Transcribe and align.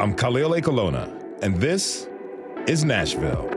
I'm 0.00 0.14
Khalil 0.14 0.50
Ekulona, 0.50 1.42
and 1.42 1.56
this 1.56 2.08
is 2.66 2.82
Nashville. 2.82 3.48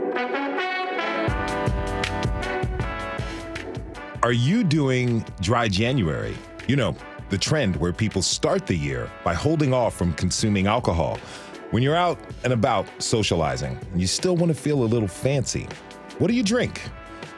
Are 4.21 4.34
you 4.34 4.63
doing 4.63 5.26
dry 5.40 5.68
January? 5.70 6.36
You 6.68 6.76
know, 6.76 6.96
the 7.29 7.38
trend 7.38 7.78
where 7.78 7.94
people 7.94 8.21
start 8.21 8.68
the 8.68 8.76
year 8.76 9.10
by 9.24 9.34
holding 9.34 9.73
off 9.73 9.95
from 9.95 10.13
consuming 10.13 10.68
alcohol. 10.68 11.18
When 11.71 11.82
you're 11.82 11.95
out 11.95 12.20
and 12.43 12.52
about 12.52 12.86
socializing, 12.99 13.79
and 13.91 14.02
you 14.02 14.07
still 14.07 14.36
want 14.36 14.49
to 14.49 14.55
feel 14.55 14.83
a 14.83 14.86
little 14.86 15.07
fancy, 15.07 15.67
what 16.20 16.27
do 16.27 16.33
you 16.33 16.43
drink? 16.43 16.81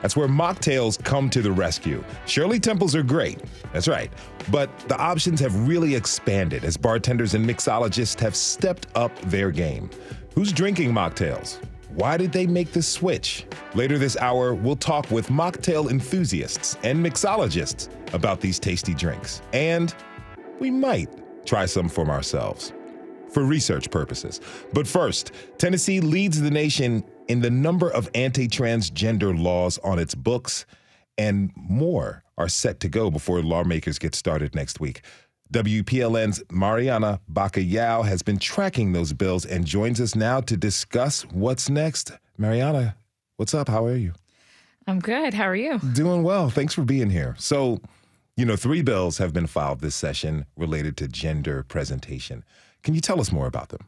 That's 0.01 0.15
where 0.15 0.27
mocktails 0.27 1.01
come 1.01 1.29
to 1.29 1.41
the 1.41 1.51
rescue. 1.51 2.03
Shirley 2.25 2.59
Temples 2.59 2.95
are 2.95 3.03
great, 3.03 3.39
that's 3.73 3.87
right. 3.87 4.11
But 4.49 4.69
the 4.87 4.97
options 4.97 5.39
have 5.39 5.67
really 5.67 5.95
expanded 5.95 6.63
as 6.63 6.77
bartenders 6.77 7.33
and 7.33 7.47
mixologists 7.47 8.19
have 8.19 8.35
stepped 8.35 8.87
up 8.95 9.17
their 9.23 9.51
game. 9.51 9.89
Who's 10.33 10.53
drinking 10.53 10.91
mocktails? 10.91 11.59
Why 11.89 12.15
did 12.15 12.31
they 12.31 12.45
make 12.45 12.71
the 12.71 12.81
switch? 12.81 13.45
Later 13.73 13.97
this 13.97 14.17
hour, 14.17 14.53
we'll 14.53 14.75
talk 14.75 15.09
with 15.09 15.29
mocktail 15.29 15.89
enthusiasts 15.89 16.77
and 16.83 17.03
mixologists 17.03 17.89
about 18.13 18.39
these 18.39 18.59
tasty 18.59 18.93
drinks. 18.93 19.41
And 19.51 19.93
we 20.59 20.69
might 20.69 21.09
try 21.45 21.65
some 21.65 21.89
for 21.89 22.07
ourselves 22.09 22.73
for 23.29 23.43
research 23.43 23.89
purposes. 23.91 24.41
But 24.73 24.87
first, 24.87 25.31
Tennessee 25.57 25.99
leads 25.99 26.41
the 26.41 26.51
nation 26.51 27.03
in 27.27 27.41
the 27.41 27.49
number 27.49 27.91
of 27.91 28.09
anti 28.15 28.47
transgender 28.47 29.37
laws 29.37 29.77
on 29.79 29.99
its 29.99 30.15
books, 30.15 30.65
and 31.17 31.51
more 31.55 32.23
are 32.37 32.47
set 32.47 32.79
to 32.81 32.89
go 32.89 33.09
before 33.09 33.41
lawmakers 33.41 33.99
get 33.99 34.15
started 34.15 34.55
next 34.55 34.79
week. 34.79 35.01
WPLN's 35.51 36.43
Marianna 36.51 37.21
Bacallao 37.31 38.05
has 38.05 38.21
been 38.21 38.37
tracking 38.37 38.91
those 38.91 39.13
bills 39.13 39.45
and 39.45 39.65
joins 39.65 40.01
us 40.01 40.15
now 40.15 40.41
to 40.41 40.57
discuss 40.57 41.23
what's 41.31 41.69
next. 41.69 42.11
Mariana, 42.37 42.97
what's 43.37 43.53
up? 43.53 43.69
How 43.69 43.85
are 43.85 43.95
you? 43.95 44.13
I'm 44.87 44.99
good. 44.99 45.33
How 45.33 45.45
are 45.47 45.55
you? 45.55 45.79
Doing 45.79 46.23
well. 46.23 46.49
Thanks 46.49 46.73
for 46.73 46.83
being 46.83 47.09
here. 47.09 47.35
So, 47.37 47.79
you 48.35 48.45
know, 48.45 48.55
three 48.55 48.81
bills 48.81 49.17
have 49.17 49.33
been 49.33 49.47
filed 49.47 49.79
this 49.79 49.95
session 49.95 50.45
related 50.57 50.97
to 50.97 51.07
gender 51.07 51.63
presentation. 51.63 52.43
Can 52.83 52.93
you 52.93 53.01
tell 53.01 53.19
us 53.19 53.31
more 53.31 53.47
about 53.47 53.69
them? 53.69 53.81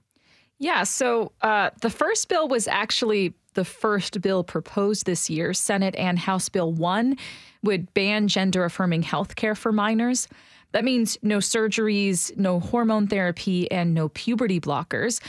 Yeah. 0.59 0.83
So 0.83 1.31
uh, 1.41 1.69
the 1.81 1.89
first 1.89 2.27
bill 2.27 2.47
was 2.47 2.67
actually 2.67 3.33
the 3.53 3.65
first 3.65 4.21
bill 4.21 4.43
proposed 4.43 5.05
this 5.05 5.29
year. 5.29 5.53
Senate 5.53 5.95
and 5.95 6.19
House 6.19 6.49
Bill 6.49 6.71
1 6.71 7.17
would 7.63 7.93
ban 7.93 8.27
gender 8.27 8.63
affirming 8.63 9.03
health 9.03 9.35
care 9.35 9.55
for 9.55 9.71
minors. 9.71 10.27
That 10.71 10.83
means 10.83 11.17
no 11.23 11.39
surgeries, 11.39 12.35
no 12.37 12.59
hormone 12.59 13.07
therapy, 13.07 13.69
and 13.71 13.93
no 13.93 14.09
puberty 14.09 14.59
blockers. 14.59 15.19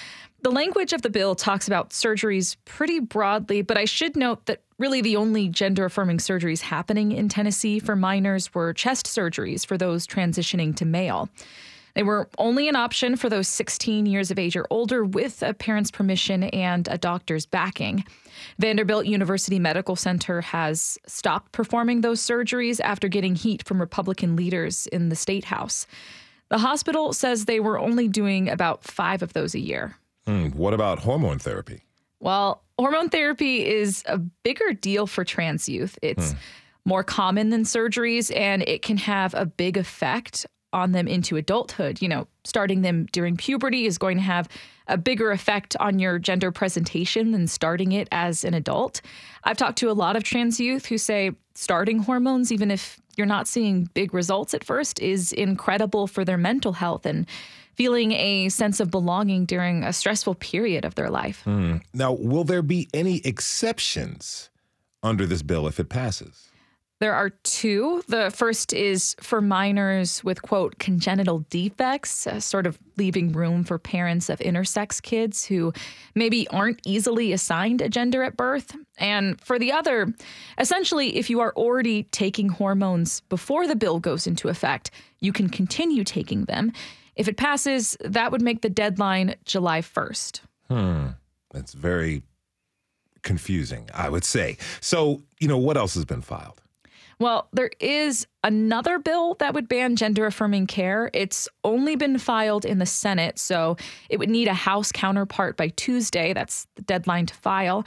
The 0.43 0.51
language 0.51 0.93
of 0.93 1.03
the 1.03 1.11
bill 1.11 1.35
talks 1.35 1.67
about 1.67 1.91
surgeries 1.91 2.57
pretty 2.65 2.99
broadly, 3.01 3.63
but 3.63 3.77
I 3.77 3.85
should 3.85 4.17
note 4.17 4.47
that 4.47 4.63
really 4.79 5.03
the 5.03 5.17
only 5.17 5.49
gender 5.49 5.85
affirming 5.85 6.19
surgeries 6.19 6.61
happening 6.61 7.13
in 7.13 7.29
Tennessee 7.29 7.79
for 7.79 7.95
minors 7.95 8.55
were 8.55 8.73
chest 8.73 9.07
surgeries 9.07 9.67
for 9.67 9.77
those 9.77 10.07
transitioning 10.07 10.75
to 10.77 10.85
male. 10.87 11.29
They 11.95 12.03
were 12.03 12.29
only 12.39 12.69
an 12.69 12.77
option 12.77 13.17
for 13.17 13.29
those 13.29 13.49
16 13.49 14.07
years 14.07 14.31
of 14.31 14.39
age 14.39 14.57
or 14.57 14.67
older 14.71 15.05
with 15.05 15.43
a 15.43 15.55
parent's 15.55 15.91
permission 15.91 16.45
and 16.45 16.89
a 16.89 16.99
doctor's 16.99 17.47
backing. 17.47 18.05
Vanderbilt 18.59 19.07
University 19.07 19.59
Medical 19.59 19.97
Center 19.97 20.41
has 20.41 20.99
stopped 21.07 21.53
performing 21.53 22.01
those 22.01 22.21
surgeries 22.21 22.81
after 22.83 23.09
getting 23.09 23.35
heat 23.35 23.67
from 23.67 23.81
Republican 23.81 24.37
leaders 24.37 24.87
in 24.89 25.09
the 25.09 25.17
state 25.17 25.45
house. 25.45 25.87
The 26.49 26.59
hospital 26.59 27.13
says 27.13 27.45
they 27.45 27.61
were 27.61 27.79
only 27.79 28.09
doing 28.09 28.49
about 28.49 28.85
five 28.85 29.23
of 29.23 29.33
those 29.33 29.55
a 29.55 29.61
year. 29.61 29.97
Hmm, 30.27 30.49
what 30.49 30.75
about 30.75 31.01
hormone 31.01 31.39
therapy? 31.39 31.83
Well, 32.19 32.63
hormone 32.79 33.09
therapy 33.09 33.67
is 33.67 34.03
a 34.07 34.19
bigger 34.19 34.73
deal 34.73 35.07
for 35.07 35.25
trans 35.25 35.69
youth. 35.69 35.99
It's 36.03 36.33
hmm. 36.33 36.39
more 36.85 37.05
common 37.05 37.51
than 37.51 37.63
surgeries, 37.63 38.35
and 38.37 38.63
it 38.63 38.83
can 38.83 38.97
have 38.99 39.33
a 39.35 39.47
big 39.47 39.77
effect 39.77 40.47
on 40.73 40.93
them 40.93 41.09
into 41.09 41.37
adulthood. 41.37 42.01
You 42.01 42.09
know, 42.09 42.27
starting 42.45 42.83
them 42.83 43.07
during 43.13 43.37
puberty 43.37 43.87
is 43.87 43.99
going 43.99 44.17
to 44.17 44.23
have 44.23 44.49
a 44.87 44.99
bigger 44.99 45.31
effect 45.31 45.77
on 45.79 45.99
your 45.99 46.19
gender 46.19 46.51
presentation 46.51 47.31
than 47.31 47.47
starting 47.47 47.93
it 47.93 48.09
as 48.11 48.45
an 48.45 48.55
adult. 48.55 49.01
I've 49.45 49.57
talked 49.57 49.79
to 49.79 49.91
a 49.91 49.93
lot 49.93 50.17
of 50.17 50.25
trans 50.25 50.59
youth 50.59 50.87
who 50.87 50.99
say 50.99 51.33
starting 51.55 52.01
hormones, 52.01 52.51
even 52.51 52.71
if 52.71 53.01
you're 53.17 53.27
not 53.27 53.47
seeing 53.47 53.85
big 53.95 54.13
results 54.13 54.55
at 54.55 54.65
first, 54.65 54.99
is 55.01 55.33
incredible 55.33 56.07
for 56.07 56.25
their 56.25 56.39
mental 56.39 56.73
health 56.73 57.07
and 57.07 57.27
feeling 57.75 58.13
a 58.13 58.49
sense 58.49 58.81
of 58.81 58.91
belonging 58.91 59.47
during 59.47 59.85
a 59.85 59.93
stressful 59.93 60.35
period 60.35 60.85
of 60.85 60.97
their 60.97 61.09
life. 61.09 61.43
Mm. 61.47 61.81
Now, 61.95 62.13
will 62.13 62.45
there 62.45 62.63
be 62.63 62.89
any 62.93 63.21
exceptions 63.25 64.51
under 65.03 65.25
this 65.25 65.43
bill 65.43 65.67
if 65.67 65.81
it 65.81 65.89
passes? 65.89 66.50
There 67.01 67.15
are 67.15 67.31
two. 67.31 68.03
The 68.09 68.31
first 68.31 68.75
is 68.75 69.17
for 69.21 69.41
minors 69.41 70.23
with, 70.23 70.43
quote, 70.43 70.79
congenital 70.79 71.41
defects, 71.49 72.27
uh, 72.27 72.41
sort 72.41 72.67
of 72.67 72.79
leaving 72.99 73.33
room 73.33 73.65
for 73.65 73.79
parents 73.79 74.29
of 74.29 74.39
intersex 74.41 75.01
kids 75.01 75.47
who 75.47 75.73
maybe 76.15 76.47
aren't 76.49 76.81
easily 76.85 77.33
assigned 77.33 77.81
a 77.81 77.89
gender 77.89 78.23
at 78.23 78.37
birth. 78.37 78.77
And 78.99 79.41
for 79.41 79.59
the 79.59 79.73
other, 79.73 80.13
essentially, 80.59 81.17
if 81.17 81.31
you 81.31 81.41
are 81.41 81.55
already 81.57 82.03
taking 82.05 82.51
hormones 82.51 83.23
before 83.31 83.67
the 83.67 83.77
bill 83.77 83.99
goes 83.99 84.27
into 84.27 84.49
effect, 84.49 84.91
you 85.21 85.33
can 85.33 85.49
continue 85.49 86.05
taking 86.05 86.45
them. 86.45 86.71
If 87.17 87.29
it 87.29 87.39
passes, 87.39 87.97
that 88.01 88.31
would 88.31 88.43
make 88.43 88.61
the 88.61 88.69
deadline 88.69 89.37
July 89.47 89.81
1st. 89.81 90.41
Hmm. 90.69 91.07
That's 91.51 91.73
very 91.73 92.23
confusing, 93.23 93.89
I 93.95 94.11
would 94.11 94.25
say. 94.25 94.59
So, 94.81 95.23
you 95.39 95.49
know, 95.49 95.59
what 95.59 95.79
else 95.79 95.95
has 95.95 96.05
been 96.05 96.21
filed? 96.21 96.61
Well, 97.21 97.49
there 97.53 97.71
is 97.81 98.27
another 98.43 98.99
bill 98.99 99.35
that 99.41 99.53
would 99.53 99.69
ban 99.69 99.95
gender 99.95 100.25
affirming 100.25 100.67
care. 100.67 101.11
It's 101.13 101.49
only 101.65 101.95
been 101.95 102.17
filed 102.17 102.65
in 102.65 102.79
the 102.79 102.87
Senate, 102.87 103.39
so 103.39 103.77
it 104.09 104.19
would 104.19 104.31
need 104.31 104.49
a 104.49 104.55
House 104.55 104.91
counterpart 104.91 105.59
by 105.59 105.69
Tuesday. 105.69 106.33
That's 106.33 106.67
the 106.77 106.83
deadline 106.83 107.27
to 107.27 107.35
file. 107.35 107.85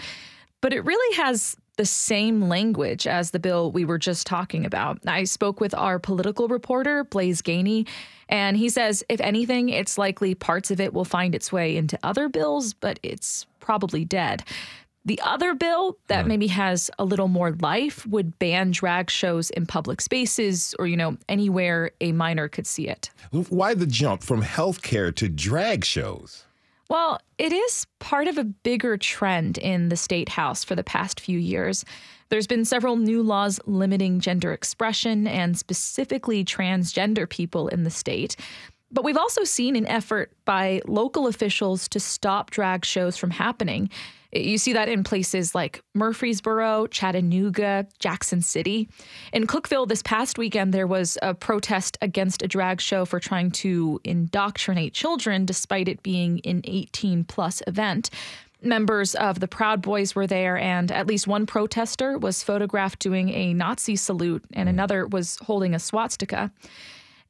But 0.62 0.72
it 0.72 0.86
really 0.86 1.18
has 1.18 1.58
the 1.78 1.86
same 1.86 2.42
language 2.42 3.08
as 3.08 3.32
the 3.32 3.40
bill 3.40 3.72
we 3.72 3.86
were 3.86 3.98
just 3.98 4.28
talking 4.28 4.68
about. 4.68 5.00
I 5.08 5.24
spoke 5.24 5.60
with 5.60 5.74
our 5.74 5.98
political 5.98 6.48
reporter, 6.48 7.04
Blaise 7.04 7.42
Gainey, 7.42 7.88
and 8.30 8.56
he 8.56 8.70
says, 8.70 9.04
if 9.10 9.20
anything, 9.20 9.70
it's 9.70 9.98
likely 9.98 10.36
parts 10.36 10.70
of 10.70 10.80
it 10.80 10.94
will 10.94 11.06
find 11.06 11.34
its 11.34 11.52
way 11.52 11.76
into 11.76 11.98
other 12.04 12.30
bills, 12.30 12.76
but 12.76 13.00
it's 13.02 13.48
probably 13.60 14.06
dead. 14.06 14.44
The 15.06 15.20
other 15.22 15.54
bill 15.54 15.98
that 16.08 16.26
mm. 16.26 16.30
maybe 16.30 16.48
has 16.48 16.90
a 16.98 17.04
little 17.04 17.28
more 17.28 17.52
life 17.52 18.06
would 18.08 18.40
ban 18.40 18.72
drag 18.72 19.10
shows 19.10 19.50
in 19.50 19.66
public 19.66 20.00
spaces 20.00 20.74
or, 20.80 20.88
you 20.88 20.96
know, 20.96 21.18
anywhere 21.28 21.92
a 22.00 22.14
minor 22.14 22.48
could 22.48 22.66
see 22.66 22.88
it. 22.88 23.10
Why 23.32 23.74
the 23.74 23.86
jump 23.86 24.24
from 24.24 24.42
healthcare 24.42 25.14
to 25.16 25.28
drag 25.28 25.84
shows? 25.84 26.46
Well, 26.90 27.20
it 27.38 27.52
is 27.52 27.86
part 28.00 28.28
of 28.28 28.38
a 28.38 28.44
bigger 28.44 28.98
trend 28.98 29.58
in 29.58 29.90
the 29.90 29.98
state 29.98 30.30
house 30.30 30.64
for 30.64 30.76
the 30.76 30.84
past 30.84 31.20
few 31.20 31.40
years. 31.40 31.84
There's 32.30 32.48
been 32.48 32.66
several 32.66 32.96
new 32.96 33.24
laws 33.24 33.60
limiting 33.66 34.20
gender 34.20 34.54
expression 34.54 35.28
and 35.28 35.58
specifically 35.58 36.46
transgender 36.46 37.28
people 37.28 37.68
in 37.68 37.84
the 37.84 37.90
state. 37.90 38.36
But 38.92 39.04
we've 39.04 39.18
also 39.18 39.44
seen 39.44 39.76
an 39.76 39.88
effort 39.88 40.32
by 40.46 40.82
local 40.88 41.28
officials 41.28 41.88
to 41.90 42.00
stop 42.00 42.52
drag 42.52 42.86
shows 42.86 43.18
from 43.18 43.32
happening. 43.32 43.90
You 44.36 44.58
see 44.58 44.74
that 44.74 44.90
in 44.90 45.04
places 45.04 45.54
like 45.54 45.84
Murfreesboro, 45.94 46.88
Chattanooga, 46.88 47.88
Jackson 48.00 48.42
City. 48.42 48.90
In 49.32 49.46
Cookeville 49.46 49.88
this 49.88 50.02
past 50.02 50.38
weekend, 50.40 50.74
there 50.74 50.88
was 50.88 51.18
a 51.22 51.36
protest 51.36 51.98
against 52.02 52.42
a 52.42 52.48
drag 52.48 52.82
show 52.82 53.06
for 53.06 53.20
trying 53.20 53.52
to 53.52 54.00
indoctrinate 54.04 54.94
children 54.94 55.46
despite 55.46 55.88
it 55.88 56.02
being 56.02 56.42
an 56.46 56.62
18 56.64 57.26
plus 57.26 57.62
event. 57.68 58.10
Members 58.64 59.14
of 59.16 59.40
the 59.40 59.48
Proud 59.48 59.82
Boys 59.82 60.16
were 60.16 60.26
there, 60.26 60.58
and 60.58 60.90
at 60.92 61.06
least 61.06 61.28
one 61.28 61.46
protester 61.46 62.18
was 62.18 62.44
photographed 62.44 63.00
doing 63.00 63.30
a 63.30 63.54
Nazi 63.54 63.98
salute, 63.98 64.44
and 64.54 64.68
mm. 64.68 64.72
another 64.72 65.06
was 65.06 65.38
holding 65.42 65.76
a 65.76 65.80
swastika. 65.80 66.50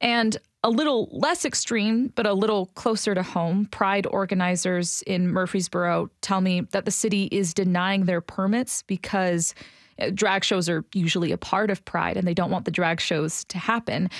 And 0.04 0.36
a 0.62 0.68
little 0.68 1.08
less 1.12 1.46
extreme, 1.46 2.12
but 2.14 2.26
a 2.26 2.34
little 2.34 2.66
closer 2.74 3.14
to 3.14 3.22
home, 3.22 3.66
Pride 3.66 4.06
organizers 4.06 5.02
in 5.06 5.28
Murfreesboro 5.28 6.10
tell 6.20 6.42
me 6.42 6.60
that 6.72 6.84
the 6.84 6.90
city 6.90 7.24
is 7.32 7.54
denying 7.54 8.04
their 8.04 8.20
permits 8.20 8.82
because 8.82 9.54
uh, 9.98 10.10
drag 10.12 10.44
shows 10.44 10.68
are 10.68 10.84
usually 10.92 11.32
a 11.32 11.38
part 11.38 11.70
of 11.70 11.82
Pride 11.86 12.18
and 12.18 12.28
they 12.28 12.34
don't 12.34 12.50
want 12.50 12.66
the 12.66 12.70
drag 12.70 13.00
shows 13.00 13.44
to 13.44 13.58
happen. 13.58 14.10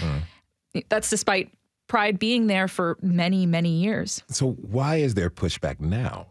That's 0.89 1.11
despite 1.11 1.51
Pride 1.87 2.19
being 2.19 2.47
there 2.47 2.67
for 2.67 2.97
many, 3.03 3.45
many 3.45 3.71
years. 3.71 4.23
So, 4.29 4.53
why 4.53 4.97
is 4.97 5.13
there 5.13 5.29
pushback 5.29 5.81
now? 5.81 6.29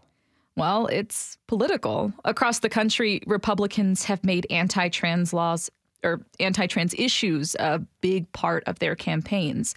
Well, 0.55 0.87
it's 0.87 1.37
political. 1.47 2.11
Across 2.25 2.59
the 2.59 2.69
country, 2.69 3.21
Republicans 3.27 4.05
have 4.05 4.23
made 4.23 4.47
anti 4.49 4.89
trans 4.89 5.31
laws 5.31 5.69
or 6.03 6.25
anti 6.39 6.67
trans 6.67 6.93
issues 6.95 7.55
a 7.59 7.79
big 8.01 8.31
part 8.31 8.63
of 8.67 8.79
their 8.79 8.95
campaigns. 8.95 9.75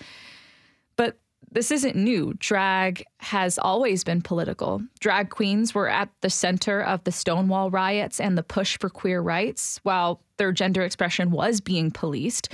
But 0.96 1.18
this 1.50 1.70
isn't 1.70 1.96
new. 1.96 2.34
Drag 2.34 3.04
has 3.18 3.58
always 3.58 4.04
been 4.04 4.20
political. 4.20 4.82
Drag 5.00 5.30
queens 5.30 5.74
were 5.74 5.88
at 5.88 6.10
the 6.20 6.30
center 6.30 6.82
of 6.82 7.04
the 7.04 7.12
Stonewall 7.12 7.70
riots 7.70 8.20
and 8.20 8.36
the 8.36 8.42
push 8.42 8.78
for 8.78 8.90
queer 8.90 9.20
rights, 9.20 9.80
while 9.82 10.20
their 10.36 10.52
gender 10.52 10.82
expression 10.82 11.30
was 11.30 11.60
being 11.60 11.90
policed. 11.90 12.52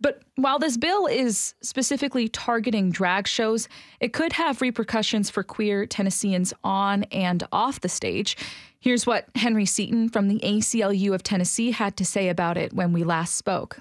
But 0.00 0.22
while 0.36 0.58
this 0.58 0.78
bill 0.78 1.06
is 1.06 1.54
specifically 1.60 2.28
targeting 2.28 2.90
drag 2.90 3.28
shows, 3.28 3.68
it 4.00 4.14
could 4.14 4.32
have 4.32 4.62
repercussions 4.62 5.28
for 5.28 5.42
queer 5.42 5.84
Tennesseans 5.84 6.54
on 6.64 7.04
and 7.04 7.44
off 7.52 7.80
the 7.80 7.88
stage. 7.88 8.36
Here's 8.80 9.06
what 9.06 9.26
Henry 9.34 9.66
Seaton 9.66 10.08
from 10.08 10.28
the 10.28 10.40
ACLU 10.40 11.14
of 11.14 11.22
Tennessee 11.22 11.70
had 11.70 11.98
to 11.98 12.04
say 12.04 12.30
about 12.30 12.56
it 12.56 12.72
when 12.72 12.92
we 12.94 13.04
last 13.04 13.36
spoke. 13.36 13.80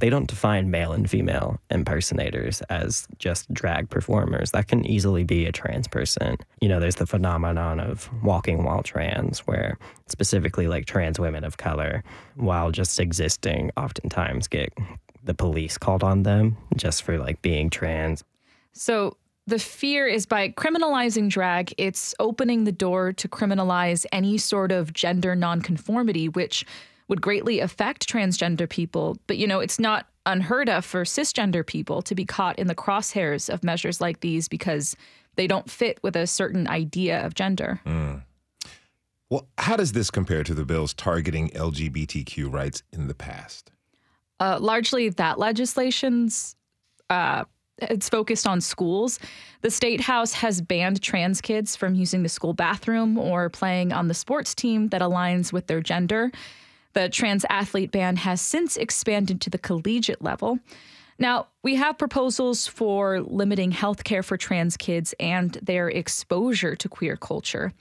They 0.00 0.10
don't 0.10 0.28
define 0.28 0.70
male 0.70 0.92
and 0.92 1.08
female 1.08 1.60
impersonators 1.70 2.62
as 2.62 3.06
just 3.18 3.52
drag 3.52 3.90
performers. 3.90 4.50
That 4.50 4.68
can 4.68 4.84
easily 4.84 5.22
be 5.22 5.46
a 5.46 5.52
trans 5.52 5.86
person. 5.86 6.36
You 6.60 6.68
know, 6.68 6.80
there's 6.80 6.96
the 6.96 7.06
phenomenon 7.06 7.78
of 7.78 8.10
walking 8.22 8.64
while 8.64 8.82
trans, 8.82 9.40
where 9.40 9.78
specifically 10.08 10.66
like 10.66 10.86
trans 10.86 11.18
women 11.20 11.44
of 11.44 11.56
color, 11.56 12.02
while 12.34 12.70
just 12.70 12.98
existing, 12.98 13.70
oftentimes 13.76 14.48
get 14.48 14.72
the 15.24 15.34
police 15.34 15.78
called 15.78 16.02
on 16.02 16.24
them 16.24 16.56
just 16.76 17.02
for 17.02 17.18
like 17.18 17.40
being 17.42 17.70
trans. 17.70 18.24
So 18.72 19.16
the 19.46 19.58
fear 19.58 20.06
is 20.06 20.26
by 20.26 20.50
criminalizing 20.50 21.28
drag, 21.28 21.74
it's 21.76 22.14
opening 22.20 22.64
the 22.64 22.72
door 22.72 23.12
to 23.12 23.28
criminalize 23.28 24.06
any 24.12 24.38
sort 24.38 24.70
of 24.70 24.92
gender 24.92 25.34
nonconformity, 25.34 26.28
which 26.28 26.64
would 27.08 27.20
greatly 27.20 27.60
affect 27.60 28.08
transgender 28.08 28.68
people. 28.68 29.16
But, 29.26 29.38
you 29.38 29.46
know, 29.46 29.60
it's 29.60 29.78
not 29.78 30.06
unheard 30.26 30.68
of 30.68 30.84
for 30.84 31.02
cisgender 31.02 31.66
people 31.66 32.02
to 32.02 32.14
be 32.14 32.24
caught 32.24 32.58
in 32.58 32.68
the 32.68 32.74
crosshairs 32.74 33.52
of 33.52 33.64
measures 33.64 34.00
like 34.00 34.20
these 34.20 34.48
because 34.48 34.96
they 35.34 35.46
don't 35.46 35.70
fit 35.70 35.98
with 36.02 36.14
a 36.14 36.26
certain 36.26 36.68
idea 36.68 37.24
of 37.24 37.34
gender. 37.34 37.80
Mm. 37.84 38.22
Well, 39.28 39.48
how 39.58 39.76
does 39.76 39.92
this 39.92 40.10
compare 40.10 40.44
to 40.44 40.54
the 40.54 40.64
bills 40.64 40.94
targeting 40.94 41.48
LGBTQ 41.50 42.52
rights 42.52 42.82
in 42.92 43.08
the 43.08 43.14
past? 43.14 43.72
Uh, 44.38 44.58
largely, 44.60 45.08
that 45.08 45.38
legislation's 45.38 46.54
uh, 47.08 47.44
it's 47.78 48.08
focused 48.08 48.46
on 48.46 48.60
schools. 48.60 49.18
The 49.62 49.70
state 49.70 50.00
house 50.00 50.32
has 50.34 50.60
banned 50.60 51.02
trans 51.02 51.40
kids 51.40 51.74
from 51.76 51.94
using 51.94 52.22
the 52.22 52.28
school 52.28 52.54
bathroom 52.54 53.18
or 53.18 53.48
playing 53.48 53.92
on 53.92 54.08
the 54.08 54.14
sports 54.14 54.54
team 54.54 54.88
that 54.88 55.00
aligns 55.00 55.52
with 55.52 55.66
their 55.66 55.80
gender. 55.80 56.30
The 56.92 57.08
trans 57.08 57.44
athlete 57.48 57.90
ban 57.90 58.16
has 58.16 58.40
since 58.40 58.76
expanded 58.76 59.40
to 59.42 59.50
the 59.50 59.58
collegiate 59.58 60.22
level. 60.22 60.58
Now, 61.18 61.48
we 61.62 61.76
have 61.76 61.98
proposals 61.98 62.66
for 62.66 63.20
limiting 63.20 63.70
health 63.70 64.04
care 64.04 64.22
for 64.22 64.36
trans 64.36 64.76
kids 64.76 65.14
and 65.20 65.52
their 65.62 65.88
exposure 65.88 66.74
to 66.76 66.88
queer 66.88 67.16
culture. 67.16 67.72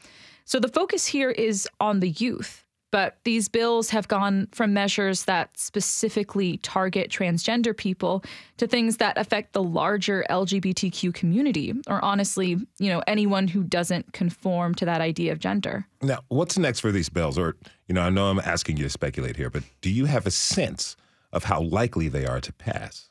So 0.46 0.60
the 0.60 0.68
focus 0.68 1.08
here 1.08 1.32
is 1.32 1.68
on 1.80 2.00
the 2.00 2.10
youth. 2.10 2.66
But 2.92 3.18
these 3.24 3.48
bills 3.48 3.90
have 3.92 4.10
gone 4.10 4.50
from 4.52 4.74
measures 4.74 5.24
that 5.24 5.58
specifically 5.58 6.58
target 6.58 7.10
transgender 7.10 7.76
people 7.76 8.24
to 8.58 8.68
things 8.68 8.98
that 8.98 9.18
affect 9.18 9.54
the 9.54 9.64
larger 9.64 10.26
LGBTQ 10.30 11.14
community, 11.14 11.74
or 11.88 12.04
honestly, 12.04 12.58
you 12.80 12.90
know, 12.90 13.02
anyone 13.08 13.48
who 13.48 13.64
doesn't 13.64 14.12
conform 14.12 14.76
to 14.76 14.86
that 14.86 15.00
idea 15.00 15.32
of 15.32 15.40
gender. 15.40 15.88
Now, 16.02 16.20
what's 16.28 16.58
next 16.58 16.82
for 16.82 16.92
these 16.92 17.08
bills? 17.08 17.38
Or, 17.38 17.56
you 17.88 17.96
know, 17.96 18.02
I 18.02 18.10
know 18.10 18.28
I'm 18.28 18.40
asking 18.40 18.78
you 18.78 18.84
to 18.84 18.90
speculate 18.90 19.38
here, 19.38 19.50
but 19.50 19.64
do 19.80 19.90
you 19.90 20.06
have 20.06 20.28
a 20.28 20.32
sense 20.32 20.98
of 21.32 21.46
how 21.46 21.62
likely 21.62 22.10
they 22.10 22.26
are 22.26 22.42
to 22.42 22.52
pass? 22.54 23.10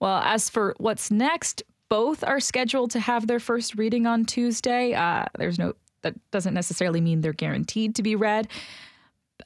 Well, 0.00 0.22
as 0.24 0.50
for 0.50 0.74
what's 0.78 1.10
next, 1.10 1.62
both 1.88 2.24
are 2.24 2.40
scheduled 2.40 2.90
to 2.92 3.00
have 3.00 3.26
their 3.26 3.40
first 3.40 3.76
reading 3.76 4.06
on 4.06 4.24
Tuesday. 4.24 4.94
Uh, 4.94 5.26
there's 5.38 5.58
no 5.58 5.74
that 6.02 6.14
doesn't 6.30 6.54
necessarily 6.54 7.00
mean 7.00 7.20
they're 7.20 7.34
guaranteed 7.34 7.94
to 7.96 8.02
be 8.02 8.16
read. 8.16 8.48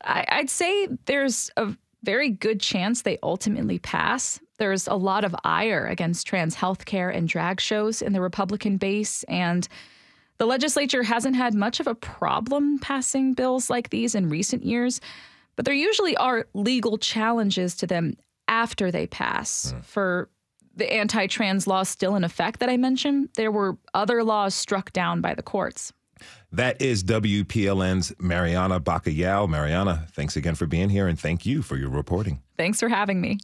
I, 0.05 0.39
would 0.39 0.51
say 0.51 0.89
there's 1.07 1.51
a 1.57 1.75
very 2.03 2.31
good 2.31 2.61
chance 2.61 3.03
they 3.03 3.19
ultimately 3.23 3.79
pass. 3.79 4.41
There's 4.59 4.87
a 4.87 4.95
lot 4.95 5.25
of 5.25 5.35
ire 5.45 5.87
against 5.87 6.27
trans 6.27 6.55
healthcare 6.55 7.15
and 7.15 7.27
drag 7.27 7.61
shows 7.61 8.03
in 8.03 8.13
the 8.13 8.21
Republican 8.21 8.77
base, 8.77 9.25
and 9.25 9.67
the 10.39 10.47
legislature 10.47 11.03
hasn't 11.03 11.37
had 11.37 11.55
much 11.55 11.81
of 11.81 11.87
a 11.87 11.95
problem 11.95 12.79
passing 12.79 13.35
bills 13.35 13.71
like 13.71 13.91
these 13.91 14.15
in 14.15 14.29
recent 14.29 14.65
years, 14.65 15.01
but 15.57 15.65
there 15.65 15.75
usually 15.75 16.17
are 16.17 16.47
legal 16.55 16.99
challenges 16.99 17.75
to 17.77 17.87
them 17.87 18.17
after 18.49 18.91
they 18.91 19.07
pass. 19.07 19.73
Mm. 19.73 19.85
For 19.85 20.29
the 20.77 20.93
anti 20.93 21.27
trans 21.27 21.67
law 21.67 21.83
still 21.85 22.17
in 22.17 22.25
effect 22.25 22.61
that 22.61 22.69
I 22.69 22.77
mentioned, 22.77 23.31
there 23.37 23.53
were 23.53 23.79
other 23.95 24.25
laws 24.25 24.55
struck 24.55 24.93
down 24.93 25.21
by 25.21 25.35
the 25.35 25.43
courts. 25.43 25.93
That 26.53 26.81
is 26.81 27.03
WPLN's 27.05 28.15
Marianna 28.21 28.81
Bacallao. 28.81 29.49
Marianna, 29.49 30.07
thanks 30.13 30.37
again 30.37 30.55
for 30.55 30.67
being 30.67 30.89
here 30.89 31.09
and 31.09 31.19
thank 31.19 31.45
you 31.45 31.63
for 31.63 31.77
your 31.77 31.91
reporting. 31.91 32.43
Thanks 32.57 32.81
for 32.81 32.89
having 32.89 33.21
me. 33.21 33.39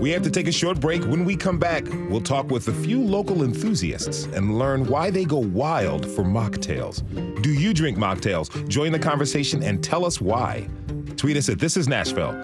We 0.00 0.10
have 0.10 0.22
to 0.22 0.30
take 0.30 0.46
a 0.46 0.52
short 0.52 0.78
break. 0.80 1.02
When 1.04 1.24
we 1.24 1.36
come 1.36 1.58
back, 1.58 1.84
we'll 2.10 2.20
talk 2.20 2.50
with 2.50 2.68
a 2.68 2.72
few 2.72 3.02
local 3.02 3.42
enthusiasts 3.42 4.24
and 4.24 4.58
learn 4.58 4.86
why 4.86 5.10
they 5.10 5.24
go 5.24 5.38
wild 5.38 6.04
for 6.04 6.22
mocktails. 6.22 7.02
Do 7.42 7.52
you 7.52 7.72
drink 7.72 7.96
mocktails? 7.96 8.68
Join 8.68 8.92
the 8.92 8.98
conversation 8.98 9.62
and 9.62 9.82
tell 9.82 10.04
us 10.04 10.20
why. 10.20 10.68
Tweet 11.16 11.36
us 11.36 11.48
at 11.48 11.58
This 11.58 11.76
Is 11.76 11.88
Nashville. 11.88 12.34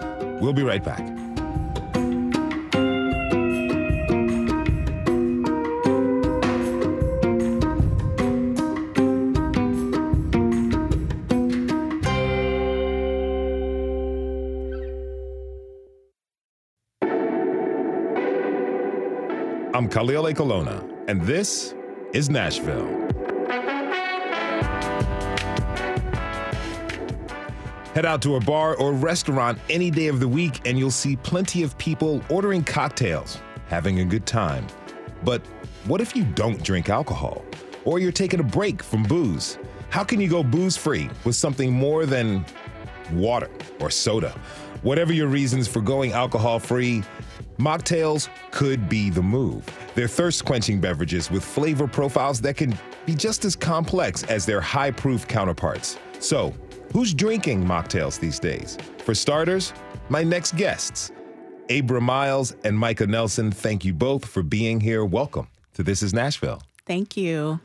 We'll 0.41 0.53
be 0.53 0.63
right 0.63 0.83
back. 0.83 1.22
Khalil 19.93 20.23
Ekulona, 20.23 20.83
and 21.07 21.21
this 21.21 21.75
is 22.13 22.27
Nashville. 22.27 22.87
Head 27.93 28.03
out 28.03 28.19
to 28.23 28.37
a 28.37 28.39
bar 28.39 28.75
or 28.77 28.93
restaurant 28.93 29.59
any 29.69 29.91
day 29.91 30.07
of 30.07 30.19
the 30.19 30.27
week, 30.27 30.67
and 30.67 30.79
you'll 30.79 30.89
see 30.89 31.15
plenty 31.17 31.61
of 31.61 31.77
people 31.77 32.23
ordering 32.27 32.63
cocktails, 32.63 33.39
having 33.67 33.99
a 33.99 34.03
good 34.03 34.25
time. 34.25 34.65
But 35.23 35.45
what 35.85 36.01
if 36.01 36.15
you 36.15 36.23
don't 36.23 36.63
drink 36.63 36.89
alcohol? 36.89 37.45
Or 37.85 37.99
you're 37.99 38.11
taking 38.11 38.39
a 38.39 38.43
break 38.43 38.81
from 38.81 39.03
booze? 39.03 39.59
How 39.91 40.03
can 40.03 40.19
you 40.19 40.27
go 40.27 40.41
booze 40.41 40.75
free 40.75 41.07
with 41.23 41.35
something 41.35 41.71
more 41.71 42.07
than 42.07 42.47
water 43.11 43.51
or 43.79 43.91
soda? 43.91 44.31
Whatever 44.81 45.13
your 45.13 45.27
reasons 45.27 45.67
for 45.67 45.81
going 45.81 46.13
alcohol 46.13 46.57
free, 46.57 47.03
Mocktails 47.57 48.29
could 48.51 48.89
be 48.89 49.09
the 49.09 49.21
move. 49.21 49.63
They're 49.93 50.07
thirst 50.07 50.43
quenching 50.43 50.81
beverages 50.81 51.29
with 51.29 51.43
flavor 51.43 51.87
profiles 51.87 52.41
that 52.41 52.57
can 52.57 52.77
be 53.05 53.13
just 53.13 53.45
as 53.45 53.55
complex 53.55 54.23
as 54.23 54.45
their 54.45 54.59
high 54.59 54.91
proof 54.91 55.27
counterparts. 55.27 55.99
So, 56.19 56.53
who's 56.93 57.13
drinking 57.13 57.63
mocktails 57.63 58.19
these 58.19 58.39
days? 58.39 58.77
For 58.99 59.13
starters, 59.13 59.73
my 60.09 60.23
next 60.23 60.55
guests, 60.55 61.11
Abra 61.69 62.01
Myles 62.01 62.55
and 62.63 62.79
Mika 62.79 63.05
Nelson, 63.05 63.51
thank 63.51 63.85
you 63.85 63.93
both 63.93 64.25
for 64.25 64.41
being 64.41 64.79
here. 64.79 65.05
Welcome 65.05 65.47
to 65.75 65.83
This 65.83 66.01
is 66.01 66.13
Nashville. 66.13 66.61
Thank 66.87 67.15
you. 67.15 67.59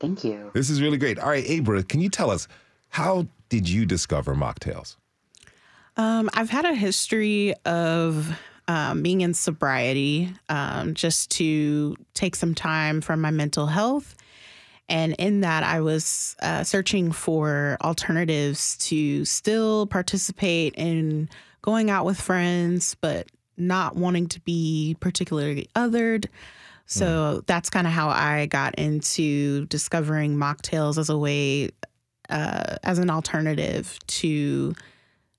Thank 0.00 0.24
you. 0.24 0.50
This 0.52 0.68
is 0.68 0.82
really 0.82 0.98
great. 0.98 1.18
All 1.18 1.28
right, 1.28 1.48
Abra, 1.48 1.82
can 1.84 2.00
you 2.00 2.08
tell 2.08 2.30
us 2.30 2.48
how 2.88 3.26
did 3.48 3.68
you 3.68 3.86
discover 3.86 4.34
mocktails? 4.34 4.96
Um, 5.96 6.28
I've 6.34 6.50
had 6.50 6.64
a 6.64 6.74
history 6.74 7.54
of 7.64 8.38
um, 8.68 9.02
being 9.02 9.20
in 9.20 9.34
sobriety 9.34 10.32
um, 10.48 10.94
just 10.94 11.30
to 11.32 11.96
take 12.14 12.34
some 12.36 12.54
time 12.54 13.00
from 13.00 13.20
my 13.20 13.30
mental 13.30 13.66
health. 13.66 14.16
And 14.88 15.14
in 15.18 15.40
that, 15.40 15.64
I 15.64 15.80
was 15.80 16.36
uh, 16.40 16.62
searching 16.62 17.10
for 17.12 17.76
alternatives 17.82 18.76
to 18.88 19.24
still 19.24 19.86
participate 19.86 20.74
in 20.76 21.28
going 21.62 21.90
out 21.90 22.04
with 22.04 22.20
friends, 22.20 22.96
but 23.00 23.26
not 23.56 23.96
wanting 23.96 24.28
to 24.28 24.40
be 24.40 24.96
particularly 25.00 25.68
othered. 25.74 26.26
So 26.86 27.40
mm. 27.40 27.46
that's 27.46 27.68
kind 27.68 27.86
of 27.86 27.92
how 27.92 28.08
I 28.08 28.46
got 28.46 28.76
into 28.76 29.66
discovering 29.66 30.36
mocktails 30.36 30.98
as 30.98 31.08
a 31.08 31.18
way, 31.18 31.70
uh, 32.30 32.76
as 32.84 32.98
an 32.98 33.10
alternative 33.10 33.98
to 34.06 34.74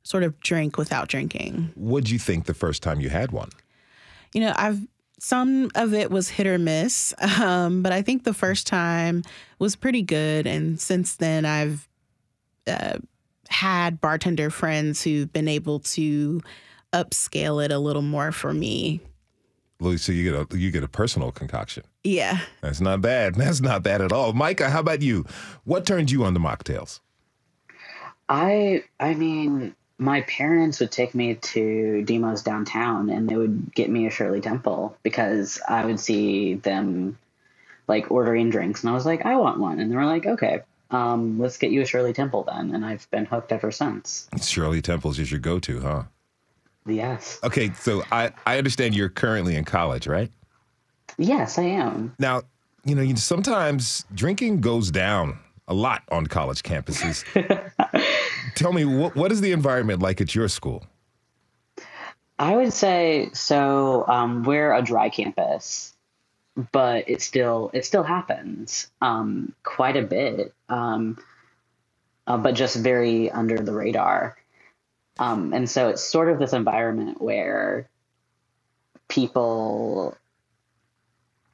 sort 0.07 0.23
of 0.23 0.39
drink 0.39 0.77
without 0.77 1.09
drinking. 1.09 1.71
What'd 1.75 2.09
you 2.09 2.19
think 2.19 2.45
the 2.45 2.53
first 2.53 2.81
time 2.81 3.01
you 3.01 3.09
had 3.09 3.31
one? 3.31 3.49
You 4.33 4.41
know, 4.41 4.53
I've 4.55 4.79
some 5.19 5.71
of 5.75 5.93
it 5.93 6.11
was 6.11 6.29
hit 6.29 6.47
or 6.47 6.57
miss, 6.57 7.13
um, 7.41 7.81
but 7.83 7.91
I 7.91 8.01
think 8.01 8.23
the 8.23 8.33
first 8.33 8.67
time 8.67 9.23
was 9.59 9.75
pretty 9.75 10.01
good. 10.01 10.47
And 10.47 10.79
since 10.79 11.15
then, 11.15 11.45
I've 11.45 11.87
uh, 12.67 12.99
had 13.49 13.99
bartender 13.99 14.49
friends 14.49 15.03
who've 15.03 15.31
been 15.31 15.47
able 15.47 15.79
to 15.79 16.41
upscale 16.93 17.63
it 17.63 17.71
a 17.71 17.79
little 17.79 18.01
more 18.01 18.31
for 18.31 18.53
me. 18.53 19.01
So 19.97 20.11
you 20.11 20.23
get 20.23 20.53
a 20.53 20.57
you 20.57 20.71
get 20.71 20.83
a 20.83 20.87
personal 20.87 21.31
concoction. 21.31 21.83
Yeah. 22.03 22.39
That's 22.61 22.81
not 22.81 23.01
bad. 23.01 23.35
That's 23.35 23.61
not 23.61 23.83
bad 23.83 24.01
at 24.01 24.11
all. 24.11 24.33
Mika, 24.33 24.69
how 24.69 24.79
about 24.79 25.01
you? 25.01 25.25
What 25.65 25.85
turned 25.85 26.09
you 26.09 26.23
on 26.23 26.33
the 26.33 26.39
mocktails? 26.39 26.99
I 28.29 28.83
I 28.99 29.13
mean, 29.13 29.75
my 29.99 30.21
parents 30.21 30.79
would 30.79 30.91
take 30.91 31.15
me 31.15 31.35
to 31.35 32.03
Demos 32.03 32.43
downtown 32.43 33.09
and 33.09 33.27
they 33.27 33.35
would 33.35 33.73
get 33.73 33.89
me 33.89 34.05
a 34.05 34.11
Shirley 34.11 34.41
Temple 34.41 34.95
because 35.01 35.59
I 35.67 35.85
would 35.85 35.99
see 35.99 36.55
them 36.55 37.17
like 37.87 38.11
ordering 38.11 38.49
drinks 38.49 38.83
and 38.83 38.91
I 38.91 38.93
was 38.93 39.05
like, 39.05 39.25
I 39.25 39.37
want 39.37 39.59
one. 39.59 39.79
And 39.79 39.91
they 39.91 39.95
were 39.95 40.05
like, 40.05 40.25
okay, 40.25 40.61
um, 40.91 41.39
let's 41.39 41.57
get 41.57 41.71
you 41.71 41.81
a 41.81 41.85
Shirley 41.85 42.13
Temple 42.13 42.43
then. 42.43 42.75
And 42.75 42.85
I've 42.85 43.09
been 43.09 43.25
hooked 43.25 43.51
ever 43.51 43.71
since. 43.71 44.27
Shirley 44.41 44.81
Temple's 44.81 45.17
is 45.17 45.31
your 45.31 45.39
go 45.39 45.59
to, 45.59 45.79
huh? 45.79 46.03
Yes. 46.85 47.39
Okay, 47.43 47.73
so 47.73 48.03
I, 48.11 48.31
I 48.45 48.57
understand 48.57 48.95
you're 48.95 49.09
currently 49.09 49.55
in 49.55 49.65
college, 49.65 50.07
right? 50.07 50.31
Yes, 51.17 51.57
I 51.57 51.63
am. 51.63 52.15
Now, 52.19 52.43
you 52.85 52.95
know, 52.95 53.15
sometimes 53.15 54.05
drinking 54.13 54.61
goes 54.61 54.91
down 54.91 55.39
a 55.67 55.73
lot 55.73 56.03
on 56.11 56.27
college 56.27 56.63
campuses. 56.63 57.25
Tell 58.57 58.73
me, 58.73 58.85
what, 58.85 59.15
what 59.15 59.31
is 59.31 59.41
the 59.41 59.51
environment 59.51 60.01
like 60.01 60.19
at 60.19 60.33
your 60.33 60.47
school? 60.47 60.85
I 62.39 62.55
would 62.55 62.73
say 62.73 63.29
so. 63.33 64.05
Um, 64.07 64.43
we're 64.43 64.73
a 64.73 64.81
dry 64.81 65.09
campus, 65.09 65.93
but 66.71 67.09
it 67.09 67.21
still 67.21 67.71
it 67.73 67.85
still 67.85 68.03
happens 68.03 68.89
um, 69.01 69.53
quite 69.63 69.95
a 69.95 70.01
bit, 70.01 70.53
um, 70.69 71.17
uh, 72.25 72.37
but 72.37 72.55
just 72.55 72.75
very 72.75 73.31
under 73.31 73.57
the 73.57 73.73
radar. 73.73 74.37
Um, 75.19 75.53
and 75.53 75.69
so 75.69 75.89
it's 75.89 76.03
sort 76.03 76.29
of 76.29 76.37
this 76.37 76.53
environment 76.53 77.21
where 77.21 77.89
people, 79.07 80.15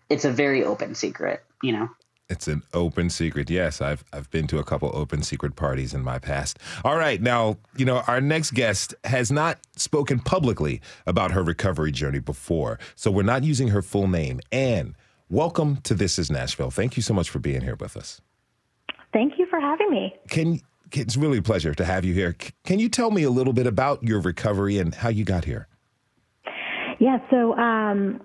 it's 0.10 0.26
a 0.26 0.32
very 0.32 0.64
open 0.64 0.96
secret, 0.96 1.44
you 1.62 1.72
know? 1.72 1.90
It's 2.30 2.48
an 2.48 2.64
open 2.74 3.10
secret. 3.10 3.50
Yes, 3.50 3.82
I've 3.82 4.04
I've 4.14 4.30
been 4.32 4.48
to 4.48 4.58
a 4.58 4.64
couple 4.64 4.90
open 4.94 5.22
secret 5.24 5.56
parties 5.56 5.94
in 5.94 6.04
my 6.04 6.20
past. 6.20 6.58
All 6.84 6.98
right, 6.98 7.22
now, 7.22 7.58
you 7.76 7.86
know, 7.86 7.98
our 8.08 8.22
next 8.22 8.52
guest 8.52 8.96
has 9.04 9.32
not 9.32 9.60
spoken 9.76 10.20
publicly 10.20 10.82
about 11.06 11.32
her 11.32 11.44
recovery 11.44 11.92
journey 11.92 12.20
before. 12.20 12.80
So 12.96 13.12
we're 13.12 13.24
not 13.24 13.44
using 13.44 13.68
her 13.70 13.82
full 13.82 14.08
name. 14.08 14.40
Anne, 14.52 14.96
welcome 15.30 15.78
to 15.84 15.94
This 15.94 16.18
is 16.18 16.32
Nashville. 16.32 16.72
Thank 16.72 16.96
you 16.96 17.04
so 17.04 17.14
much 17.14 17.30
for 17.30 17.40
being 17.40 17.62
here 17.62 17.76
with 17.76 17.98
us. 17.98 18.22
Thank 19.12 19.34
you 19.38 19.46
for 19.46 19.60
having 19.60 19.92
me. 19.92 20.16
Can 20.30 20.62
it's 20.92 21.18
really 21.18 21.40
a 21.40 21.44
pleasure 21.44 21.74
to 21.74 21.86
have 21.86 22.06
you 22.06 22.14
here. 22.14 22.36
Can 22.64 22.80
you 22.80 22.88
tell 22.88 23.12
me 23.12 23.24
a 23.24 23.30
little 23.30 23.54
bit 23.54 23.68
about 23.68 24.02
your 24.04 24.22
recovery 24.22 24.78
and 24.78 24.96
how 24.96 25.10
you 25.10 25.26
got 25.26 25.46
here? 25.46 25.68
Yeah, 27.00 27.18
so 27.30 27.54
um, 27.56 28.22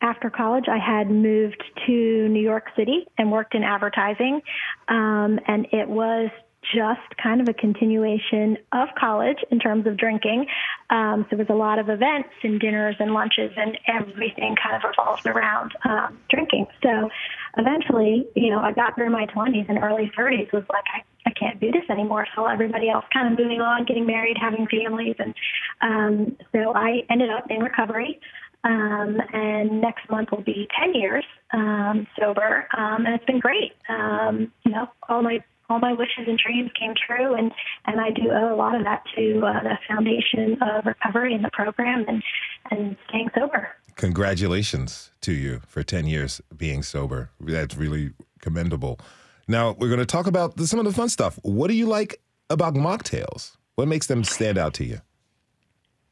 after 0.00 0.30
college, 0.30 0.66
I 0.68 0.78
had 0.78 1.10
moved 1.10 1.62
to 1.86 2.28
New 2.28 2.42
York 2.42 2.66
City 2.76 3.06
and 3.16 3.32
worked 3.32 3.54
in 3.54 3.64
advertising. 3.64 4.40
Um, 4.88 5.40
and 5.46 5.66
it 5.72 5.88
was 5.88 6.30
just 6.74 7.16
kind 7.22 7.40
of 7.40 7.48
a 7.48 7.54
continuation 7.54 8.58
of 8.72 8.88
college 8.98 9.38
in 9.50 9.58
terms 9.58 9.86
of 9.86 9.96
drinking. 9.96 10.46
Um, 10.90 11.26
so 11.30 11.36
there 11.36 11.46
was 11.46 11.50
a 11.50 11.58
lot 11.58 11.78
of 11.78 11.88
events 11.88 12.28
and 12.42 12.60
dinners 12.60 12.96
and 12.98 13.12
lunches, 13.12 13.52
and 13.56 13.78
everything 13.86 14.56
kind 14.62 14.76
of 14.76 14.82
revolved 14.88 15.26
around 15.26 15.72
um, 15.84 16.18
drinking. 16.28 16.66
So 16.82 17.08
eventually, 17.56 18.26
you 18.34 18.50
know, 18.50 18.58
I 18.58 18.72
got 18.72 18.96
through 18.96 19.10
my 19.10 19.26
20s 19.26 19.68
and 19.68 19.78
early 19.78 20.10
30s 20.16 20.52
was 20.52 20.64
like, 20.68 20.84
I, 20.94 21.02
I 21.26 21.30
can't 21.30 21.60
do 21.60 21.70
this 21.70 21.88
anymore. 21.90 22.26
So 22.34 22.46
everybody 22.46 22.90
else 22.90 23.04
kind 23.12 23.32
of 23.32 23.38
moving 23.38 23.60
on, 23.60 23.84
getting 23.84 24.06
married, 24.06 24.36
having 24.38 24.66
families. 24.66 25.16
And 25.18 25.34
um, 25.80 26.36
so 26.52 26.74
I 26.74 27.04
ended 27.10 27.30
up 27.30 27.50
in 27.50 27.60
recovery. 27.60 28.20
Um, 28.64 29.18
and 29.32 29.80
next 29.80 30.10
month 30.10 30.30
will 30.32 30.42
be 30.42 30.68
10 30.78 30.94
years 30.94 31.24
um, 31.52 32.06
sober, 32.18 32.66
um, 32.76 33.06
and 33.06 33.14
it's 33.14 33.24
been 33.24 33.38
great. 33.38 33.72
Um, 33.88 34.52
you 34.64 34.72
know, 34.72 34.88
all 35.08 35.22
my 35.22 35.42
all 35.70 35.78
my 35.78 35.92
wishes 35.92 36.24
and 36.26 36.38
dreams 36.38 36.70
came 36.78 36.94
true, 37.06 37.34
and 37.34 37.52
and 37.86 38.00
I 38.00 38.10
do 38.10 38.30
owe 38.30 38.54
a 38.54 38.56
lot 38.56 38.74
of 38.74 38.84
that 38.84 39.04
to 39.16 39.40
uh, 39.44 39.62
the 39.62 39.78
foundation 39.86 40.58
of 40.62 40.86
recovery 40.86 41.34
and 41.34 41.44
the 41.44 41.50
program 41.52 42.04
and 42.08 42.22
and 42.70 42.96
staying 43.08 43.30
sober. 43.34 43.68
Congratulations 43.96 45.10
to 45.22 45.32
you 45.32 45.60
for 45.66 45.82
10 45.82 46.06
years 46.06 46.40
being 46.56 46.84
sober. 46.84 47.30
That's 47.40 47.76
really 47.76 48.12
commendable. 48.40 49.00
Now, 49.48 49.72
we're 49.72 49.88
going 49.88 49.98
to 49.98 50.06
talk 50.06 50.28
about 50.28 50.60
some 50.60 50.78
of 50.78 50.84
the 50.84 50.92
fun 50.92 51.08
stuff. 51.08 51.38
What 51.42 51.66
do 51.66 51.74
you 51.74 51.86
like 51.86 52.20
about 52.48 52.74
mocktails? 52.74 53.56
What 53.74 53.88
makes 53.88 54.06
them 54.06 54.22
stand 54.22 54.56
out 54.56 54.72
to 54.74 54.84
you? 54.84 55.00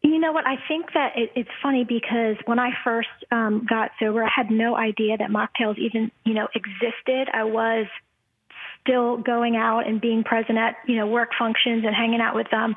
You 0.07 0.21
know 0.21 0.31
what? 0.31 0.47
I 0.47 0.55
think 0.69 0.93
that 0.95 1.15
it, 1.17 1.33
it's 1.35 1.51
funny 1.61 1.83
because 1.83 2.37
when 2.45 2.61
I 2.61 2.71
first 2.85 3.09
um, 3.33 3.67
got 3.69 3.91
sober, 3.99 4.23
I 4.23 4.31
had 4.35 4.53
no 4.53 4.77
idea 4.77 5.17
that 5.17 5.31
mocktails 5.31 5.79
even, 5.79 6.13
you 6.25 6.33
know, 6.33 6.47
existed. 6.55 7.29
I 7.35 7.43
was 7.43 7.87
still 8.83 9.17
going 9.17 9.57
out 9.57 9.81
and 9.89 10.01
being 10.01 10.23
present 10.23 10.57
at 10.59 10.77
you 10.87 10.95
know 10.95 11.09
work 11.09 11.31
functions 11.37 11.85
and 11.85 11.93
hanging 11.93 12.21
out 12.21 12.37
with 12.37 12.47
um 12.55 12.73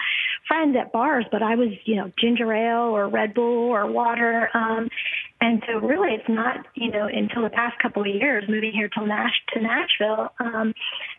friends 0.48 0.76
at 0.76 0.92
bars 0.92 1.24
but 1.32 1.44
i 1.44 1.54
was 1.54 1.70
you 1.86 1.96
know 1.96 2.12
ginger 2.20 2.52
ale 2.52 2.90
or 2.90 3.08
red 3.08 3.32
bull 3.36 3.70
or 3.70 3.86
water 3.86 4.50
um 4.56 4.90
and 5.40 5.62
so 5.68 5.78
really 5.86 6.16
it's 6.16 6.28
not 6.28 6.66
you 6.74 6.90
know 6.90 7.06
until 7.06 7.44
the 7.44 7.50
past 7.52 7.78
couple 7.80 8.02
of 8.02 8.08
years 8.08 8.44
moving 8.50 8.72
here 8.72 8.90
to 8.90 9.06
nash 9.06 9.36
to 9.54 9.62
nashville 9.62 10.30
um 10.40 10.74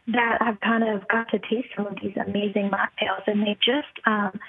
that 0.08 0.38
i've 0.40 0.58
kind 0.58 0.82
of 0.82 1.06
got 1.06 1.28
to 1.28 1.38
taste 1.38 1.68
some 1.76 1.86
of 1.86 1.94
these 2.02 2.16
amazing 2.26 2.68
mocktails 2.68 3.22
and 3.28 3.42
they 3.42 3.56
just 3.64 3.94
um 4.06 4.40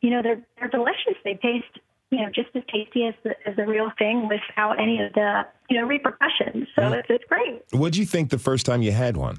you 0.00 0.10
know 0.10 0.22
they're 0.22 0.40
they're 0.58 0.68
delicious 0.68 1.14
they 1.24 1.34
taste 1.34 1.78
you 2.10 2.18
know, 2.18 2.28
just 2.34 2.48
as 2.54 2.62
tasty 2.72 3.06
as 3.06 3.14
the, 3.22 3.30
as 3.46 3.56
the 3.56 3.64
real 3.64 3.90
thing 3.98 4.28
without 4.28 4.80
any 4.80 5.00
of 5.00 5.12
the, 5.12 5.46
you 5.68 5.80
know, 5.80 5.86
repercussions. 5.86 6.66
So 6.74 6.82
mm. 6.82 6.98
it's, 6.98 7.06
it's 7.08 7.24
great. 7.24 7.62
What 7.70 7.92
did 7.92 7.98
you 7.98 8.06
think 8.06 8.30
the 8.30 8.38
first 8.38 8.66
time 8.66 8.82
you 8.82 8.92
had 8.92 9.16
one? 9.16 9.38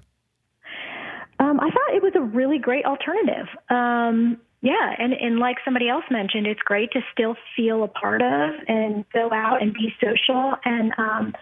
Um, 1.40 1.60
I 1.60 1.70
thought 1.70 1.96
it 1.96 2.02
was 2.02 2.14
a 2.16 2.22
really 2.22 2.60
great 2.60 2.86
alternative. 2.86 3.48
Um, 3.70 4.40
yeah, 4.62 4.94
and, 4.98 5.14
and 5.14 5.40
like 5.40 5.58
somebody 5.66 5.90
else 5.90 6.04
mentioned, 6.12 6.46
it's 6.46 6.62
great 6.62 6.92
to 6.92 7.02
still 7.12 7.36
feel 7.56 7.84
a 7.84 7.88
part 7.88 8.22
of 8.22 8.52
and 8.68 9.06
go 9.12 9.32
out 9.34 9.62
and 9.62 9.74
be 9.74 9.94
social 10.00 10.54
and 10.64 10.94
um, 11.00 11.34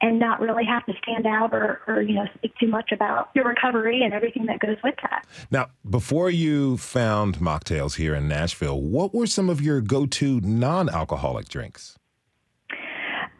and 0.00 0.18
not 0.18 0.40
really 0.40 0.64
have 0.64 0.86
to 0.86 0.92
stand 1.02 1.26
out 1.26 1.52
or, 1.52 1.80
or 1.88 2.00
you 2.00 2.14
know 2.14 2.26
speak 2.36 2.54
too 2.58 2.68
much 2.68 2.92
about 2.92 3.30
your 3.34 3.44
recovery 3.44 4.02
and 4.02 4.14
everything 4.14 4.46
that 4.46 4.60
goes 4.60 4.76
with 4.84 4.94
that. 5.02 5.26
Now, 5.50 5.66
before 5.88 6.30
you 6.30 6.76
found 6.76 7.38
mocktails 7.38 7.96
here 7.96 8.14
in 8.14 8.28
Nashville, 8.28 8.80
what 8.80 9.12
were 9.12 9.26
some 9.26 9.50
of 9.50 9.60
your 9.60 9.80
go-to 9.80 10.40
non-alcoholic 10.40 11.48
drinks? 11.48 11.98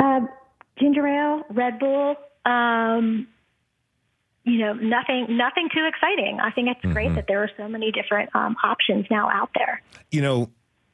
Uh, 0.01 0.21
ginger 0.79 1.07
ale, 1.07 1.45
Red 1.51 1.79
Bull. 1.79 2.17
Um, 2.47 3.29
you 4.45 4.59
know, 4.59 4.73
nothing, 4.73 5.27
nothing 5.37 5.69
too 5.75 5.87
exciting. 5.87 6.39
I 6.41 6.51
think 6.51 6.69
it's 6.69 6.81
mm-hmm. 6.81 6.93
great 6.93 7.15
that 7.15 7.27
there 7.29 7.43
are 7.43 7.51
so 7.57 7.69
many 7.69 7.93
different 7.93 8.35
um, 8.35 8.57
options 8.65 9.07
now 9.11 9.29
out 9.31 9.51
there. 9.55 9.83
You 10.11 10.23
know, 10.23 10.51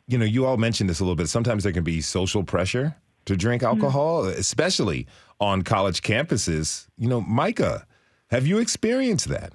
you 0.09 0.19
know, 0.19 0.25
you 0.25 0.47
all 0.47 0.57
mentioned 0.57 0.91
this 0.91 1.01
a 1.01 1.05
little 1.05 1.17
bit. 1.17 1.29
Sometimes 1.29 1.63
there 1.63 1.73
can 1.73 1.85
be 1.85 2.01
social 2.01 2.43
pressure 2.43 2.97
to 3.27 3.37
drink 3.37 3.63
mm-hmm. 3.63 3.77
alcohol, 3.77 4.25
mm-hmm. 4.25 4.39
especially 4.39 5.07
on 5.41 5.63
college 5.63 6.03
campuses. 6.03 6.87
You 6.97 7.09
know, 7.09 7.21
Mika, 7.21 7.87
have 8.31 8.47
you 8.47 8.59
experienced 8.59 9.29
that? 9.29 9.53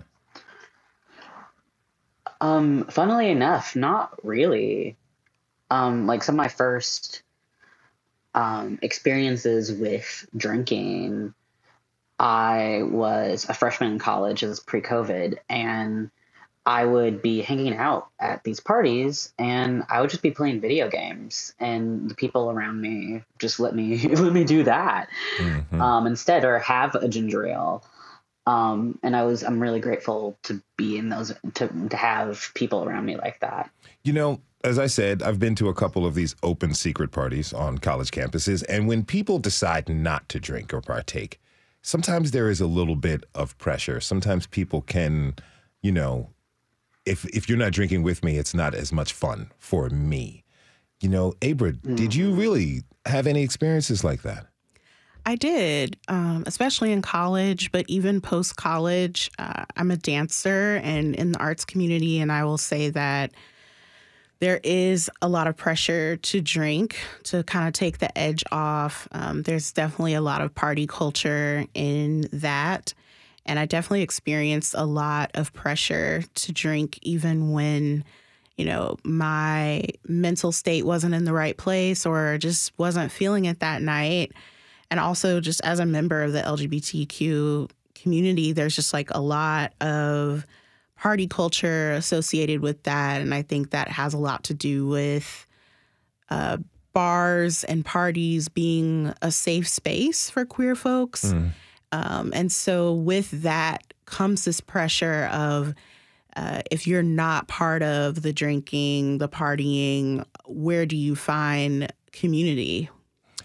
Um, 2.39 2.86
funnily 2.86 3.29
enough, 3.29 3.75
not 3.75 4.24
really. 4.24 4.98
Um, 5.69 6.07
like 6.07 6.24
some 6.24 6.36
of 6.36 6.38
my 6.38 6.48
first 6.48 7.21
um, 8.33 8.79
experiences 8.81 9.71
with 9.71 10.27
drinking 10.36 11.33
I 12.22 12.84
was 12.84 13.48
a 13.50 13.54
freshman 13.56 13.94
in 13.94 14.00
college, 14.00 14.44
it 14.44 14.48
was 14.48 14.60
pre 14.60 14.80
COVID, 14.80 15.40
and 15.50 16.12
I 16.68 16.86
would 16.86 17.24
be 17.24 17.42
hanging 17.42 17.75
out 17.75 18.10
at 18.20 18.44
these 18.44 18.60
parties 18.60 19.34
and 19.40 19.84
I 19.90 20.00
would 20.00 20.12
just 20.12 20.22
be 20.22 20.30
playing 20.30 20.62
video 20.62 20.88
games 20.88 21.56
and 21.60 22.08
the 22.08 22.13
people 22.13 22.51
around 22.51 22.80
me 22.80 23.24
just 23.40 23.60
let 23.60 23.74
me 23.74 23.98
let 24.08 24.32
me 24.32 24.44
do 24.44 24.63
that 24.63 25.10
mm-hmm. 25.40 25.82
um, 25.82 26.06
instead 26.06 26.46
or 26.46 26.60
have 26.60 26.94
a 26.94 27.08
ginger 27.08 27.48
ale. 27.48 27.84
Um, 28.46 29.00
and 29.01 29.16
I 29.16 29.24
was 29.24 29.44
I'm 29.44 29.60
really 29.60 29.80
grateful 29.80 30.38
to 30.44 30.62
be 30.78 31.00
in 31.00 31.10
those 31.10 31.34
to 31.56 31.68
to 31.90 31.98
have 31.98 32.51
people 32.54 32.84
around 32.84 33.06
me 33.06 33.18
like 33.18 33.40
that. 33.40 33.72
You 34.04 34.13
know, 34.13 34.42
as 34.63 34.78
I 34.78 34.86
said, 34.86 35.24
I've 35.24 35.40
been 35.40 35.56
to 35.56 35.70
a 35.70 35.74
couple 35.74 36.06
of 36.06 36.13
these 36.13 36.36
open 36.44 36.75
secret 36.75 37.12
parties 37.12 37.51
on 37.54 37.80
college 37.80 38.12
campuses, 38.12 38.63
and 38.70 38.88
when 38.88 39.04
people 39.04 39.40
decide 39.40 39.90
not 39.90 40.30
to 40.30 40.40
drink 40.40 40.72
or 40.72 40.82
partake, 40.82 41.40
sometimes 41.82 42.32
there 42.32 42.50
is 42.50 42.62
a 42.62 42.68
little 42.68 42.96
bit 42.96 43.24
of 43.36 43.58
pressure. 43.58 44.00
Sometimes 44.00 44.48
people 44.48 44.82
can, 44.82 45.36
you 45.82 45.92
know, 45.92 46.30
if 47.06 47.26
if 47.26 47.50
you're 47.50 47.58
not 47.58 47.72
drinking 47.74 48.04
with 48.04 48.24
me, 48.24 48.38
it's 48.38 48.54
not 48.54 48.76
as 48.76 48.92
much 48.92 49.14
fun 49.14 49.52
for 49.58 49.90
me. 49.90 50.44
You 51.02 51.10
know, 51.10 51.34
Abra, 51.42 51.74
mm. 51.74 51.96
did 51.96 52.14
you 52.14 52.30
mm-hmm. 52.30 52.40
really 52.40 52.84
have 53.06 53.26
any 53.26 53.42
experiences 53.42 54.04
like 54.04 54.22
that? 54.22 54.46
I 55.26 55.36
did, 55.36 55.98
um, 56.08 56.44
especially 56.48 56.92
in 56.92 57.02
college, 57.02 57.72
but 57.72 57.86
even 57.88 58.22
post 58.22 58.56
college. 58.56 59.30
Uh, 59.38 59.66
I'm 59.76 59.92
a 59.92 59.98
dancer 59.98 60.80
and 60.84 61.16
in 61.16 61.34
the 61.34 61.40
arts 61.40 61.64
community, 61.64 62.20
and 62.20 62.32
I 62.32 62.44
will 62.44 62.58
say 62.58 62.90
that 62.90 63.32
there 64.41 64.60
is 64.63 65.07
a 65.21 65.29
lot 65.29 65.45
of 65.45 65.55
pressure 65.55 66.17
to 66.17 66.41
drink 66.41 66.98
to 67.24 67.43
kind 67.43 67.67
of 67.67 67.75
take 67.75 68.00
the 68.00 68.17
edge 68.17 68.43
off. 68.51 69.07
Um, 69.12 69.43
there's 69.43 69.71
definitely 69.71 70.15
a 70.15 70.21
lot 70.21 70.41
of 70.41 70.53
party 70.55 70.88
culture 70.88 71.65
in 71.75 72.27
that. 72.33 72.95
And 73.45 73.60
I 73.60 73.67
definitely 73.67 74.01
experienced 74.01 74.74
a 74.75 74.83
lot 74.83 75.29
of 75.36 75.53
pressure 75.53 76.24
to 76.33 76.51
drink, 76.51 76.98
even 77.03 77.51
when, 77.51 78.03
you 78.57 78.65
know, 78.65 78.98
my 79.03 79.86
mental 80.07 80.51
state 80.51 80.88
wasn't 80.88 81.13
in 81.13 81.25
the 81.25 81.33
right 81.33 81.55
place 81.55 82.03
or 82.03 82.39
just 82.39 82.71
wasn't 82.79 83.12
feeling 83.12 83.45
it 83.45 83.60
that 83.60 83.83
night. 83.83 84.31
And 84.89 85.00
also, 85.00 85.39
just 85.39 85.62
as 85.63 85.79
a 85.79 85.86
member 85.86 86.24
of 86.24 86.33
the 86.33 86.41
LGBTQ 86.41 87.69
community, 87.93 88.53
there's 88.53 88.75
just 88.75 88.91
like 88.91 89.12
a 89.12 89.21
lot 89.21 89.74
of 89.81 90.48
party 91.01 91.25
culture 91.25 91.93
associated 91.93 92.62
with 92.62 92.84
that. 92.84 93.22
And 93.22 93.34
I 93.34 93.41
think 93.41 93.72
that 93.72 93.88
has 93.88 94.13
a 94.13 94.20
lot 94.20 94.43
to 94.46 94.53
do 94.53 94.86
with 94.86 95.48
uh, 96.29 96.58
bars 96.93 97.63
and 97.63 97.84
parties 97.84 98.50
being 98.50 99.12
a 99.24 99.31
safe 99.31 99.67
space 99.67 100.29
for 100.29 100.46
queer 100.46 100.75
folks. 100.75 101.25
Mm. 101.25 101.50
Um, 101.91 102.31
and 102.36 102.51
so, 102.51 102.93
with 102.93 103.31
that 103.41 103.96
comes 104.05 104.46
this 104.46 104.62
pressure 104.62 105.27
of 105.31 105.74
uh, 106.36 106.62
if 106.70 106.86
you're 106.86 107.01
not 107.01 107.48
part 107.48 107.81
of 107.81 108.22
the 108.22 108.31
drinking, 108.31 109.17
the 109.17 109.27
partying, 109.27 110.24
where 110.46 110.86
do 110.86 110.96
you 110.96 111.15
find 111.15 111.91
community? 112.12 112.91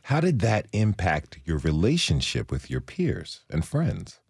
How 0.02 0.20
did 0.20 0.40
that 0.40 0.66
impact 0.74 1.38
your 1.46 1.56
relationship 1.58 2.50
with 2.50 2.70
your 2.70 2.82
peers 2.82 3.40
and 3.48 3.64
friends? 3.64 4.20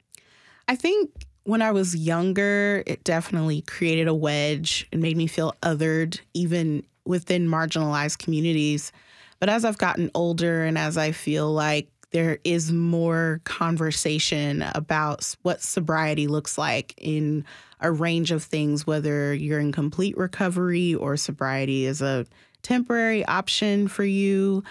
I 0.68 0.76
think 0.76 1.25
when 1.46 1.62
I 1.62 1.70
was 1.70 1.94
younger, 1.94 2.82
it 2.86 3.04
definitely 3.04 3.62
created 3.62 4.08
a 4.08 4.14
wedge 4.14 4.88
and 4.92 5.00
made 5.00 5.16
me 5.16 5.28
feel 5.28 5.54
othered, 5.62 6.20
even 6.34 6.84
within 7.04 7.46
marginalized 7.46 8.18
communities. 8.18 8.90
But 9.38 9.48
as 9.48 9.64
I've 9.64 9.78
gotten 9.78 10.10
older 10.14 10.64
and 10.64 10.76
as 10.76 10.98
I 10.98 11.12
feel 11.12 11.52
like 11.52 11.88
there 12.10 12.38
is 12.42 12.72
more 12.72 13.40
conversation 13.44 14.62
about 14.74 15.36
what 15.42 15.62
sobriety 15.62 16.26
looks 16.26 16.58
like 16.58 16.94
in 16.96 17.44
a 17.80 17.92
range 17.92 18.32
of 18.32 18.42
things, 18.42 18.84
whether 18.84 19.32
you're 19.32 19.60
in 19.60 19.70
complete 19.70 20.16
recovery 20.16 20.94
or 20.94 21.16
sobriety 21.16 21.84
is 21.84 22.02
a 22.02 22.26
temporary 22.62 23.24
option 23.26 23.86
for 23.86 24.04
you. 24.04 24.64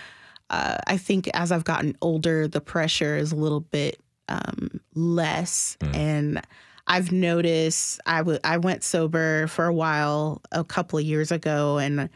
Uh, 0.50 0.78
I 0.88 0.98
think 0.98 1.30
as 1.34 1.54
I've 1.54 1.64
gotten 1.64 1.96
older, 2.02 2.48
the 2.50 2.62
pressure 2.62 3.16
is 3.16 3.32
a 3.32 3.36
little 3.38 3.62
bit 3.62 4.02
um, 4.28 4.82
less. 4.94 5.78
Mm. 5.82 5.96
And 5.96 6.42
I've 6.88 7.12
noticed 7.12 8.00
I, 8.06 8.20
w- 8.20 8.40
I 8.44 8.58
went 8.58 8.84
sober 8.84 9.48
for 9.48 9.66
a 9.66 9.74
while 9.74 10.42
a 10.52 10.64
couple 10.64 11.00
of 11.00 11.06
years 11.06 11.32
ago, 11.32 11.78
and 11.78 12.10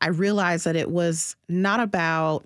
I 0.00 0.08
realized 0.08 0.66
that 0.66 0.76
it 0.76 0.90
was 0.90 1.36
not 1.48 1.80
about 1.80 2.44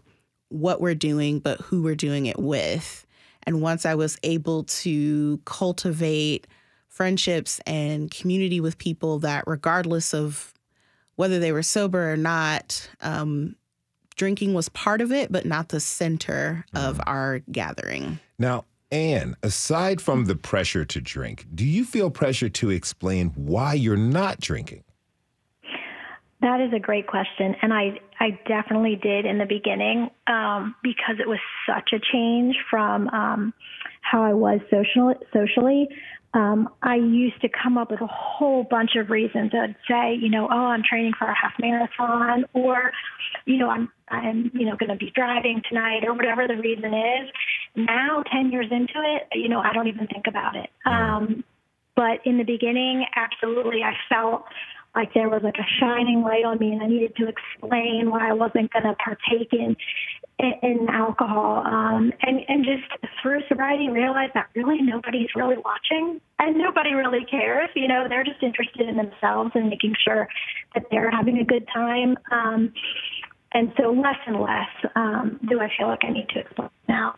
what 0.48 0.80
we're 0.80 0.94
doing, 0.94 1.38
but 1.38 1.60
who 1.60 1.82
we're 1.82 1.94
doing 1.94 2.26
it 2.26 2.38
with. 2.38 3.06
And 3.44 3.62
once 3.62 3.86
I 3.86 3.94
was 3.94 4.18
able 4.22 4.64
to 4.64 5.40
cultivate 5.44 6.46
friendships 6.88 7.60
and 7.66 8.10
community 8.10 8.60
with 8.60 8.78
people 8.78 9.18
that, 9.20 9.44
regardless 9.46 10.12
of 10.12 10.52
whether 11.16 11.38
they 11.38 11.52
were 11.52 11.62
sober 11.62 12.12
or 12.12 12.16
not, 12.16 12.88
um, 13.00 13.56
drinking 14.14 14.54
was 14.54 14.68
part 14.68 15.00
of 15.00 15.10
it, 15.10 15.32
but 15.32 15.46
not 15.46 15.70
the 15.70 15.80
center 15.80 16.64
mm. 16.74 16.88
of 16.88 17.00
our 17.06 17.40
gathering. 17.50 18.20
Now, 18.38 18.64
Anne, 18.92 19.34
aside 19.42 20.02
from 20.02 20.26
the 20.26 20.36
pressure 20.36 20.84
to 20.84 21.00
drink, 21.00 21.46
do 21.54 21.64
you 21.64 21.84
feel 21.84 22.10
pressure 22.10 22.50
to 22.50 22.70
explain 22.70 23.30
why 23.30 23.72
you're 23.72 23.96
not 23.96 24.38
drinking? 24.38 24.84
That 26.42 26.60
is 26.60 26.72
a 26.74 26.80
great 26.80 27.06
question, 27.06 27.56
and 27.62 27.72
I 27.72 28.00
I 28.20 28.38
definitely 28.46 28.96
did 28.96 29.26
in 29.26 29.38
the 29.38 29.46
beginning 29.46 30.10
um, 30.26 30.74
because 30.82 31.16
it 31.20 31.28
was 31.28 31.38
such 31.66 31.92
a 31.92 32.00
change 32.12 32.56
from 32.68 33.08
um, 33.08 33.54
how 34.02 34.22
I 34.22 34.34
was 34.34 34.60
social 34.70 35.14
socially 35.32 35.88
um, 36.34 36.70
I 36.82 36.96
used 36.96 37.40
to 37.42 37.48
come 37.48 37.76
up 37.76 37.90
with 37.90 38.00
a 38.00 38.06
whole 38.06 38.64
bunch 38.64 38.92
of 38.96 39.10
reasons. 39.10 39.52
I'd 39.54 39.76
say, 39.88 40.14
you 40.14 40.30
know, 40.30 40.48
oh, 40.50 40.66
I'm 40.66 40.82
training 40.82 41.12
for 41.18 41.26
a 41.26 41.34
half 41.34 41.52
marathon, 41.60 42.46
or, 42.54 42.90
you 43.44 43.58
know, 43.58 43.68
I'm 43.68 43.90
I'm 44.08 44.50
you 44.54 44.66
know 44.66 44.76
going 44.76 44.90
to 44.90 44.96
be 44.96 45.12
driving 45.14 45.62
tonight, 45.68 46.04
or 46.06 46.14
whatever 46.14 46.46
the 46.48 46.56
reason 46.56 46.94
is. 46.94 47.28
Now, 47.74 48.22
ten 48.30 48.50
years 48.50 48.66
into 48.70 48.94
it, 48.96 49.28
you 49.32 49.48
know, 49.48 49.60
I 49.60 49.72
don't 49.72 49.88
even 49.88 50.06
think 50.06 50.26
about 50.26 50.56
it. 50.56 50.70
Um, 50.84 51.44
but 51.94 52.24
in 52.24 52.38
the 52.38 52.44
beginning, 52.44 53.04
absolutely, 53.16 53.82
I 53.82 53.94
felt 54.08 54.44
like 54.94 55.14
there 55.14 55.28
was 55.28 55.42
like 55.42 55.56
a 55.56 55.66
shining 55.80 56.22
light 56.22 56.44
on 56.44 56.58
me 56.58 56.72
and 56.72 56.82
I 56.82 56.86
needed 56.86 57.16
to 57.16 57.28
explain 57.28 58.10
why 58.10 58.28
I 58.28 58.32
wasn't 58.32 58.72
going 58.72 58.84
to 58.84 58.94
partake 58.94 59.52
in, 59.52 59.76
in, 60.38 60.52
in 60.62 60.88
alcohol. 60.90 61.62
Um, 61.64 62.12
and, 62.20 62.40
and 62.48 62.64
just 62.64 62.84
through 63.22 63.40
sobriety, 63.48 63.88
realized 63.88 64.32
that 64.34 64.48
really 64.54 64.82
nobody's 64.82 65.28
really 65.34 65.56
watching 65.64 66.20
and 66.38 66.58
nobody 66.58 66.92
really 66.94 67.24
cares. 67.24 67.70
You 67.74 67.88
know, 67.88 68.06
they're 68.08 68.24
just 68.24 68.42
interested 68.42 68.88
in 68.88 68.96
themselves 68.96 69.52
and 69.54 69.70
making 69.70 69.94
sure 70.06 70.28
that 70.74 70.84
they're 70.90 71.10
having 71.10 71.38
a 71.38 71.44
good 71.44 71.66
time. 71.72 72.16
Um, 72.30 72.74
and 73.52 73.72
so 73.78 73.92
less 73.92 74.18
and 74.26 74.40
less 74.40 74.92
um, 74.94 75.40
do 75.48 75.60
I 75.60 75.70
feel 75.76 75.88
like 75.88 76.04
I 76.04 76.10
need 76.10 76.28
to 76.30 76.40
explain 76.40 76.70
now. 76.88 77.16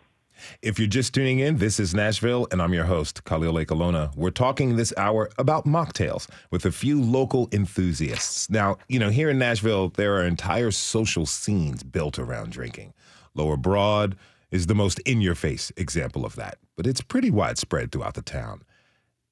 If 0.63 0.79
you're 0.79 0.89
just 0.89 1.15
tuning 1.15 1.39
in, 1.39 1.59
this 1.59 1.79
is 1.79 1.95
Nashville, 1.95 2.47
and 2.51 2.61
I'm 2.61 2.75
your 2.75 2.85
host, 2.85 3.25
Khalil 3.25 3.55
Ekulona. 3.55 4.15
We're 4.17 4.31
talking 4.31 4.77
this 4.77 4.93
hour 4.97 5.31
about 5.39 5.65
mocktails 5.65 6.29
with 6.51 6.65
a 6.65 6.73
few 6.73 7.01
local 7.01 7.49
enthusiasts. 7.53 8.51
Now, 8.51 8.79
you 8.89 8.99
know, 8.99 9.11
here 9.11 9.31
in 9.31 9.39
Nashville, 9.39 9.91
there 9.91 10.15
are 10.17 10.27
entire 10.27 10.71
social 10.71 11.27
scenes 11.27 11.83
built 11.83 12.19
around 12.19 12.53
drinking. 12.53 12.93
Lower 13.35 13.57
Broad 13.57 14.17
is 14.51 14.67
the 14.67 14.75
most 14.75 15.01
in 15.01 15.21
your 15.21 15.35
face 15.35 15.73
example 15.77 16.25
of 16.25 16.37
that, 16.37 16.59
but 16.77 16.87
it's 16.87 17.01
pretty 17.01 17.31
widespread 17.31 17.91
throughout 17.91 18.15
the 18.15 18.23
town. 18.23 18.63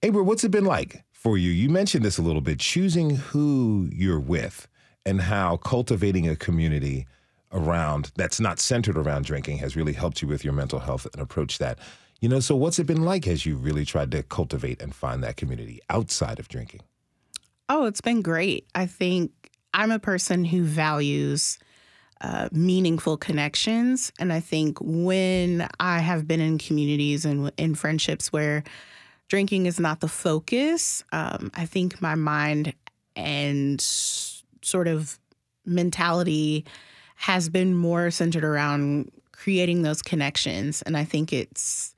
Abra, 0.03 0.25
what's 0.25 0.45
it 0.45 0.51
been 0.51 0.65
like 0.65 1.05
for 1.13 1.39
you? 1.39 1.51
You 1.51 1.69
mentioned 1.69 2.05
this 2.05 2.19
a 2.19 2.23
little 2.23 2.41
bit 2.41 2.59
choosing 2.59 3.11
who 3.17 3.89
you're 3.93 4.19
with 4.19 4.67
and 5.07 5.23
how 5.23 5.57
cultivating 5.59 6.29
a 6.29 6.37
community 6.37 7.07
around 7.53 8.13
that's 8.17 8.41
not 8.41 8.59
centered 8.59 8.97
around 8.97 9.25
drinking 9.25 9.59
has 9.59 9.77
really 9.77 9.93
helped 9.93 10.23
you 10.23 10.29
with 10.29 10.45
your 10.45 10.53
mental 10.53 10.79
health 10.79 11.07
and 11.13 11.23
approach 11.23 11.59
that. 11.59 11.79
You 12.21 12.29
know, 12.29 12.41
so 12.41 12.55
what's 12.55 12.79
it 12.79 12.87
been 12.87 13.05
like 13.05 13.27
as 13.27 13.45
you 13.45 13.57
really 13.57 13.85
tried 13.85 14.11
to 14.13 14.23
cultivate 14.23 14.81
and 14.81 14.95
find 14.95 15.23
that 15.25 15.37
community 15.37 15.81
outside 15.91 16.39
of 16.39 16.49
drinking? 16.49 16.81
Oh, 17.69 17.87
it's 17.87 18.01
been 18.01 18.23
great. 18.23 18.67
I 18.75 18.87
think 18.87 19.33
I'm 19.75 19.91
a 19.91 19.99
person 19.99 20.45
who 20.45 20.63
values 20.63 21.59
uh, 22.21 22.49
meaningful 22.53 23.17
connections. 23.17 24.13
And 24.21 24.33
I 24.33 24.39
think 24.39 24.79
when 24.81 25.69
I 25.81 25.99
have 25.99 26.29
been 26.29 26.41
in 26.41 26.59
communities 26.59 27.25
and 27.25 27.51
in 27.57 27.75
friendships 27.75 28.33
where 28.33 28.63
drinking 29.29 29.67
is 29.67 29.81
not 29.81 30.01
the 30.01 30.09
focus, 30.09 31.03
um, 31.11 31.51
I 31.55 31.67
think 31.67 32.01
my 32.01 32.15
mind 32.15 32.75
and 33.17 33.81
sort 33.81 34.87
of 34.87 35.19
mentality 35.67 36.65
has 37.23 37.49
been 37.49 37.73
more 37.73 38.11
centered 38.11 38.43
around 38.43 39.09
creating 39.31 39.83
those 39.83 40.03
connections. 40.03 40.83
And 40.83 40.97
I 40.97 41.05
think 41.05 41.33
it's 41.33 41.95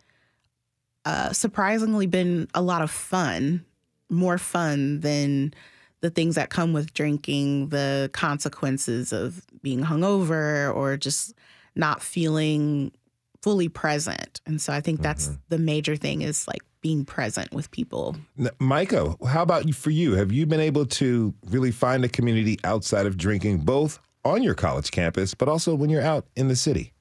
uh, 1.07 1.33
surprisingly 1.33 2.07
been 2.07 2.47
a 2.53 2.61
lot 2.61 2.83
of 2.83 2.91
fun, 2.91 3.65
more 4.11 4.37
fun 4.37 5.01
than 5.01 5.55
the 6.03 6.11
things 6.11 6.35
that 6.35 6.51
come 6.51 6.75
with 6.75 6.93
drinking, 6.93 7.71
the 7.71 8.11
consequences 8.13 9.15
of 9.15 9.47
being 9.63 9.83
hungover 9.83 10.75
or 10.77 10.99
just 10.99 11.33
not 11.75 12.03
feeling 12.03 12.93
fully 13.41 13.71
present. 13.71 14.43
And 14.45 14.61
so 14.61 14.75
I 14.75 14.83
think 14.83 15.01
that's 15.01 15.29
mm-hmm. 15.29 15.37
the 15.49 15.59
major 15.59 15.97
thing 15.97 16.21
is 16.21 16.47
like 16.47 16.61
being 16.83 17.07
present 17.07 17.51
with 17.55 17.71
people. 17.71 18.15
Now, 18.37 18.51
Mika, 18.61 19.17
how 19.27 19.43
about 19.43 19.71
for 19.71 19.89
you? 19.89 20.17
Have 20.17 20.33
you 20.33 20.45
been 20.45 20.61
able 20.61 20.85
to 20.85 21.33
really 21.47 21.71
find 21.71 22.05
a 22.05 22.11
community 22.11 22.59
outside 22.63 23.07
of 23.07 23.17
drinking, 23.17 23.61
both 23.61 23.99
on 24.25 24.43
your 24.43 24.55
college 24.55 24.91
campus, 24.91 25.35
but 25.35 25.49
also 25.49 25.75
when 25.75 25.91
you're 25.91 26.03
out 26.03 26.27
in 26.37 26.49
the 26.49 26.57
city? 26.57 26.93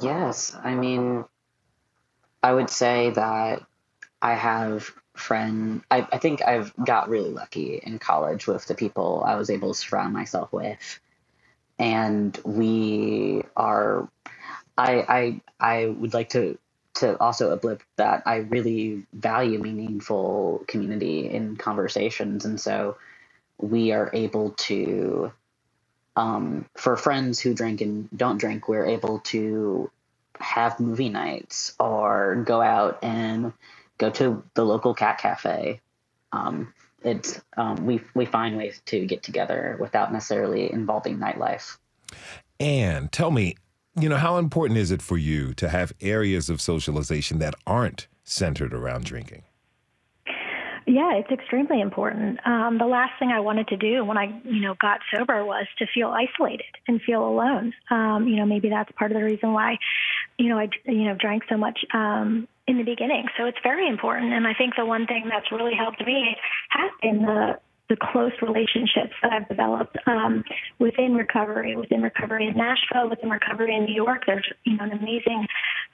Yes. 0.00 0.56
I 0.62 0.74
mean, 0.74 1.24
I 2.42 2.52
would 2.52 2.70
say 2.70 3.10
that 3.10 3.62
I 4.20 4.34
have 4.34 4.92
friend 5.14 5.82
I, 5.90 6.06
I 6.12 6.18
think 6.18 6.42
I've 6.42 6.74
got 6.76 7.08
really 7.08 7.30
lucky 7.30 7.80
in 7.82 7.98
college 7.98 8.46
with 8.46 8.66
the 8.66 8.74
people 8.74 9.24
I 9.26 9.36
was 9.36 9.50
able 9.50 9.72
to 9.72 9.78
surround 9.78 10.12
myself 10.12 10.52
with. 10.52 11.00
And 11.78 12.38
we 12.44 13.42
are 13.56 14.08
I 14.76 14.92
I 15.08 15.40
I 15.58 15.86
would 15.86 16.14
like 16.14 16.30
to 16.30 16.58
to 16.94 17.18
also 17.20 17.52
uplift 17.52 17.84
that 17.96 18.22
I 18.26 18.36
really 18.36 19.06
value 19.12 19.58
meaningful 19.58 20.64
community 20.66 21.28
in 21.28 21.56
conversations 21.56 22.44
and 22.44 22.60
so 22.60 22.96
we 23.58 23.92
are 23.92 24.10
able 24.12 24.50
to 24.50 25.32
um, 26.16 26.64
for 26.74 26.96
friends 26.96 27.40
who 27.40 27.54
drink 27.54 27.80
and 27.80 28.08
don't 28.16 28.38
drink 28.38 28.68
we're 28.68 28.86
able 28.86 29.18
to 29.20 29.90
have 30.38 30.80
movie 30.80 31.08
nights 31.08 31.74
or 31.78 32.42
go 32.46 32.60
out 32.60 32.98
and 33.02 33.52
go 33.98 34.10
to 34.10 34.42
the 34.54 34.64
local 34.64 34.94
cat 34.94 35.18
cafe 35.18 35.80
um, 36.32 36.72
it's 37.02 37.40
um, 37.56 37.86
we 37.86 38.00
we 38.14 38.26
find 38.26 38.56
ways 38.56 38.80
to 38.86 39.06
get 39.06 39.22
together 39.22 39.76
without 39.80 40.12
necessarily 40.12 40.72
involving 40.72 41.18
nightlife. 41.18 41.78
And 42.58 43.12
tell 43.12 43.30
me, 43.30 43.56
you 43.98 44.08
know, 44.08 44.16
how 44.16 44.38
important 44.38 44.78
is 44.78 44.90
it 44.90 45.02
for 45.02 45.16
you 45.16 45.54
to 45.54 45.68
have 45.68 45.92
areas 46.00 46.50
of 46.50 46.60
socialization 46.60 47.38
that 47.38 47.54
aren't 47.66 48.08
centered 48.24 48.74
around 48.74 49.04
drinking? 49.04 49.44
Yeah, 50.86 51.14
it's 51.14 51.30
extremely 51.32 51.80
important. 51.80 52.38
Um, 52.46 52.78
the 52.78 52.86
last 52.86 53.18
thing 53.18 53.30
I 53.32 53.40
wanted 53.40 53.66
to 53.68 53.76
do 53.76 54.04
when 54.04 54.16
I, 54.16 54.40
you 54.44 54.60
know, 54.60 54.74
got 54.80 55.00
sober 55.12 55.44
was 55.44 55.66
to 55.78 55.86
feel 55.92 56.08
isolated 56.08 56.66
and 56.86 57.02
feel 57.02 57.26
alone. 57.26 57.72
Um, 57.90 58.28
you 58.28 58.36
know, 58.36 58.46
maybe 58.46 58.68
that's 58.68 58.90
part 58.92 59.10
of 59.10 59.18
the 59.18 59.24
reason 59.24 59.52
why, 59.52 59.78
you 60.38 60.48
know, 60.48 60.58
I, 60.58 60.68
you 60.84 61.04
know, 61.04 61.16
drank 61.18 61.42
so 61.48 61.56
much 61.56 61.80
um, 61.92 62.46
in 62.68 62.78
the 62.78 62.84
beginning. 62.84 63.26
So 63.36 63.46
it's 63.46 63.58
very 63.64 63.88
important. 63.88 64.32
And 64.32 64.46
I 64.46 64.54
think 64.54 64.74
the 64.76 64.86
one 64.86 65.06
thing 65.06 65.24
that's 65.28 65.50
really 65.50 65.74
helped 65.74 66.06
me 66.06 66.36
has 66.70 66.90
been 67.02 67.22
the 67.22 67.58
the 67.88 67.96
close 67.96 68.32
relationships 68.42 69.14
that 69.22 69.32
I've 69.32 69.48
developed 69.48 69.96
um, 70.06 70.42
within 70.80 71.14
recovery, 71.14 71.76
within 71.76 72.02
recovery 72.02 72.48
in 72.48 72.56
Nashville, 72.56 73.08
within 73.08 73.30
recovery 73.30 73.76
in 73.76 73.84
New 73.84 73.94
York. 73.94 74.24
There's 74.26 74.46
you 74.64 74.76
know 74.76 74.84
an 74.84 74.92
amazing 74.92 75.46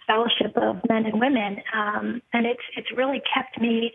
fellowship 0.06 0.56
of 0.56 0.80
men 0.88 1.04
and 1.04 1.20
women, 1.20 1.58
um, 1.74 2.22
and 2.32 2.46
it's 2.46 2.62
it's 2.76 2.88
really 2.96 3.20
kept 3.34 3.60
me 3.60 3.92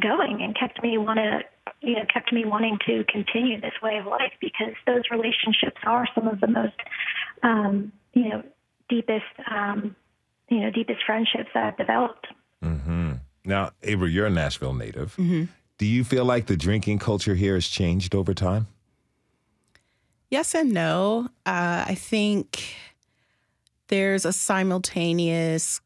going 0.00 0.42
and 0.42 0.56
kept 0.58 0.82
me 0.82 0.98
want 0.98 1.18
to 1.18 1.40
you 1.80 1.94
know 1.94 2.04
kept 2.12 2.32
me 2.32 2.44
wanting 2.44 2.78
to 2.86 3.04
continue 3.04 3.60
this 3.60 3.72
way 3.82 3.98
of 3.98 4.06
life 4.06 4.32
because 4.40 4.74
those 4.86 5.02
relationships 5.10 5.80
are 5.84 6.06
some 6.14 6.26
of 6.26 6.40
the 6.40 6.48
most 6.48 6.74
um, 7.42 7.92
you 8.12 8.28
know 8.28 8.42
deepest 8.88 9.24
um, 9.50 9.94
you 10.48 10.60
know 10.60 10.70
deepest 10.70 11.00
friendships 11.04 11.48
that 11.54 11.64
I've 11.64 11.76
developed. 11.76 12.26
Mm-hmm. 12.62 13.12
Now, 13.44 13.72
Abra, 13.86 14.08
you're 14.08 14.26
a 14.26 14.30
Nashville 14.30 14.72
native. 14.72 15.14
Mm-hmm. 15.16 15.44
Do 15.76 15.86
you 15.86 16.02
feel 16.02 16.24
like 16.24 16.46
the 16.46 16.56
drinking 16.56 16.98
culture 16.98 17.34
here 17.34 17.54
has 17.54 17.68
changed 17.68 18.14
over 18.14 18.32
time? 18.32 18.68
Yes 20.30 20.54
and 20.54 20.72
no. 20.72 21.28
Uh, 21.44 21.84
I 21.86 21.94
think 21.94 22.74
there's 23.88 24.24
a 24.24 24.32
simultaneous 24.32 25.80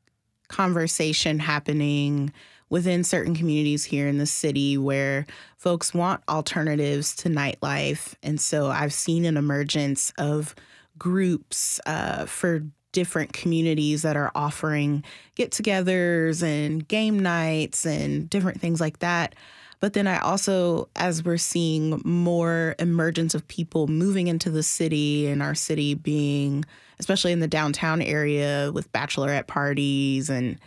conversation 0.48 1.38
happening 1.38 2.32
within 2.70 3.04
certain 3.04 3.34
communities 3.34 3.84
here 3.84 4.08
in 4.08 4.18
the 4.18 4.26
city 4.26 4.76
where 4.76 5.26
folks 5.56 5.94
want 5.94 6.22
alternatives 6.28 7.14
to 7.16 7.28
nightlife. 7.28 8.14
And 8.22 8.40
so 8.40 8.66
I've 8.66 8.92
seen 8.92 9.24
an 9.24 9.36
emergence 9.36 10.12
of 10.18 10.54
groups 10.98 11.80
uh, 11.86 12.26
for 12.26 12.64
different 12.92 13.32
communities 13.32 14.02
that 14.02 14.16
are 14.16 14.32
offering 14.34 15.04
get 15.34 15.50
togethers 15.50 16.42
and 16.42 16.86
game 16.88 17.18
nights 17.18 17.86
and 17.86 18.28
different 18.28 18.60
things 18.60 18.80
like 18.80 18.98
that. 19.00 19.34
But 19.80 19.92
then 19.92 20.08
I 20.08 20.18
also, 20.18 20.88
as 20.96 21.24
we're 21.24 21.36
seeing 21.36 22.02
more 22.04 22.74
emergence 22.78 23.34
of 23.34 23.46
people 23.46 23.86
moving 23.86 24.26
into 24.26 24.50
the 24.50 24.62
city 24.62 25.28
and 25.28 25.42
our 25.42 25.54
city 25.54 25.94
being, 25.94 26.64
especially 26.98 27.30
in 27.32 27.40
the 27.40 27.46
downtown 27.46 28.02
area 28.02 28.72
with 28.74 28.90
bachelorette 28.92 29.46
parties 29.46 30.28
and 30.28 30.58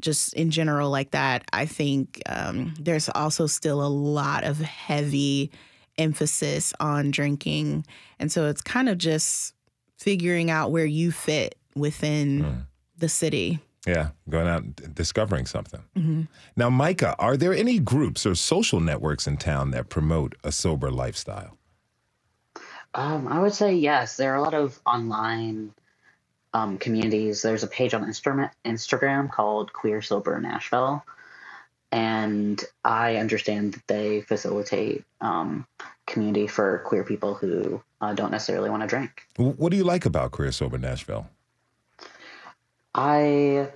just 0.00 0.34
in 0.34 0.50
general 0.50 0.90
like 0.90 1.12
that, 1.12 1.44
I 1.52 1.66
think 1.66 2.22
um, 2.26 2.74
there's 2.78 3.08
also 3.10 3.46
still 3.46 3.82
a 3.84 3.88
lot 3.88 4.44
of 4.44 4.58
heavy 4.58 5.50
emphasis 5.98 6.72
on 6.80 7.10
drinking. 7.10 7.84
And 8.18 8.32
so 8.32 8.48
it's 8.48 8.62
kind 8.62 8.88
of 8.88 8.98
just 8.98 9.54
figuring 9.98 10.50
out 10.50 10.72
where 10.72 10.86
you 10.86 11.12
fit 11.12 11.56
within 11.74 12.42
mm. 12.42 12.62
the 12.98 13.08
city. 13.08 13.60
Yeah, 13.86 14.10
going 14.28 14.46
out 14.46 14.62
and 14.62 14.94
discovering 14.94 15.46
something. 15.46 15.82
Mm-hmm. 15.96 16.22
Now, 16.56 16.68
Mika, 16.68 17.16
are 17.18 17.36
there 17.36 17.54
any 17.54 17.78
groups 17.78 18.26
or 18.26 18.34
social 18.34 18.80
networks 18.80 19.26
in 19.26 19.38
town 19.38 19.70
that 19.70 19.88
promote 19.88 20.34
a 20.44 20.52
sober 20.52 20.90
lifestyle? 20.90 21.56
Um, 22.92 23.28
I 23.28 23.40
would 23.40 23.54
say 23.54 23.74
yes. 23.74 24.16
There 24.16 24.32
are 24.32 24.36
a 24.36 24.42
lot 24.42 24.54
of 24.54 24.80
online 24.84 25.72
um, 26.52 26.78
communities. 26.78 27.42
There's 27.42 27.62
a 27.62 27.68
page 27.68 27.94
on 27.94 28.04
Instagram 28.04 29.30
called 29.30 29.72
Queer 29.72 30.02
Sober 30.02 30.40
Nashville. 30.40 31.04
And 31.92 32.62
I 32.84 33.16
understand 33.16 33.74
that 33.74 33.86
they 33.88 34.20
facilitate 34.20 35.04
um, 35.20 35.66
community 36.06 36.46
for 36.46 36.78
queer 36.78 37.02
people 37.02 37.34
who 37.34 37.82
uh, 38.00 38.14
don't 38.14 38.30
necessarily 38.30 38.70
want 38.70 38.82
to 38.82 38.86
drink. 38.86 39.22
What 39.36 39.70
do 39.70 39.76
you 39.76 39.84
like 39.84 40.06
about 40.06 40.30
Queer 40.30 40.52
Sober 40.52 40.78
Nashville? 40.78 41.28
I 42.94 43.68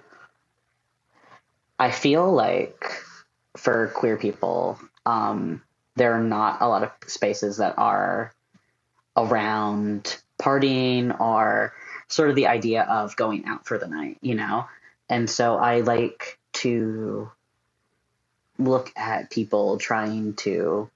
I 1.78 1.90
feel 1.90 2.32
like 2.32 2.84
for 3.56 3.88
queer 3.88 4.16
people, 4.16 4.78
um, 5.06 5.62
there 5.96 6.12
are 6.12 6.22
not 6.22 6.60
a 6.60 6.68
lot 6.68 6.82
of 6.82 6.90
spaces 7.06 7.58
that 7.58 7.78
are 7.78 8.32
around 9.16 10.16
partying 10.40 11.18
or 11.20 11.72
sort 12.08 12.30
of 12.30 12.36
the 12.36 12.46
idea 12.46 12.82
of 12.82 13.16
going 13.16 13.44
out 13.46 13.66
for 13.66 13.78
the 13.78 13.88
night, 13.88 14.18
you 14.20 14.34
know? 14.34 14.66
And 15.08 15.28
so 15.28 15.56
I 15.56 15.80
like 15.80 16.38
to 16.54 17.30
look 18.58 18.92
at 18.96 19.30
people 19.30 19.78
trying 19.78 20.34
to 20.34 20.88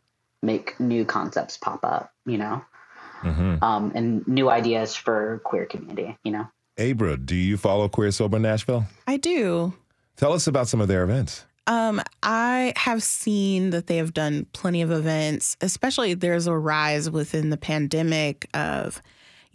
make 0.42 0.78
new 0.78 1.04
concepts 1.04 1.56
pop 1.56 1.84
up, 1.84 2.12
you 2.24 2.38
know? 2.38 2.64
Mm-hmm. 3.22 3.62
Um, 3.62 3.92
and 3.94 4.26
new 4.28 4.48
ideas 4.48 4.94
for 4.94 5.40
queer 5.44 5.66
community, 5.66 6.16
you 6.22 6.32
know? 6.32 6.48
Abra, 6.78 7.16
do 7.16 7.34
you 7.34 7.56
follow 7.56 7.88
Queer 7.88 8.12
Sober 8.12 8.38
Nashville? 8.38 8.86
I 9.06 9.16
do. 9.16 9.74
Tell 10.16 10.32
us 10.32 10.46
about 10.46 10.68
some 10.68 10.80
of 10.80 10.86
their 10.86 11.02
events. 11.02 11.44
Um, 11.66 12.00
I 12.22 12.72
have 12.76 13.02
seen 13.02 13.70
that 13.70 13.88
they 13.88 13.96
have 13.96 14.14
done 14.14 14.46
plenty 14.52 14.80
of 14.80 14.90
events, 14.90 15.56
especially 15.60 16.14
there's 16.14 16.46
a 16.46 16.56
rise 16.56 17.10
within 17.10 17.50
the 17.50 17.56
pandemic 17.56 18.48
of, 18.54 19.02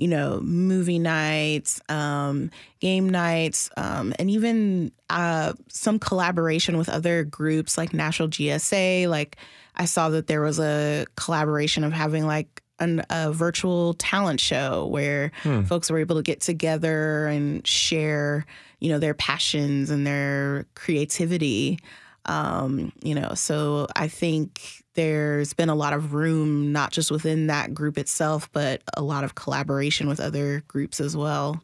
you 0.04 0.10
know, 0.10 0.42
movie 0.42 1.00
nights, 1.00 1.80
um, 1.88 2.52
game 2.82 3.08
nights, 3.08 3.70
um, 3.78 4.14
and 4.20 4.30
even 4.30 4.92
uh, 5.10 5.54
some 5.70 5.98
collaboration 5.98 6.78
with 6.78 6.90
other 6.90 7.24
groups 7.24 7.78
like 7.78 7.94
National 7.94 8.28
GSA. 8.28 9.08
Like 9.08 9.38
I 9.78 9.86
saw 9.86 10.10
that 10.10 10.28
there 10.28 10.42
was 10.42 10.60
a 10.60 11.06
collaboration 11.16 11.86
of 11.86 11.94
having 11.94 12.28
like 12.28 12.62
an, 12.80 13.06
a 13.10 13.32
virtual 13.32 13.94
talent 13.94 14.42
show 14.42 14.88
where 14.88 15.32
hmm. 15.42 15.62
folks 15.62 15.90
were 15.90 16.00
able 16.00 16.18
to 16.18 16.22
get 16.22 16.42
together 16.42 17.28
and 17.28 17.66
share, 17.66 18.46
you 18.82 18.90
know, 18.90 19.00
their 19.00 19.14
passions 19.14 19.90
and 19.90 20.06
their 20.06 20.66
creativity. 20.76 21.80
Um, 22.26 22.92
you 23.02 23.16
know, 23.16 23.36
so 23.36 23.88
I 23.96 24.10
think 24.10 24.83
there's 24.94 25.54
been 25.54 25.70
a 25.70 25.76
lot 25.76 25.94
of 25.94 26.14
room, 26.14 26.72
not 26.72 26.92
just 26.92 27.12
within 27.12 27.48
that 27.48 27.74
group 27.74 27.98
itself, 27.98 28.50
but 28.52 28.82
a 28.96 29.02
lot 29.02 29.24
of 29.24 29.36
collaboration 29.36 30.08
with 30.08 30.20
other 30.20 30.64
groups 30.68 31.00
as 31.00 31.18
well. 31.18 31.64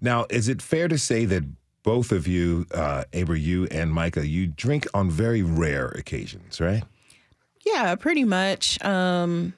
Now, 0.00 0.26
is 0.30 0.48
it 0.48 0.62
fair 0.62 0.88
to 0.88 0.98
say 0.98 1.24
that 1.26 1.44
both 1.82 2.12
of 2.12 2.26
you, 2.26 2.66
uh, 2.74 3.04
Abra, 3.14 3.38
you 3.38 3.66
and 3.70 3.94
Mika, 3.94 4.26
you 4.26 4.46
drink 4.46 4.86
on 4.94 5.10
very 5.10 5.42
rare 5.42 5.88
occasions, 5.88 6.60
right? 6.60 6.82
Yeah, 7.64 7.94
pretty 7.94 8.24
much. 8.24 8.82
Um, 8.84 9.54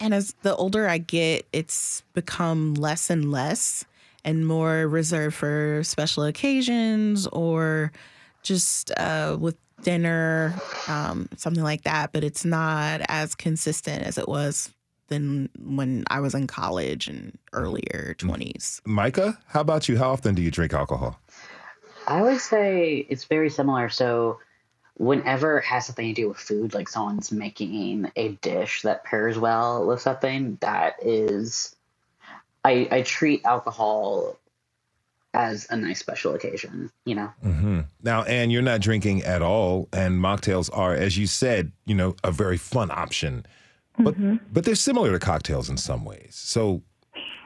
and 0.00 0.12
as 0.12 0.34
the 0.42 0.54
older 0.54 0.88
I 0.88 0.98
get, 0.98 1.46
it's 1.52 2.02
become 2.12 2.74
less 2.74 3.10
and 3.10 3.30
less 3.30 3.84
and 4.24 4.46
more 4.46 4.88
reserved 4.88 5.36
for 5.36 5.82
special 5.84 6.24
occasions 6.24 7.26
or 7.28 7.92
just 8.42 8.90
uh, 8.98 9.36
with 9.38 9.56
dinner, 9.82 10.54
um, 10.88 11.28
something 11.36 11.62
like 11.62 11.82
that. 11.82 12.12
But 12.12 12.24
it's 12.24 12.44
not 12.44 13.00
as 13.08 13.34
consistent 13.34 14.02
as 14.04 14.18
it 14.18 14.28
was 14.28 14.70
than 15.08 15.48
when 15.58 16.04
I 16.08 16.20
was 16.20 16.34
in 16.34 16.46
college 16.46 17.08
and 17.08 17.38
earlier 17.52 18.16
20s. 18.18 18.80
Mika, 18.86 19.38
how 19.46 19.60
about 19.60 19.88
you? 19.88 19.98
How 19.98 20.10
often 20.10 20.34
do 20.34 20.42
you 20.42 20.50
drink 20.50 20.72
alcohol? 20.72 21.20
I 22.06 22.22
would 22.22 22.40
say 22.40 23.06
it's 23.08 23.24
very 23.24 23.50
similar. 23.50 23.88
So 23.88 24.38
whenever 24.94 25.58
it 25.58 25.64
has 25.64 25.86
something 25.86 26.06
to 26.06 26.14
do 26.14 26.28
with 26.28 26.38
food, 26.38 26.74
like 26.74 26.88
someone's 26.88 27.32
making 27.32 28.10
a 28.16 28.28
dish 28.28 28.82
that 28.82 29.04
pairs 29.04 29.38
well 29.38 29.86
with 29.86 30.00
something, 30.00 30.58
that 30.60 30.96
is, 31.02 31.74
I, 32.64 32.88
I 32.90 33.02
treat 33.02 33.44
alcohol 33.44 34.36
as 35.36 35.66
a 35.70 35.76
nice 35.76 36.00
special 36.00 36.34
occasion, 36.34 36.90
you 37.04 37.14
know? 37.14 37.30
Mm-hmm. 37.44 37.80
Now, 38.02 38.24
and 38.24 38.50
you're 38.50 38.62
not 38.62 38.80
drinking 38.80 39.22
at 39.22 39.42
all, 39.42 39.88
and 39.92 40.20
mocktails 40.20 40.68
are, 40.72 40.94
as 40.94 41.16
you 41.16 41.26
said, 41.26 41.72
you 41.84 41.94
know, 41.94 42.16
a 42.24 42.32
very 42.32 42.56
fun 42.56 42.90
option. 42.90 43.46
But, 43.98 44.14
mm-hmm. 44.14 44.36
but 44.52 44.64
they're 44.64 44.74
similar 44.74 45.12
to 45.12 45.18
cocktails 45.18 45.70
in 45.70 45.76
some 45.76 46.04
ways. 46.04 46.34
So 46.34 46.82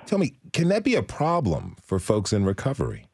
tell 0.06 0.18
me, 0.18 0.34
can 0.52 0.68
that 0.68 0.84
be 0.84 0.94
a 0.94 1.02
problem 1.02 1.76
for 1.82 1.98
folks 1.98 2.32
in 2.32 2.44
recovery? 2.44 3.06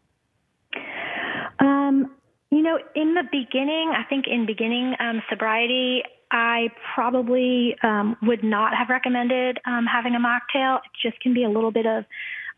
You 2.50 2.62
know, 2.62 2.78
in 2.94 3.14
the 3.14 3.24
beginning, 3.30 3.92
I 3.94 4.04
think 4.04 4.26
in 4.26 4.46
beginning 4.46 4.94
um, 5.00 5.20
sobriety, 5.28 6.02
I 6.30 6.68
probably 6.94 7.76
um, 7.82 8.16
would 8.22 8.42
not 8.44 8.74
have 8.74 8.88
recommended 8.88 9.58
um, 9.66 9.84
having 9.84 10.14
a 10.14 10.18
mocktail. 10.18 10.78
It 10.78 10.90
just 11.02 11.20
can 11.20 11.34
be 11.34 11.44
a 11.44 11.50
little 11.50 11.72
bit 11.72 11.86
of 11.86 12.04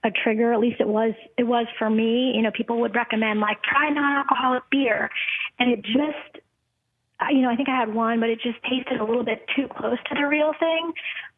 a 0.05 0.11
trigger. 0.11 0.53
At 0.53 0.61
least 0.61 0.81
it 0.81 0.89
was. 0.89 1.15
It 1.37 1.45
was 1.45 1.67
for 1.79 1.91
me. 1.91 2.33
You 2.35 2.43
know, 2.43 2.51
people 2.51 2.81
would 2.81 2.95
recommend 2.95 3.41
like 3.41 3.63
try 3.63 3.91
non-alcoholic 3.91 4.65
beer, 4.71 5.11
and 5.59 5.71
it 5.71 5.83
just 5.83 6.45
you 7.31 7.43
know, 7.43 7.51
I 7.51 7.57
think 7.57 7.69
I 7.69 7.77
had 7.77 7.93
one, 7.93 8.21
but 8.21 8.29
it 8.29 8.41
just 8.41 8.63
tasted 8.63 9.01
a 9.01 9.05
little 9.05 9.25
bit 9.25 9.45
too 9.57 9.67
close 9.69 9.99
to 10.09 10.15
the 10.15 10.27
real 10.27 10.53
thing. 10.59 10.93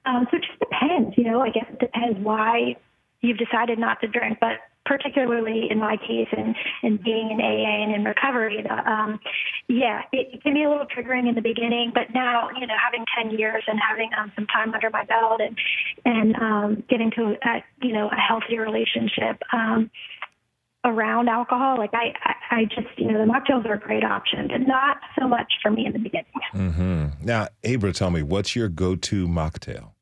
Um, 0.04 0.26
so 0.30 0.36
it 0.36 0.44
just 0.46 0.58
depends, 0.58 1.16
you 1.16 1.24
know. 1.24 1.40
I 1.40 1.50
guess 1.50 1.64
it 1.70 1.78
depends 1.78 2.18
why 2.20 2.76
you've 3.20 3.38
decided 3.38 3.78
not 3.78 4.00
to 4.02 4.08
drink, 4.08 4.38
but 4.40 4.60
particularly 4.90 5.68
in 5.70 5.78
my 5.78 5.96
case 5.96 6.26
and, 6.36 6.56
and 6.82 7.00
being 7.00 7.30
in 7.30 7.40
AA 7.40 7.84
and 7.84 7.94
in 7.94 8.02
recovery, 8.02 8.66
um, 8.68 9.20
yeah, 9.68 10.02
it, 10.12 10.42
can 10.42 10.52
be 10.52 10.64
a 10.64 10.68
little 10.68 10.86
triggering 10.86 11.28
in 11.28 11.36
the 11.36 11.40
beginning, 11.40 11.92
but 11.94 12.12
now, 12.12 12.50
you 12.58 12.66
know, 12.66 12.74
having 12.82 13.04
10 13.22 13.38
years 13.38 13.62
and 13.68 13.78
having 13.88 14.10
um, 14.18 14.32
some 14.34 14.48
time 14.48 14.74
under 14.74 14.90
my 14.90 15.04
belt 15.04 15.40
and, 15.40 15.56
and 16.04 16.34
um, 16.42 16.82
getting 16.90 17.12
to, 17.12 17.36
a, 17.44 17.62
you 17.86 17.92
know, 17.92 18.08
a 18.08 18.16
healthier 18.16 18.62
relationship, 18.62 19.40
um, 19.52 19.88
around 20.82 21.28
alcohol, 21.28 21.76
like 21.78 21.90
I, 21.92 22.14
I, 22.24 22.34
I, 22.50 22.64
just, 22.64 22.88
you 22.96 23.12
know, 23.12 23.24
the 23.24 23.30
mocktails 23.30 23.66
are 23.66 23.74
a 23.74 23.78
great 23.78 24.02
option, 24.02 24.48
but 24.48 24.66
not 24.66 24.96
so 25.16 25.28
much 25.28 25.52
for 25.62 25.70
me 25.70 25.86
in 25.86 25.92
the 25.92 25.98
beginning. 26.00 26.26
Mm-hmm. 26.52 27.24
Now, 27.24 27.48
Abra, 27.64 27.92
tell 27.92 28.10
me, 28.10 28.22
what's 28.22 28.56
your 28.56 28.68
go-to 28.68 29.28
mocktail? 29.28 29.92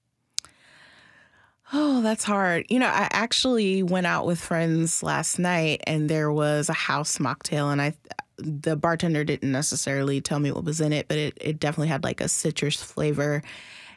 Oh, 1.98 2.00
that's 2.00 2.22
hard. 2.22 2.64
You 2.68 2.78
know, 2.78 2.87
I 2.87 3.08
actually 3.11 3.82
went 3.82 4.06
out 4.06 4.24
with 4.24 4.38
friends 4.38 5.02
last 5.02 5.37
night 5.37 5.80
and 5.84 6.08
there 6.08 6.30
was 6.30 6.68
a 6.68 6.72
house 6.72 7.18
mocktail 7.18 7.72
and 7.72 7.82
I 7.82 7.94
the 8.37 8.76
bartender 8.76 9.24
didn't 9.24 9.50
necessarily 9.50 10.20
tell 10.20 10.38
me 10.38 10.52
what 10.52 10.62
was 10.62 10.80
in 10.80 10.92
it, 10.92 11.08
but 11.08 11.18
it, 11.18 11.37
it 11.40 11.58
definitely 11.58 11.88
had 11.88 12.04
like 12.04 12.20
a 12.20 12.28
citrus 12.28 12.80
flavor. 12.80 13.42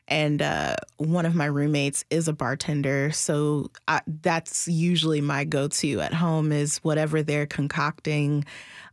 And 0.07 0.41
uh, 0.41 0.77
one 0.97 1.27
of 1.27 1.35
my 1.35 1.45
roommates 1.45 2.03
is 2.09 2.27
a 2.27 2.33
bartender, 2.33 3.11
so 3.11 3.69
I, 3.87 4.01
that's 4.23 4.67
usually 4.67 5.21
my 5.21 5.43
go-to 5.43 6.01
at 6.01 6.11
home 6.11 6.51
is 6.51 6.79
whatever 6.79 7.21
they're 7.21 7.45
concocting, 7.45 8.45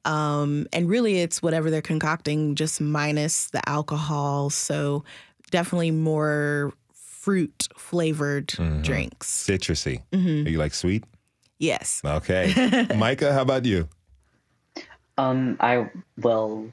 um, 0.04 0.66
and 0.70 0.86
really 0.86 1.20
it's 1.20 1.42
whatever 1.42 1.70
they're 1.70 1.80
concocting, 1.80 2.54
just 2.56 2.78
minus 2.78 3.48
the 3.48 3.66
alcohol. 3.66 4.50
So 4.50 5.02
definitely 5.50 5.92
more 5.92 6.74
fruit 7.28 7.68
flavored 7.76 8.46
mm-hmm. 8.46 8.80
drinks. 8.80 9.46
Citrusy. 9.46 10.00
Mm-hmm. 10.12 10.46
Are 10.46 10.48
you 10.48 10.56
like 10.56 10.72
sweet? 10.72 11.04
Yes. 11.58 12.00
Okay. 12.02 12.54
Mika, 12.96 13.34
how 13.34 13.42
about 13.42 13.66
you? 13.66 13.86
Um, 15.18 15.58
I 15.60 15.90
will. 16.16 16.72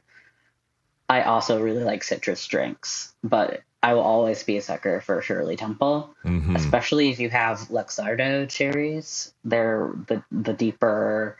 I 1.09 1.23
also 1.23 1.61
really 1.61 1.83
like 1.83 2.05
citrus 2.05 2.47
drinks, 2.47 3.13
but 3.21 3.63
I 3.83 3.95
will 3.95 4.03
always 4.03 4.43
be 4.43 4.55
a 4.55 4.61
sucker 4.61 5.01
for 5.01 5.21
Shirley 5.21 5.57
Temple, 5.57 6.15
mm-hmm. 6.23 6.55
especially 6.55 7.09
if 7.09 7.19
you 7.19 7.29
have 7.29 7.59
Luxardo 7.67 8.47
cherries. 8.47 9.33
They're 9.43 9.91
the 10.07 10.23
the 10.31 10.53
deeper, 10.53 11.37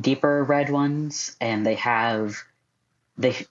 deeper 0.00 0.42
red 0.42 0.70
ones, 0.70 1.36
and 1.38 1.66
they 1.66 1.74
have 1.74 2.38
they 3.18 3.44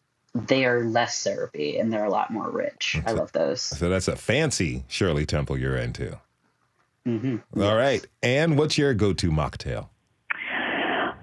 they 0.46 0.66
are 0.66 0.84
less 0.84 1.16
syrupy 1.18 1.78
and 1.78 1.92
they're 1.92 2.06
a 2.06 2.10
lot 2.10 2.32
more 2.32 2.50
rich. 2.50 3.00
I 3.06 3.12
love 3.12 3.32
those. 3.32 3.62
So 3.62 3.90
that's 3.90 4.08
a 4.08 4.16
fancy 4.16 4.84
Shirley 4.88 5.26
Temple 5.26 5.58
you're 5.58 5.78
into. 5.78 6.20
Mm-hmm. 7.08 7.38
All 7.56 7.64
yes. 7.64 7.74
right, 7.74 8.06
and 8.22 8.58
what's 8.58 8.78
your 8.78 8.94
go-to 8.94 9.32
mocktail? 9.32 9.88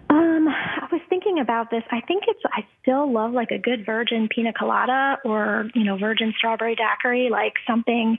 Um, 0.08 0.48
I 0.48 0.88
was 0.90 1.02
thinking 1.10 1.40
about 1.40 1.70
this. 1.70 1.82
I 1.90 2.00
think 2.00 2.24
it's. 2.26 2.40
I 2.46 2.66
still 2.80 3.12
love 3.12 3.32
like 3.32 3.50
a 3.50 3.58
good 3.58 3.84
virgin 3.84 4.28
pina 4.34 4.54
colada 4.54 5.18
or 5.26 5.68
you 5.74 5.84
know 5.84 5.98
virgin 5.98 6.32
strawberry 6.38 6.74
daiquiri, 6.74 7.28
like 7.30 7.54
something 7.66 8.16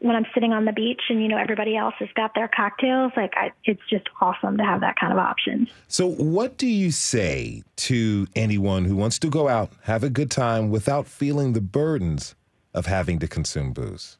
when 0.00 0.16
I'm 0.16 0.26
sitting 0.34 0.52
on 0.52 0.64
the 0.64 0.72
beach 0.72 1.00
and 1.08 1.22
you 1.22 1.28
know 1.28 1.36
everybody 1.36 1.76
else 1.76 1.94
has 1.98 2.08
got 2.14 2.34
their 2.34 2.48
cocktails, 2.48 3.12
like 3.16 3.32
I, 3.36 3.52
it's 3.64 3.80
just 3.90 4.08
awesome 4.20 4.56
to 4.58 4.64
have 4.64 4.80
that 4.80 4.96
kind 4.96 5.12
of 5.12 5.18
option. 5.18 5.68
So, 5.88 6.08
what 6.08 6.56
do 6.56 6.66
you 6.66 6.90
say 6.90 7.62
to 7.76 8.26
anyone 8.34 8.84
who 8.84 8.96
wants 8.96 9.18
to 9.20 9.28
go 9.28 9.48
out, 9.48 9.70
have 9.82 10.04
a 10.04 10.10
good 10.10 10.30
time 10.30 10.70
without 10.70 11.06
feeling 11.06 11.52
the 11.52 11.60
burdens 11.60 12.34
of 12.74 12.86
having 12.86 13.18
to 13.18 13.28
consume 13.28 13.72
booze? 13.72 14.18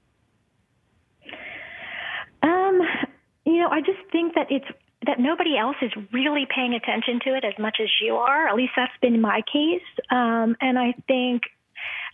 Um, 2.43 2.81
you 3.45 3.59
know, 3.59 3.69
I 3.69 3.81
just 3.81 3.99
think 4.13 4.35
that 4.35 4.47
it's 4.51 4.67
that 5.07 5.21
nobody 5.21 5.57
else 5.57 5.77
is 5.81 5.93
really 6.13 6.47
paying 6.53 6.75
attention 6.75 7.21
to 7.25 7.37
it 7.37 7.45
as 7.45 7.55
much 7.59 7.79
as 7.81 7.89
you 8.03 8.17
are. 8.17 8.49
At 8.49 8.57
least 8.57 8.73
that's 8.77 8.93
been 9.01 9.21
my 9.21 9.43
case. 9.51 9.83
Um, 10.11 10.57
and 10.61 10.79
I 10.79 10.95
think 11.07 11.43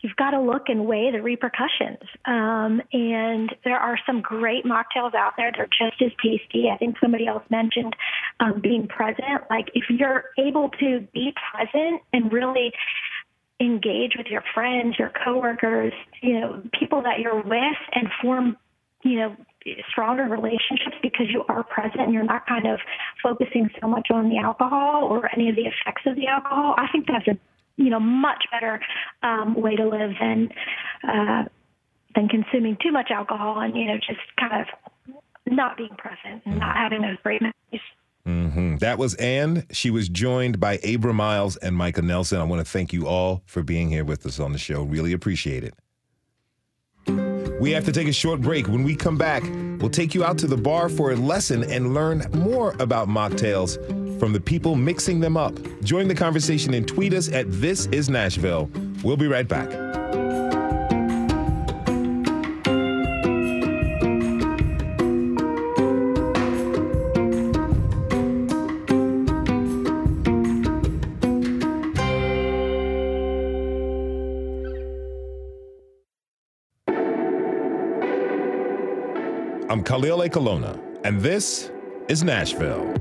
you've 0.04 0.16
got 0.16 0.32
to 0.32 0.40
look 0.40 0.64
and 0.68 0.84
weigh 0.84 1.10
the 1.10 1.22
repercussions. 1.22 1.98
Um, 2.26 2.82
and 2.92 3.48
there 3.64 3.78
are 3.78 3.98
some 4.06 4.20
great 4.20 4.64
mocktails 4.66 5.14
out 5.14 5.32
there. 5.38 5.50
They're 5.56 5.66
just 5.66 6.00
as 6.02 6.12
tasty. 6.22 6.68
I 6.70 6.76
think 6.76 6.96
somebody 7.00 7.26
else 7.26 7.42
mentioned 7.48 7.96
um, 8.38 8.60
being 8.60 8.86
present. 8.86 9.44
Like 9.48 9.70
if 9.74 9.84
you're 9.88 10.24
able 10.38 10.68
to 10.78 11.08
be 11.14 11.32
present 11.50 12.02
and 12.12 12.30
really 12.30 12.70
engage 13.58 14.12
with 14.18 14.26
your 14.26 14.44
friends, 14.52 14.96
your 14.98 15.10
coworkers, 15.24 15.94
you 16.20 16.38
know, 16.38 16.62
people 16.78 17.00
that 17.02 17.20
you're 17.20 17.40
with 17.42 17.80
and 17.94 18.08
form, 18.20 18.58
you 19.04 19.20
know, 19.20 19.36
stronger 19.90 20.24
relationships 20.24 20.96
because 21.00 21.28
you 21.30 21.44
are 21.48 21.64
present 21.64 22.02
and 22.02 22.12
you're 22.12 22.24
not 22.24 22.46
kind 22.46 22.66
of 22.66 22.78
focusing 23.22 23.70
so 23.80 23.88
much 23.88 24.08
on 24.12 24.28
the 24.28 24.36
alcohol 24.36 25.04
or 25.04 25.32
any 25.32 25.48
of 25.48 25.56
the 25.56 25.62
effects 25.62 26.02
of 26.04 26.16
the 26.16 26.26
alcohol. 26.26 26.74
I 26.76 26.88
think 26.92 27.06
that's 27.06 27.26
a 27.26 27.38
you 27.76 27.90
know, 27.90 28.00
much 28.00 28.44
better 28.50 28.80
um, 29.22 29.54
way 29.54 29.76
to 29.76 29.88
live 29.88 30.12
than 30.20 30.48
uh, 31.06 31.44
than 32.14 32.28
consuming 32.28 32.76
too 32.82 32.92
much 32.92 33.10
alcohol 33.10 33.60
and 33.60 33.76
you 33.76 33.86
know 33.86 33.96
just 33.96 34.20
kind 34.38 34.62
of 34.62 34.66
not 35.46 35.76
being 35.76 35.94
present 35.98 36.42
and 36.46 36.58
not 36.58 36.76
having 36.76 37.02
those 37.02 37.16
great 37.22 37.42
memories. 37.42 37.82
Mm-hmm. 38.26 38.76
That 38.76 38.98
was 38.98 39.14
Anne. 39.16 39.66
She 39.70 39.90
was 39.90 40.08
joined 40.08 40.58
by 40.58 40.78
Abra 40.78 41.12
Myles 41.12 41.56
and 41.58 41.76
Mika 41.76 42.00
Nelson. 42.00 42.40
I 42.40 42.44
want 42.44 42.64
to 42.64 42.70
thank 42.70 42.92
you 42.92 43.06
all 43.06 43.42
for 43.44 43.62
being 43.62 43.90
here 43.90 44.04
with 44.04 44.24
us 44.24 44.40
on 44.40 44.52
the 44.52 44.58
show. 44.58 44.82
Really 44.82 45.12
appreciate 45.12 45.62
it. 45.62 45.74
We 47.60 47.70
have 47.70 47.84
to 47.84 47.92
take 47.92 48.08
a 48.08 48.12
short 48.12 48.40
break. 48.40 48.66
When 48.68 48.82
we 48.82 48.94
come 48.94 49.16
back, 49.16 49.42
we'll 49.80 49.90
take 49.90 50.14
you 50.14 50.24
out 50.24 50.38
to 50.38 50.46
the 50.46 50.56
bar 50.56 50.88
for 50.88 51.12
a 51.12 51.16
lesson 51.16 51.64
and 51.64 51.94
learn 51.94 52.26
more 52.32 52.74
about 52.80 53.08
mocktails 53.08 53.78
from 54.18 54.32
the 54.32 54.40
people 54.40 54.74
mixing 54.74 55.20
them 55.20 55.36
up. 55.36 55.54
Join 55.82 56.08
the 56.08 56.14
conversation 56.14 56.74
and 56.74 56.86
tweet 56.86 57.12
us 57.12 57.30
at 57.32 57.46
This 57.48 57.86
Is 57.86 58.08
Nashville. 58.08 58.70
We'll 59.02 59.16
be 59.16 59.26
right 59.26 59.46
back. 59.46 59.70
I'm 79.74 79.82
Khalil 79.82 80.18
Ekulona, 80.20 80.78
and 81.02 81.20
this 81.20 81.72
is 82.06 82.22
Nashville. 82.22 82.94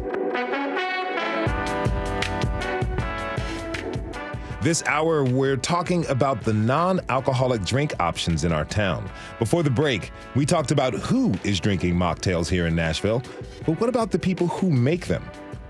This 4.64 4.82
hour, 4.88 5.24
we're 5.24 5.56
talking 5.56 6.04
about 6.08 6.42
the 6.42 6.52
non 6.52 7.00
alcoholic 7.10 7.64
drink 7.64 7.94
options 8.00 8.44
in 8.44 8.52
our 8.52 8.66
town. 8.66 9.08
Before 9.38 9.62
the 9.62 9.70
break, 9.70 10.12
we 10.36 10.48
talked 10.48 10.72
about 10.72 10.96
who 10.96 11.36
is 11.44 11.60
drinking 11.60 11.94
mocktails 11.94 12.50
here 12.50 12.66
in 12.66 12.74
Nashville, 12.74 13.22
but 13.68 13.80
what 13.80 13.88
about 13.88 14.10
the 14.10 14.18
people 14.18 14.48
who 14.48 14.72
make 14.72 15.06
them? 15.06 15.24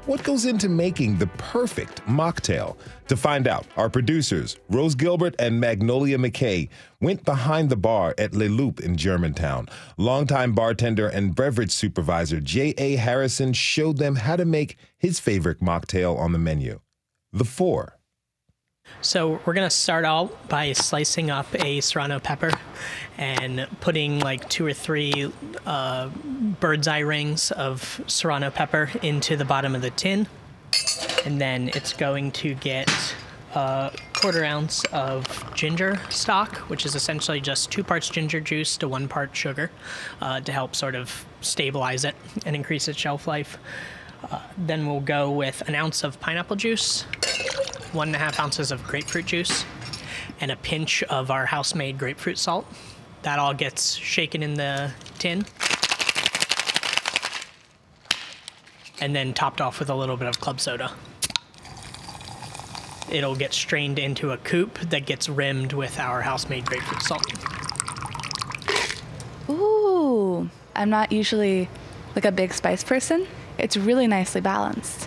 What 0.06 0.22
goes 0.22 0.44
into 0.44 0.68
making 0.68 1.18
the 1.18 1.28
perfect 1.28 2.06
mocktail? 2.06 2.76
To 3.08 3.16
find 3.16 3.48
out, 3.48 3.66
our 3.78 3.90
producers, 3.90 4.58
Rose 4.70 4.96
Gilbert 4.96 5.34
and 5.40 5.62
Magnolia 5.62 6.18
McKay, 6.18 6.68
went 7.00 7.24
behind 7.24 7.70
the 7.70 7.78
bar 7.78 8.14
at 8.18 8.36
Le 8.36 8.50
Loop 8.50 8.82
in 8.82 8.98
Germantown. 8.98 9.70
Longtime 9.96 10.52
bartender 10.52 11.08
and 11.08 11.34
beverage 11.34 11.72
supervisor 11.72 12.42
J.A. 12.42 12.98
Harrison 12.98 13.54
showed 13.54 13.96
them 13.96 14.18
how 14.18 14.36
to 14.36 14.44
make 14.44 14.76
his 14.98 15.22
favorite 15.22 15.62
mocktail 15.62 16.18
on 16.20 16.34
the 16.34 16.40
menu, 16.40 16.82
the 17.32 17.46
Four. 17.46 17.98
So 19.04 19.42
we're 19.46 19.54
gonna 19.54 19.70
start 19.70 20.06
out 20.06 20.48
by 20.48 20.72
slicing 20.72 21.30
up 21.30 21.54
a 21.62 21.82
serrano 21.82 22.20
pepper 22.20 22.52
and 23.18 23.68
putting 23.82 24.20
like 24.20 24.48
two 24.48 24.66
or 24.66 24.72
three 24.72 25.30
uh, 25.66 26.08
bird's 26.62 26.88
eye 26.88 27.00
rings 27.00 27.52
of 27.52 28.02
serrano 28.08 28.50
pepper 28.50 28.90
into 29.02 29.36
the 29.36 29.44
bottom 29.44 29.76
of 29.76 29.82
the 29.82 29.90
tin, 29.90 30.28
and 31.26 31.40
then 31.42 31.68
it's 31.76 31.92
going 31.92 32.32
to 32.32 32.56
get 32.56 32.90
a 33.56 33.92
quarter 34.14 34.46
ounce 34.46 34.86
of 34.86 35.54
ginger 35.54 36.00
stock, 36.10 36.56
which 36.70 36.86
is 36.86 36.96
essentially 36.96 37.42
just 37.42 37.70
two 37.70 37.84
parts 37.84 38.08
ginger 38.08 38.40
juice 38.40 38.78
to 38.78 38.88
one 38.88 39.10
part 39.10 39.36
sugar, 39.36 39.70
uh, 40.22 40.40
to 40.40 40.54
help 40.54 40.78
sort 40.78 40.96
of 40.96 41.26
stabilize 41.42 42.06
it 42.06 42.16
and 42.46 42.56
increase 42.56 42.88
its 42.88 42.98
shelf 42.98 43.28
life. 43.28 43.58
Uh, 44.32 44.40
then 44.58 44.88
we'll 44.88 45.00
go 45.00 45.32
with 45.32 45.62
an 45.68 45.76
ounce 45.76 46.04
of 46.04 46.20
pineapple 46.20 46.56
juice, 46.56 47.04
one 47.92 48.08
and 48.10 48.16
a 48.16 48.20
half 48.20 48.40
ounces 48.40 48.72
of 48.72 48.84
grapefruit 48.84 49.26
juice, 49.26 49.66
and 50.40 50.52
a 50.52 50.56
pinch 50.56 51.04
of 51.04 51.30
our 51.30 51.46
house 51.46 51.76
made 51.76 51.98
grapefruit 51.98 52.38
salt. 52.38 52.66
That 53.24 53.40
all 53.40 53.54
gets 53.54 53.96
shaken 53.96 54.44
in 54.44 54.56
the 54.56 54.92
tin. 55.20 55.46
And 59.02 59.16
then 59.16 59.34
topped 59.34 59.62
off 59.62 59.80
with 59.80 59.90
a 59.90 59.96
little 59.96 60.18
bit 60.18 60.28
of 60.28 60.40
club 60.40 60.60
soda. 60.60 60.92
it'll 63.14 63.36
get 63.36 63.54
strained 63.54 64.00
into 64.00 64.32
a 64.32 64.38
coupe 64.38 64.80
that 64.80 65.06
gets 65.06 65.30
rimmed 65.30 65.74
with 65.74 66.00
our 66.00 66.22
house-made 66.22 66.66
grapefruit 66.66 67.02
salt. 67.04 67.26
Ooh, 69.50 70.50
I'm 70.76 70.90
not 70.90 71.12
usually 71.12 71.70
like 72.16 72.26
a 72.26 72.32
big 72.32 72.54
spice 72.54 72.84
person. 72.84 73.28
It's 73.64 73.78
really 73.78 74.08
nicely 74.08 74.42
balanced. 74.42 75.06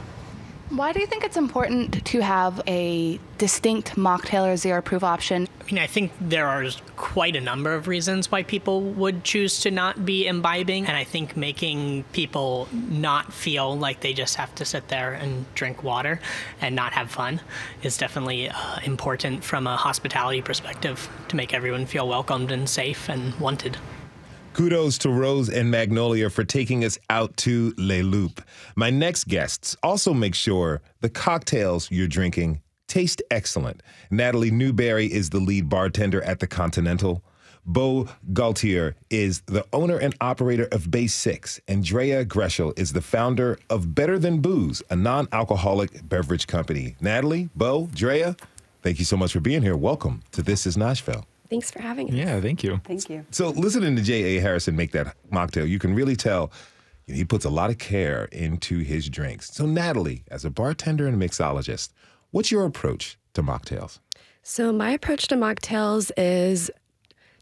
Why 0.71 0.95
do 0.95 0.99
you 0.99 1.07
think 1.07 1.25
it's 1.25 1.37
important 1.37 2.03
to 2.07 2.21
have 2.21 2.63
a 2.67 3.21
distinct 3.37 3.97
mocktail 3.97 4.51
or 4.51 4.57
zero 4.57 4.81
proof 4.81 5.05
option? 5.05 5.47
I 5.61 5.65
mean, 5.65 5.79
I 5.79 5.87
think 5.87 6.11
there 6.19 6.49
are 6.49 6.65
quite 6.97 7.37
a 7.37 7.41
number 7.41 7.75
of 7.75 7.87
reasons 7.87 8.33
why 8.33 8.45
people 8.45 8.81
would 8.81 9.25
choose 9.25 9.61
to 9.61 9.71
not 9.71 10.07
be 10.07 10.27
imbibing, 10.27 10.87
and 10.87 10.97
I 10.97 11.05
think 11.05 11.37
making 11.37 12.05
people 12.13 12.67
not 12.73 13.31
feel 13.31 13.77
like 13.77 14.01
they 14.01 14.15
just 14.15 14.37
have 14.37 14.55
to 14.55 14.65
sit 14.65 14.89
there 14.89 15.13
and 15.13 15.45
drink 15.55 15.83
water 15.83 16.19
and 16.59 16.75
not 16.75 16.95
have 16.95 17.11
fun 17.11 17.43
is 17.83 17.99
definitely 17.99 18.49
uh, 18.49 18.55
important 18.85 19.45
from 19.45 19.67
a 19.67 19.77
hospitality 19.77 20.41
perspective 20.41 21.11
to 21.29 21.37
make 21.37 21.53
everyone 21.53 21.85
feel 21.85 22.09
welcomed 22.09 22.51
and 22.51 22.71
safe 22.71 23.11
and 23.11 23.35
wanted. 23.35 23.77
Kudos 24.57 24.97
to 24.97 25.11
Rose 25.11 25.51
and 25.51 25.71
Magnolia 25.71 26.31
for 26.31 26.43
taking 26.43 26.83
us 26.83 26.99
out 27.11 27.37
to 27.37 27.75
Le 27.77 28.03
Loop. 28.03 28.41
My 28.75 28.89
next 28.89 29.29
guests 29.29 29.77
also 29.83 30.15
make 30.15 30.35
sure 30.35 30.81
the 31.03 31.11
cocktails 31.11 31.91
you're 31.91 32.09
drinking 32.09 32.63
taste 32.89 33.21
excellent. 33.31 33.83
Natalie 34.11 34.51
Newberry 34.51 35.13
is 35.13 35.29
the 35.29 35.41
lead 35.41 35.69
bartender 35.69 36.23
at 36.23 36.41
the 36.41 36.47
Continental. 36.47 37.23
Beau 37.67 38.09
Gaultier 38.33 38.97
is 39.11 39.43
the 39.43 39.67
owner 39.75 39.99
and 39.99 40.15
operator 40.23 40.69
of 40.73 40.91
Bay 40.91 41.07
6, 41.07 41.61
Andrea 41.69 42.25
Groeschel 42.25 42.73
is 42.79 42.95
the 42.95 43.03
founder 43.03 43.59
of 43.69 43.95
Better 43.95 44.19
Than 44.19 44.41
Booze, 44.41 44.83
a 44.89 44.97
non 44.97 45.29
alcoholic 45.33 46.09
beverage 46.09 46.47
company. 46.47 46.97
Natalie, 46.99 47.51
Beau, 47.55 47.91
Drea, 47.93 48.35
thank 48.83 49.01
you 49.01 49.05
so 49.05 49.19
much 49.19 49.35
for 49.35 49.41
being 49.41 49.61
here. 49.61 49.77
Welcome 49.77 50.23
to 50.33 50.41
This 50.41 50.67
is 50.67 50.79
Nashville. 50.79 51.27
Thanks 51.49 51.71
for 51.71 51.81
having 51.81 52.09
us. 52.09 52.15
Yeah, 52.15 52.41
thank 52.41 52.63
you. 52.63 52.81
Thank 52.85 53.09
you. 53.09 53.25
So, 53.31 53.51
listening 53.51 53.97
to 53.97 54.03
J.A. 54.03 54.41
Harrison 54.41 54.77
make 54.77 54.93
that 54.93 55.17
mocktail, 55.31 55.69
you 55.69 55.79
can 55.79 55.95
really 55.95 56.17
tell 56.17 56.53
you 57.07 57.15
know, 57.15 57.19
he 57.19 57.25
puts 57.25 57.45
a 57.45 57.51
lot 57.51 57.71
of 57.71 57.79
care 57.79 58.25
into 58.27 58.79
his 58.81 59.09
drinks. 59.09 59.53
So, 59.53 59.67
Natalie, 59.67 60.25
as 60.31 60.45
a 60.45 60.51
bartender 60.51 61.07
and 61.07 61.21
mixologist, 61.21 61.91
what's 62.31 62.51
your 62.51 62.65
approach 62.65 63.19
to 63.35 63.43
mocktails? 63.43 63.99
So, 64.43 64.73
my 64.73 64.91
approach 64.91 65.29
to 65.29 65.37
mocktails 65.37 66.11
is 66.17 66.71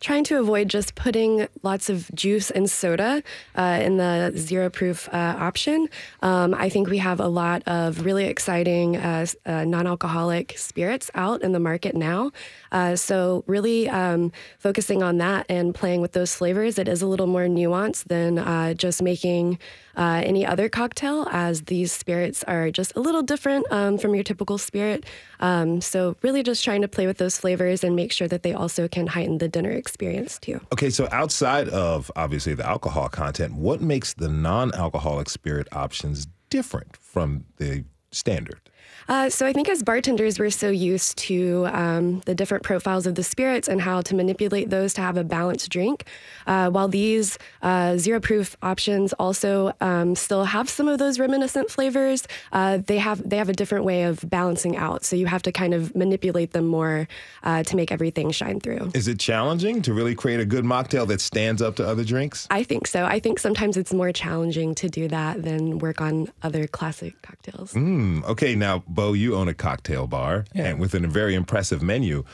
trying 0.01 0.25
to 0.25 0.39
avoid 0.39 0.69
just 0.69 0.95
putting 0.95 1.49
lots 1.63 1.89
of 1.89 2.11
juice 2.15 2.51
and 2.51 2.71
soda 2.71 3.23
uh, 3.57 3.81
in 3.83 3.97
the 3.97 4.33
zero 4.37 4.69
proof 4.69 5.09
uh, 5.13 5.37
option. 5.39 5.89
Um, 6.23 6.55
I 6.55 6.69
think 6.69 6.89
we 6.89 6.99
have 6.99 7.21
a 7.21 7.29
lot 7.29 7.63
of 7.67 8.05
really 8.05 8.27
exciting 8.27 8.97
uh, 8.97 9.27
uh 9.47 9.65
non 9.65 9.87
alcoholic 9.87 10.59
spirits 10.59 11.11
out 11.15 11.43
in 11.43 11.53
the 11.53 11.61
market 11.61 11.95
now. 11.95 12.33
Uh, 12.73 12.97
so, 12.97 13.45
really 13.47 13.89
um, 13.89 14.33
focusing 14.59 15.03
on 15.03 15.19
that 15.19 15.47
and 15.49 15.75
playing 15.75 16.01
with 16.01 16.13
those 16.13 16.35
flavors, 16.35 16.79
it 16.79 16.89
is 16.89 17.03
a 17.03 17.07
little 17.07 17.27
more 17.27 17.47
nuanced 17.47 18.05
than 18.05 18.39
uh, 18.39 18.75
just 18.75 19.01
making 19.01 19.59
uh, 19.97 20.23
any 20.25 20.45
other 20.45 20.69
cocktail, 20.69 21.27
as 21.31 21.63
these 21.63 21.93
spirits 21.93 22.43
are 22.45 22.71
just 22.71 22.93
a 22.97 23.01
little 23.01 23.23
different 23.23 23.67
um, 23.71 23.99
from 23.99 24.15
your 24.15 24.25
typical 24.25 24.59
spirit. 24.59 25.05
Um, 25.41 25.81
so, 25.81 26.17
really 26.23 26.43
just 26.43 26.65
trying 26.65 26.83
to 26.83 26.89
play 26.89 27.07
with 27.07 27.19
those 27.19 27.37
flavors 27.37 27.85
and 27.85 27.95
make 27.95 28.13
sure 28.13 28.29
that 28.29 28.43
they 28.43 28.53
also 28.53 28.89
can 28.89 29.07
heighten 29.07 29.39
the 29.39 29.49
dinner 29.49 29.71
experience 29.71 30.39
too. 30.39 30.61
Okay, 30.73 30.91
so 30.91 31.09
outside 31.13 31.69
of 31.69 32.11
obviously 32.17 32.55
the 32.55 32.67
alcohol 32.67 33.09
content, 33.09 33.55
what 33.55 33.81
makes 33.81 34.15
the 34.15 34.29
non 34.29 34.75
alcoholic 34.75 35.29
spirit 35.29 35.69
options 35.73 36.27
different 36.51 36.97
from 36.97 37.45
the 37.57 37.85
standard? 38.11 38.61
Uh, 39.09 39.29
so 39.29 39.47
I 39.47 39.53
think 39.53 39.69
as 39.69 39.83
bartenders, 39.83 40.39
we're 40.39 40.51
so 40.51 40.71
used 40.71 41.19
to 41.19 41.67
um, 41.73 42.21
the 42.21 42.35
different 42.35 42.65
profiles 42.65 43.07
of 43.07 43.15
the 43.15 43.23
spirits 43.23 43.69
and 43.69 43.81
how 43.81 44.01
to 44.03 44.15
manipulate 44.15 44.71
those 44.71 44.95
to 44.95 45.01
have 45.01 45.17
a 45.17 45.25
balanced 45.25 45.71
drink. 45.71 46.05
Uh, 46.47 46.71
while 46.71 46.89
these 46.89 47.39
uh, 47.63 47.97
zero 47.97 48.21
proof 48.21 48.57
options 48.63 49.13
also 49.15 49.73
um, 49.81 50.15
still 50.15 50.45
have 50.45 50.69
some 50.69 50.89
of 50.89 50.99
those 50.99 51.19
reminiscent 51.19 51.71
flavors, 51.71 52.27
uh, 52.53 52.79
they 52.87 52.99
have 52.99 53.29
they 53.29 53.37
have 53.37 53.49
a 53.49 53.53
different 53.53 53.85
way 53.85 54.05
of 54.05 54.25
balancing 54.29 54.77
out. 54.77 55.05
So 55.05 55.17
you 55.17 55.27
have 55.27 55.43
to 55.43 55.53
kind 55.53 55.75
of 55.75 55.95
manipulate 55.95 56.53
them 56.53 56.67
more 56.67 57.07
uh, 57.43 57.63
to 57.65 57.77
make 57.77 57.93
everything 57.93 58.31
shine 58.31 58.61
through. 58.61 58.91
Is 58.95 59.09
it 59.09 59.19
challenging 59.19 59.83
to 59.83 59.93
really 59.93 60.15
create 60.15 60.41
a 60.41 60.45
good 60.45 60.65
mocktail 60.65 61.07
that 61.09 61.21
stands 61.21 61.61
up 61.61 61.77
to 61.77 61.87
other 61.87 62.05
drinks? 62.05 62.47
I 62.51 62.63
think 62.63 62.87
so. 62.87 63.05
I 63.05 63.21
think 63.21 63.39
sometimes 63.39 63.77
it's 63.77 63.93
more 63.93 64.13
challenging 64.13 64.75
to 64.77 64.89
do 64.89 65.09
that 65.09 65.43
than 65.43 65.79
work 65.79 66.01
on 66.01 66.29
other 66.43 66.67
classic 66.67 67.21
cocktails. 67.23 67.73
Mm, 67.75 68.25
okay, 68.25 68.55
now 68.55 68.74
Beau, 68.87 69.13
you 69.13 69.35
own 69.35 69.49
a 69.49 69.55
cocktail 69.55 70.07
bar 70.07 70.45
yeah. 70.55 70.67
and 70.67 70.81
with 70.81 70.95
a 70.95 71.01
very 71.01 71.35
impressive 71.35 71.83
menu. 71.83 72.25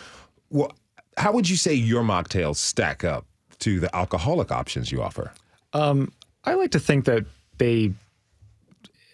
Well, 0.50 0.72
how 1.16 1.32
would 1.32 1.48
you 1.48 1.56
say 1.56 1.74
your 1.74 2.02
mocktails 2.02 2.56
stack 2.56 3.04
up 3.04 3.26
to 3.60 3.80
the 3.80 3.94
alcoholic 3.94 4.50
options 4.50 4.90
you 4.90 5.02
offer? 5.02 5.32
Um, 5.72 6.12
I 6.44 6.54
like 6.54 6.70
to 6.72 6.80
think 6.80 7.04
that 7.04 7.24
they, 7.58 7.92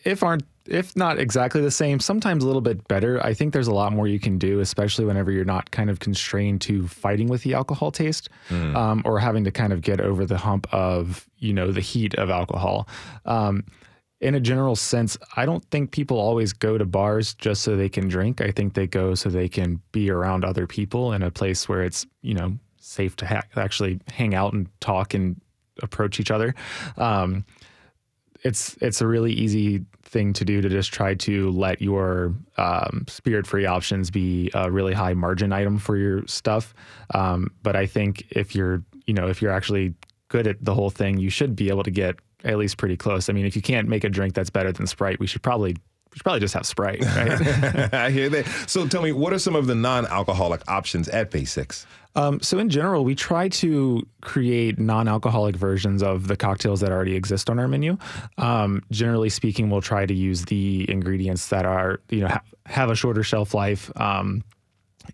if 0.05 0.23
aren't 0.23 0.45
if 0.69 0.97
not 0.97 1.19
exactly 1.19 1.61
the 1.61 1.71
same, 1.71 2.01
sometimes 2.01 2.43
a 2.43 2.47
little 2.47 2.61
bit 2.61 2.87
better. 2.89 3.25
I 3.25 3.35
think 3.35 3.53
there's 3.53 3.69
a 3.69 3.75
lot 3.75 3.93
more 3.93 4.07
you 4.07 4.19
can 4.19 4.39
do, 4.39 4.61
especially 4.61 5.05
whenever 5.05 5.31
you're 5.31 5.45
not 5.45 5.71
kind 5.71 5.91
of 5.91 6.01
constrained 6.01 6.61
to 6.63 6.89
fighting 6.89 7.29
with 7.29 7.43
the 7.43 7.55
alcohol 7.55 7.91
taste 7.91 8.29
mm. 8.49 8.75
um, 8.75 9.03
or 9.05 9.19
having 9.19 9.45
to 9.45 9.51
kind 9.51 9.73
of 9.73 9.83
get 9.83 10.01
over 10.01 10.27
the 10.27 10.39
hump 10.39 10.67
of, 10.73 11.29
you 11.39 11.53
know, 11.53 11.71
the 11.71 11.81
heat 11.81 12.15
of 12.15 12.31
alcohol. 12.31 12.89
Um, 13.25 13.65
in 14.21 14.35
a 14.35 14.41
general 14.41 14.77
sense, 14.77 15.19
I 15.37 15.45
don't 15.45 15.65
think 15.71 15.91
people 15.91 16.19
always 16.19 16.53
go 16.53 16.79
to 16.79 16.85
bars 16.85 17.35
just 17.35 17.63
so 17.63 17.77
they 17.77 17.89
can 17.89 18.09
drink. 18.09 18.41
I 18.41 18.51
think 18.51 18.75
they 18.75 18.87
go 18.87 19.15
so 19.15 19.29
they 19.29 19.49
can 19.49 19.81
be 19.93 20.11
around 20.11 20.45
other 20.45 20.67
people 20.67 21.13
in 21.13 21.23
a 21.23 21.31
place 21.31 21.69
where 21.69 21.83
it's, 21.83 22.07
you 22.23 22.35
know, 22.35 22.59
safe 22.79 23.17
to 23.17 23.27
ha- 23.27 23.43
actually 23.57 24.01
hang 24.09 24.35
out 24.35 24.53
and 24.53 24.69
talk 24.81 25.13
and 25.13 25.41
approach 25.83 26.19
each 26.19 26.31
other. 26.31 26.55
Um, 26.97 27.45
it's 28.43 28.77
it's 28.81 29.01
a 29.01 29.07
really 29.07 29.33
easy 29.33 29.85
thing 30.03 30.33
to 30.35 30.45
do 30.45 30.61
to 30.61 30.69
just 30.69 30.93
try 30.93 31.15
to 31.15 31.51
let 31.51 31.83
your 31.83 32.35
um, 32.59 33.05
spirit 33.09 33.47
free 33.47 33.67
options 33.67 34.11
be 34.11 34.51
a 34.55 34.71
really 34.71 34.95
high 34.95 35.15
margin 35.15 35.53
item 35.53 35.79
for 35.79 35.97
your 35.97 36.27
stuff. 36.27 36.75
Um, 37.13 37.51
but 37.63 37.77
I 37.77 37.87
think 37.87 38.27
if 38.31 38.55
you're 38.55 38.83
you 39.07 39.15
know 39.15 39.27
if 39.29 39.43
you're 39.43 39.53
actually 39.53 39.95
good 40.29 40.47
at 40.47 40.65
the 40.65 40.75
whole 40.75 40.91
thing, 40.91 41.19
you 41.19 41.29
should 41.29 41.57
be 41.57 41.69
able 41.69 41.83
to 41.83 41.91
get 41.91 42.17
at 42.45 42.57
least 42.59 42.77
pretty 42.77 42.97
close. 42.97 43.29
I 43.29 43.33
mean, 43.33 43.47
if 43.47 43.57
you 43.57 43.63
can't 43.63 43.89
make 43.89 44.05
a 44.05 44.09
drink 44.09 44.35
that's 44.35 44.51
better 44.51 44.73
than 44.73 44.87
Sprite, 44.87 45.19
we 45.19 45.27
should 45.27 45.43
probably 45.43 45.73
we 45.73 46.19
should 46.19 46.25
probably 46.25 46.41
just 46.41 46.55
have 46.55 46.67
Sprite, 46.67 47.03
right? 47.03 47.95
I 47.95 48.11
hear 48.11 48.29
that. 48.31 48.47
So 48.69 48.87
tell 48.87 49.03
me, 49.03 49.13
what 49.13 49.33
are 49.33 49.39
some 49.39 49.55
of 49.55 49.67
the 49.67 49.75
non-alcoholic 49.75 50.63
options 50.69 51.09
at 51.09 51.31
Bay 51.31 51.45
6? 51.45 51.87
Um, 52.15 52.41
so 52.41 52.59
in 52.59 52.71
general, 52.71 53.05
we 53.05 53.15
try 53.15 53.49
to 53.51 54.07
create 54.23 54.79
non-alcoholic 54.79 55.57
versions 55.57 56.03
of 56.03 56.29
the 56.29 56.37
cocktails 56.37 56.81
that 56.81 56.91
already 56.91 57.15
exist 57.15 57.51
on 57.51 57.59
our 57.59 57.69
menu. 57.69 57.99
Um, 58.39 58.83
generally 58.91 59.29
speaking, 59.29 59.69
we'll 59.69 59.83
try 59.83 60.07
to 60.07 60.15
use 60.15 60.47
the 60.47 60.91
ingredients 60.91 61.49
that 61.51 61.67
are 61.67 62.01
you 62.09 62.21
know 62.21 62.29
ha- 62.29 62.43
have 62.65 62.91
a 62.91 62.95
shorter 62.95 63.23
shelf 63.23 63.53
life. 63.53 63.93
Um, 63.97 64.43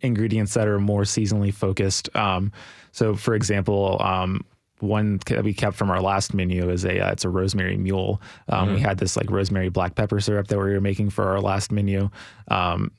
ingredients 0.00 0.54
that 0.54 0.68
are 0.68 0.78
more 0.78 1.02
seasonally 1.02 1.52
focused. 1.52 2.14
Um, 2.16 2.52
so, 2.92 3.14
for 3.14 3.34
example, 3.34 4.00
um, 4.00 4.44
one 4.82 5.20
that 5.26 5.44
we 5.44 5.54
kept 5.54 5.76
from 5.76 5.90
our 5.90 6.00
last 6.00 6.34
menu 6.34 6.68
is 6.68 6.84
a 6.84 7.00
uh, 7.00 7.12
it's 7.12 7.24
a 7.24 7.28
rosemary 7.28 7.76
mule. 7.76 8.20
Um, 8.48 8.66
mm-hmm. 8.66 8.74
We 8.74 8.80
had 8.80 8.98
this 8.98 9.16
like 9.16 9.30
rosemary 9.30 9.68
black 9.68 9.94
pepper 9.94 10.20
syrup 10.20 10.48
that 10.48 10.58
we 10.58 10.64
were 10.64 10.80
making 10.80 11.10
for 11.10 11.28
our 11.28 11.40
last 11.40 11.70
menu. 11.70 12.10
Um, 12.48 12.90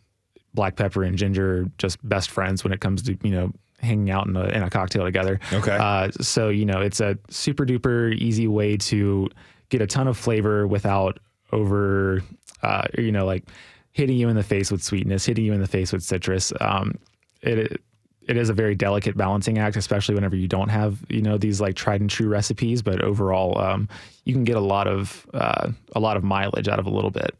black 0.53 0.75
pepper 0.75 1.03
and 1.03 1.17
ginger 1.17 1.65
just 1.77 1.97
best 2.07 2.29
friends 2.29 2.63
when 2.63 2.71
it 2.71 2.79
comes 2.79 3.01
to 3.03 3.17
you 3.23 3.31
know 3.31 3.51
hanging 3.79 4.11
out 4.11 4.27
in 4.27 4.37
a, 4.37 4.45
in 4.45 4.63
a 4.63 4.69
cocktail 4.69 5.03
together. 5.03 5.39
Okay. 5.51 5.75
Uh, 5.75 6.09
so 6.21 6.49
you 6.49 6.65
know 6.65 6.79
it's 6.79 7.01
a 7.01 7.17
super 7.29 7.65
duper 7.65 8.15
easy 8.15 8.47
way 8.47 8.77
to 8.77 9.29
get 9.69 9.81
a 9.81 9.87
ton 9.87 10.07
of 10.07 10.17
flavor 10.17 10.65
without 10.65 11.19
over 11.51 12.23
uh, 12.61 12.87
you 12.97 13.11
know 13.11 13.25
like 13.25 13.43
hitting 13.91 14.17
you 14.17 14.29
in 14.29 14.35
the 14.35 14.43
face 14.43 14.71
with 14.71 14.81
sweetness, 14.81 15.25
hitting 15.25 15.43
you 15.43 15.53
in 15.53 15.59
the 15.59 15.67
face 15.67 15.91
with 15.91 16.01
citrus. 16.01 16.53
Um, 16.61 16.97
it 17.41 17.57
it 17.57 17.81
is 18.27 18.49
a 18.49 18.53
very 18.53 18.75
delicate 18.75 19.17
balancing 19.17 19.57
act, 19.57 19.75
especially 19.75 20.15
whenever 20.15 20.35
you 20.35 20.47
don't 20.47 20.69
have 20.69 20.99
you 21.09 21.21
know 21.21 21.37
these 21.37 21.59
like 21.61 21.75
tried 21.75 22.01
and 22.01 22.09
true 22.09 22.27
recipes. 22.27 22.81
But 22.81 23.01
overall, 23.01 23.59
um, 23.59 23.89
you 24.25 24.33
can 24.33 24.43
get 24.43 24.55
a 24.55 24.61
lot 24.61 24.87
of 24.87 25.27
uh, 25.33 25.71
a 25.93 25.99
lot 25.99 26.17
of 26.17 26.23
mileage 26.23 26.67
out 26.67 26.79
of 26.79 26.85
a 26.85 26.89
little 26.89 27.11
bit. 27.11 27.35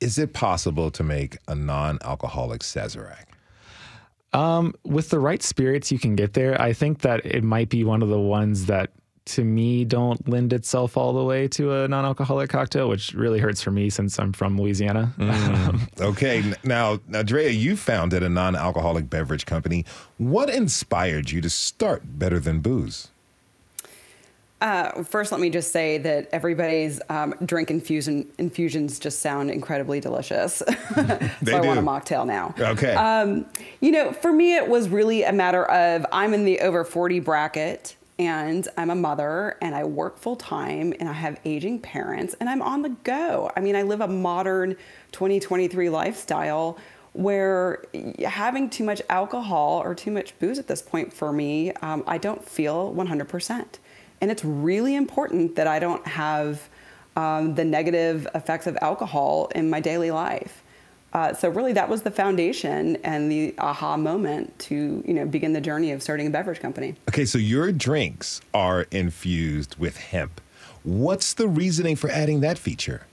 Is 0.00 0.18
it 0.18 0.32
possible 0.32 0.90
to 0.90 1.02
make 1.04 1.38
a 1.46 1.54
non-alcoholic 1.54 2.62
Sazerac? 2.62 3.26
Um, 4.32 4.74
with 4.84 5.10
the 5.10 5.20
right 5.20 5.42
spirits, 5.42 5.92
you 5.92 5.98
can 5.98 6.16
get 6.16 6.32
there. 6.32 6.60
I 6.60 6.72
think 6.72 7.02
that 7.02 7.24
it 7.24 7.44
might 7.44 7.68
be 7.68 7.84
one 7.84 8.02
of 8.02 8.08
the 8.08 8.18
ones 8.18 8.66
that 8.66 8.90
to 9.24 9.44
me 9.44 9.84
don't 9.84 10.28
lend 10.28 10.52
itself 10.52 10.96
all 10.96 11.12
the 11.12 11.24
way 11.24 11.46
to 11.48 11.72
a 11.72 11.88
non-alcoholic 11.88 12.50
cocktail, 12.50 12.88
which 12.88 13.14
really 13.14 13.38
hurts 13.38 13.62
for 13.62 13.70
me 13.70 13.88
since 13.88 14.18
I'm 14.18 14.32
from 14.32 14.58
Louisiana. 14.60 15.12
Mm. 15.22 16.00
okay, 16.00 16.42
now, 16.64 16.98
now, 17.08 17.22
Drea, 17.22 17.50
you 17.50 17.76
founded 17.76 18.22
a 18.22 18.28
non-alcoholic 18.28 19.08
beverage 19.08 19.46
company. 19.46 19.84
What 20.18 20.50
inspired 20.50 21.30
you 21.30 21.40
to 21.40 21.48
start 21.48 22.02
Better 22.18 22.40
Than 22.40 22.60
Booze? 22.60 23.08
Uh, 24.60 25.02
first, 25.02 25.32
let 25.32 25.40
me 25.40 25.50
just 25.50 25.72
say 25.72 25.98
that 25.98 26.28
everybody's 26.32 27.00
um, 27.08 27.34
drink 27.44 27.70
infusion 27.70 28.26
infusions 28.38 29.00
just 29.00 29.20
sound 29.20 29.50
incredibly 29.50 29.98
delicious. 29.98 30.54
so 30.94 31.02
They 31.42 31.54
I 31.54 31.60
want 31.60 31.80
a 31.80 31.82
mocktail 31.82 32.26
now. 32.26 32.54
Okay. 32.58 32.94
Um, 32.94 33.46
you 33.80 33.90
know, 33.90 34.12
for 34.12 34.32
me, 34.32 34.54
it 34.56 34.68
was 34.68 34.88
really 34.88 35.24
a 35.24 35.32
matter 35.32 35.64
of 35.64 36.06
I'm 36.12 36.32
in 36.32 36.44
the 36.44 36.60
over 36.60 36.84
40 36.84 37.18
bracket 37.20 37.96
and 38.26 38.68
I'm 38.76 38.90
a 38.90 38.94
mother 38.94 39.56
and 39.60 39.74
I 39.74 39.82
work 39.82 40.16
full 40.16 40.36
time 40.36 40.94
and 41.00 41.08
I 41.08 41.12
have 41.12 41.40
aging 41.44 41.80
parents 41.80 42.36
and 42.38 42.48
I'm 42.48 42.62
on 42.62 42.82
the 42.82 42.90
go. 42.90 43.50
I 43.56 43.60
mean, 43.60 43.74
I 43.74 43.82
live 43.82 44.00
a 44.00 44.06
modern 44.06 44.76
2023 45.10 45.88
lifestyle 45.90 46.78
where 47.14 47.84
having 48.24 48.70
too 48.70 48.84
much 48.84 49.02
alcohol 49.10 49.82
or 49.82 49.94
too 49.94 50.12
much 50.12 50.38
booze 50.38 50.58
at 50.58 50.68
this 50.68 50.80
point 50.80 51.12
for 51.12 51.32
me, 51.32 51.72
um, 51.82 52.04
I 52.06 52.18
don't 52.18 52.44
feel 52.44 52.94
100%. 52.94 53.66
And 54.20 54.30
it's 54.30 54.44
really 54.44 54.94
important 54.94 55.56
that 55.56 55.66
I 55.66 55.80
don't 55.80 56.06
have 56.06 56.68
um, 57.16 57.56
the 57.56 57.64
negative 57.64 58.28
effects 58.36 58.68
of 58.68 58.78
alcohol 58.80 59.50
in 59.54 59.68
my 59.68 59.80
daily 59.80 60.12
life. 60.12 60.61
Uh, 61.12 61.34
so 61.34 61.48
really, 61.48 61.72
that 61.74 61.88
was 61.88 62.02
the 62.02 62.10
foundation 62.10 62.96
and 63.04 63.30
the 63.30 63.54
aha 63.58 63.96
moment 63.96 64.58
to 64.58 65.02
you 65.06 65.14
know 65.14 65.26
begin 65.26 65.52
the 65.52 65.60
journey 65.60 65.92
of 65.92 66.02
starting 66.02 66.26
a 66.26 66.30
beverage 66.30 66.60
company. 66.60 66.94
Okay, 67.08 67.24
so 67.24 67.38
your 67.38 67.70
drinks 67.72 68.40
are 68.54 68.82
infused 68.90 69.76
with 69.76 69.98
hemp. 69.98 70.40
What's 70.84 71.34
the 71.34 71.46
reasoning 71.46 71.96
for 71.96 72.10
adding 72.10 72.40
that 72.40 72.58
feature? 72.58 73.06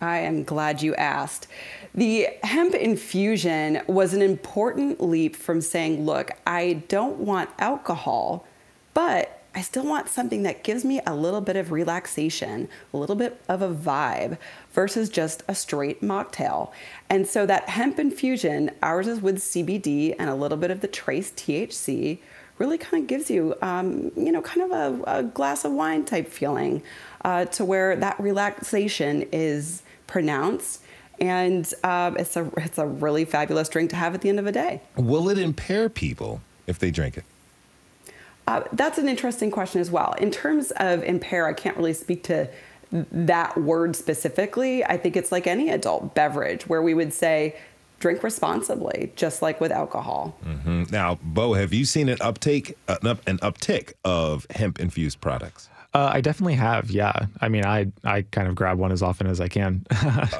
I 0.00 0.18
am 0.18 0.44
glad 0.44 0.82
you 0.82 0.94
asked. 0.94 1.48
The 1.94 2.28
hemp 2.42 2.74
infusion 2.74 3.82
was 3.86 4.14
an 4.14 4.22
important 4.22 5.00
leap 5.00 5.34
from 5.34 5.60
saying, 5.60 6.04
look, 6.04 6.30
I 6.46 6.84
don't 6.88 7.18
want 7.18 7.50
alcohol, 7.58 8.46
but 8.94 9.42
I 9.54 9.62
still 9.62 9.84
want 9.84 10.08
something 10.08 10.44
that 10.44 10.62
gives 10.62 10.84
me 10.84 11.00
a 11.04 11.16
little 11.16 11.40
bit 11.40 11.56
of 11.56 11.72
relaxation, 11.72 12.68
a 12.92 12.96
little 12.96 13.16
bit 13.16 13.40
of 13.48 13.60
a 13.60 13.68
vibe 13.68 14.38
versus 14.78 15.08
just 15.08 15.42
a 15.48 15.54
straight 15.56 16.02
mocktail. 16.02 16.70
And 17.10 17.26
so 17.26 17.44
that 17.46 17.68
hemp 17.68 17.98
infusion, 17.98 18.70
ours 18.80 19.08
is 19.08 19.20
with 19.20 19.38
CBD 19.38 20.14
and 20.20 20.30
a 20.30 20.36
little 20.36 20.56
bit 20.56 20.70
of 20.70 20.82
the 20.82 20.86
trace 20.86 21.32
THC, 21.32 22.20
really 22.58 22.78
kind 22.78 23.02
of 23.02 23.08
gives 23.08 23.28
you, 23.28 23.56
um, 23.60 24.12
you 24.16 24.30
know, 24.30 24.40
kind 24.40 24.70
of 24.70 24.70
a, 24.70 25.18
a 25.18 25.22
glass 25.24 25.64
of 25.64 25.72
wine 25.72 26.04
type 26.04 26.28
feeling 26.28 26.80
uh, 27.24 27.46
to 27.46 27.64
where 27.64 27.96
that 27.96 28.20
relaxation 28.20 29.26
is 29.32 29.82
pronounced. 30.06 30.80
And 31.20 31.66
um, 31.82 32.16
it's 32.16 32.36
a 32.36 32.48
it's 32.56 32.78
a 32.78 32.86
really 32.86 33.24
fabulous 33.24 33.68
drink 33.68 33.90
to 33.90 33.96
have 33.96 34.14
at 34.14 34.20
the 34.20 34.28
end 34.28 34.38
of 34.38 34.46
a 34.46 34.52
day. 34.52 34.80
Will 34.94 35.28
it 35.28 35.38
impair 35.38 35.88
people 35.88 36.40
if 36.68 36.78
they 36.78 36.92
drink 36.92 37.16
it? 37.16 37.24
Uh, 38.46 38.62
that's 38.72 38.96
an 38.96 39.08
interesting 39.08 39.50
question 39.50 39.80
as 39.80 39.90
well. 39.90 40.14
In 40.20 40.30
terms 40.30 40.70
of 40.76 41.02
impair, 41.02 41.48
I 41.48 41.52
can't 41.52 41.76
really 41.76 41.94
speak 41.94 42.22
to 42.24 42.48
that 42.90 43.56
word 43.58 43.94
specifically. 43.96 44.84
I 44.84 44.96
think 44.96 45.16
it's 45.16 45.30
like 45.32 45.46
any 45.46 45.70
adult 45.70 46.14
beverage 46.14 46.66
where 46.66 46.82
we 46.82 46.94
would 46.94 47.12
say 47.12 47.56
drink 48.00 48.22
responsibly, 48.22 49.12
just 49.16 49.42
like 49.42 49.60
with 49.60 49.72
alcohol. 49.72 50.36
hmm 50.42 50.84
Now, 50.90 51.18
Beau, 51.22 51.52
have 51.54 51.72
you 51.72 51.84
seen 51.84 52.08
an 52.08 52.18
uptake, 52.20 52.76
an, 52.86 53.06
up, 53.06 53.26
an 53.26 53.38
uptick 53.38 53.92
of 54.04 54.46
hemp 54.50 54.78
infused 54.80 55.20
products? 55.20 55.68
Uh, 55.94 56.10
I 56.12 56.20
definitely 56.20 56.54
have. 56.54 56.90
Yeah. 56.90 57.26
I 57.40 57.48
mean, 57.48 57.64
I 57.64 57.90
I 58.04 58.22
kind 58.22 58.46
of 58.46 58.54
grab 58.54 58.78
one 58.78 58.92
as 58.92 59.02
often 59.02 59.26
as 59.26 59.40
I 59.40 59.48
can. 59.48 59.84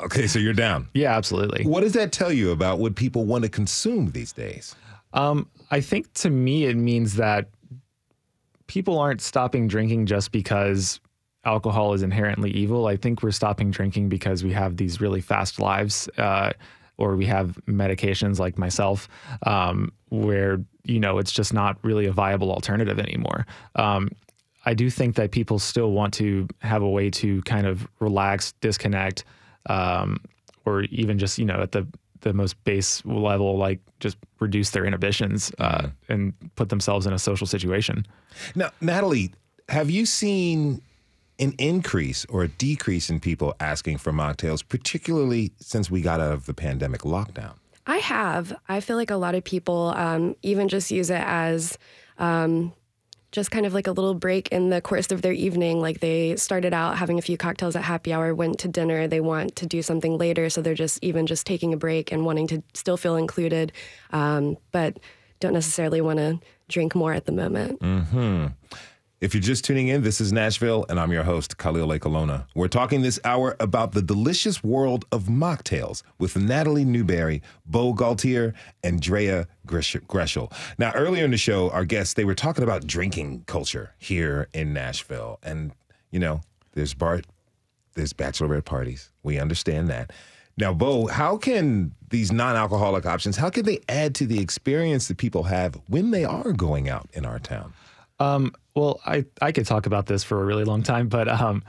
Okay, 0.05 0.27
so 0.27 0.39
you're 0.39 0.53
down. 0.53 0.89
yeah, 0.95 1.17
absolutely. 1.17 1.65
What 1.65 1.81
does 1.81 1.95
that 1.95 2.13
tell 2.13 2.33
you 2.33 2.53
about 2.53 2.79
what 2.79 2.95
people 2.95 3.25
want 3.25 3.45
to 3.45 3.51
consume 3.51 4.11
these 4.13 4.33
days? 4.33 4.75
Um, 5.15 5.49
I 5.71 5.81
think 5.81 6.13
to 6.15 6.31
me 6.31 6.65
it 6.67 6.77
means 6.77 7.15
that 7.17 7.49
people 8.67 8.99
aren't 8.99 9.21
stopping 9.23 9.67
drinking 9.69 10.07
just 10.07 10.31
because 10.33 11.01
alcohol 11.49 11.95
is 11.95 12.03
inherently 12.03 12.51
evil. 12.51 12.87
I 12.87 12.97
think 12.97 13.23
we're 13.23 13.31
stopping 13.31 13.71
drinking 13.71 14.09
because 14.09 14.45
we 14.45 14.53
have 14.53 14.77
these 14.77 15.01
really 15.01 15.21
fast 15.21 15.59
lives, 15.59 16.09
uh, 16.19 16.53
or 16.99 17.17
we 17.17 17.27
have 17.27 17.59
medications 17.67 18.39
like 18.39 18.59
myself, 18.59 19.09
um, 19.45 19.91
where 20.11 20.61
you 20.85 21.01
know 21.01 21.19
it's 21.19 21.33
just 21.33 21.53
not 21.55 21.79
really 21.83 22.07
a 22.07 22.13
viable 22.13 22.53
alternative 22.53 22.99
anymore. 22.99 23.47
Um, 23.77 24.11
I 24.67 24.75
do 24.75 24.91
think 24.91 25.17
that 25.17 25.31
people 25.31 25.59
still 25.59 25.93
want 25.93 26.13
to 26.15 26.47
have 26.59 26.83
a 26.83 26.89
way 26.89 27.09
to 27.23 27.41
kind 27.43 27.67
of 27.67 27.89
relax, 28.01 28.53
disconnect, 28.61 29.25
um, 29.67 30.21
or 30.67 30.83
even 30.83 31.19
just 31.19 31.39
you 31.39 31.47
know 31.47 31.61
at 31.63 31.73
the 31.73 31.87
the 32.21 32.33
most 32.33 32.63
base 32.65 33.03
level, 33.07 33.57
like 33.57 33.81
just 34.01 34.19
reduce 34.41 34.71
their 34.71 34.85
inhibitions 34.85 35.53
uh, 35.59 35.89
and 36.09 36.35
put 36.57 36.69
themselves 36.69 37.07
in 37.07 37.13
a 37.13 37.19
social 37.19 37.47
situation. 37.47 38.05
Now, 38.55 38.71
Natalie, 38.81 39.31
have 39.69 39.89
you 39.89 40.05
seen 40.05 40.83
an 41.39 41.55
increase 41.59 42.25
or 42.27 42.43
a 42.43 42.49
decrease 42.49 43.11
in 43.11 43.21
people 43.21 43.55
asking 43.61 43.99
for 43.99 44.13
mocktails, 44.13 44.67
particularly 44.67 45.53
since 45.59 45.91
we 45.91 46.01
got 46.01 46.21
out 46.21 46.33
of 46.33 46.47
the 46.47 46.55
pandemic 46.55 47.03
lockdown? 47.03 47.55
I 47.87 47.99
have. 47.99 48.55
I 48.69 48.81
feel 48.81 48.97
like 48.97 49.11
a 49.11 49.17
lot 49.17 49.35
of 49.35 49.45
people 49.45 49.95
um, 49.97 50.37
even 50.43 50.69
just 50.69 50.91
use 50.91 51.09
it 51.09 51.23
as 51.25 51.79
um, 52.19 52.73
just 53.33 53.51
kind 53.51 53.67
of 53.67 53.75
like 53.75 53.87
a 53.87 53.93
little 53.93 54.15
break 54.15 54.49
in 54.49 54.71
the 54.71 54.81
course 54.81 55.11
of 55.11 55.23
their 55.23 55.33
evening. 55.33 55.81
Like 55.81 56.01
they 56.01 56.37
started 56.37 56.75
out 56.75 56.99
having 56.99 57.19
a 57.19 57.23
few 57.23 57.37
cocktails 57.37 57.77
at 57.77 57.83
happy 57.83 58.13
hour, 58.13 58.35
went 58.35 58.59
to 58.61 58.69
dinner, 58.69 59.07
they 59.07 59.21
want 59.21 59.57
to 59.57 59.67
do 59.67 59.83
something 59.83 60.19
later. 60.19 60.51
So 60.51 60.61
they're 60.61 60.75
just 60.75 61.03
even 61.03 61.27
just 61.27 61.47
taking 61.47 61.73
a 61.73 61.77
break 61.77 62.13
and 62.13 62.25
wanting 62.25 62.47
to 62.49 62.63
still 62.75 62.97
feel 62.97 63.17
included, 63.17 63.73
um, 64.11 64.57
but 64.73 64.99
don't 65.41 65.53
necessarily 65.53 66.01
want 66.01 66.19
to 66.19 66.41
drink 66.69 66.95
more 66.95 67.13
at 67.13 67.27
the 67.27 67.33
moment. 67.33 67.81
Hmm. 67.81 68.47
If 69.21 69.35
you're 69.35 69.43
just 69.43 69.65
tuning 69.65 69.89
in, 69.89 70.03
this 70.03 70.21
is 70.21 70.33
Nashville, 70.33 70.87
and 70.89 71.01
I'm 71.01 71.11
your 71.11 71.25
host, 71.25 71.59
Khalil 71.59 71.89
Ekulona. 71.89 72.47
We're 72.55 72.69
talking 72.69 73.03
this 73.03 73.19
hour 73.25 73.57
about 73.59 73.91
the 73.91 74.01
delicious 74.01 74.63
world 74.63 75.07
of 75.11 75.25
mocktails 75.25 76.05
with 76.21 76.37
Natalie 76.37 76.85
Newberry, 76.85 77.43
Beau 77.67 77.93
Gaultier, 77.95 78.55
and 78.85 79.01
Drea 79.01 79.49
Groeschel. 79.67 80.53
Now, 80.79 80.93
earlier 80.95 81.25
in 81.25 81.33
the 81.33 81.37
show, 81.37 81.69
our 81.71 81.85
guests, 81.85 82.15
they 82.15 82.25
were 82.25 82.37
talking 82.37 82.63
about 82.63 82.87
drinking 82.87 83.43
culture 83.49 83.93
here 83.99 84.47
in 84.55 84.73
Nashville. 84.73 85.41
And, 85.43 85.73
you 86.13 86.21
know, 86.21 86.43
there's 86.75 86.95
bar, 86.95 87.23
there's 87.95 88.13
bachelorette 88.13 88.67
parties. 88.67 89.11
We 89.25 89.41
understand 89.41 89.89
that. 89.89 90.13
Now, 90.57 90.73
Beau, 90.73 91.09
how 91.09 91.39
can 91.39 91.93
these 92.11 92.31
non-alcoholic 92.31 93.05
options, 93.05 93.37
how 93.37 93.51
can 93.51 93.65
they 93.65 93.81
add 93.89 94.15
to 94.15 94.27
the 94.27 94.39
experience 94.39 95.09
that 95.09 95.17
people 95.17 95.43
have 95.43 95.75
when 95.89 96.13
they 96.13 96.25
are 96.25 96.53
going 96.53 96.89
out 96.89 97.09
in 97.15 97.27
our 97.27 97.41
town? 97.41 97.73
Um, 98.21 98.53
well, 98.75 99.01
I, 99.07 99.25
I 99.41 99.53
could 99.53 99.67
talk 99.67 99.87
about 99.87 100.07
this 100.07 100.25
for 100.25 100.43
a 100.43 100.45
really 100.45 100.65
long 100.65 100.83
time, 100.83 101.09
but 101.09 101.29
um, 101.29 101.63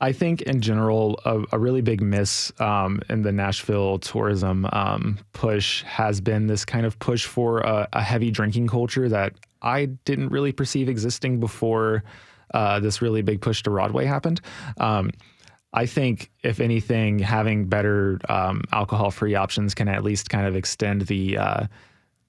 I 0.00 0.12
think 0.12 0.42
in 0.42 0.60
general, 0.60 1.20
a, 1.24 1.42
a 1.52 1.58
really 1.58 1.82
big 1.82 2.00
miss 2.00 2.52
um, 2.58 3.02
in 3.10 3.22
the 3.22 3.32
Nashville 3.32 3.98
tourism 3.98 4.66
um, 4.72 5.18
push 5.32 5.82
has 5.82 6.20
been 6.20 6.46
this 6.46 6.64
kind 6.64 6.86
of 6.86 6.98
push 6.98 7.26
for 7.26 7.60
a, 7.60 7.88
a 7.92 8.02
heavy 8.02 8.30
drinking 8.30 8.68
culture 8.68 9.08
that 9.08 9.34
I 9.60 9.86
didn't 10.06 10.30
really 10.30 10.52
perceive 10.52 10.88
existing 10.88 11.38
before 11.38 12.02
uh, 12.54 12.80
this 12.80 13.02
really 13.02 13.22
big 13.22 13.42
push 13.42 13.62
to 13.64 13.70
Broadway 13.70 14.06
happened. 14.06 14.40
Um, 14.78 15.10
I 15.72 15.86
think, 15.86 16.30
if 16.42 16.60
anything, 16.60 17.20
having 17.20 17.66
better 17.66 18.18
um, 18.28 18.62
alcohol-free 18.72 19.36
options 19.36 19.74
can 19.74 19.86
at 19.86 20.02
least 20.02 20.28
kind 20.28 20.46
of 20.46 20.56
extend 20.56 21.02
the 21.02 21.38
uh, 21.38 21.66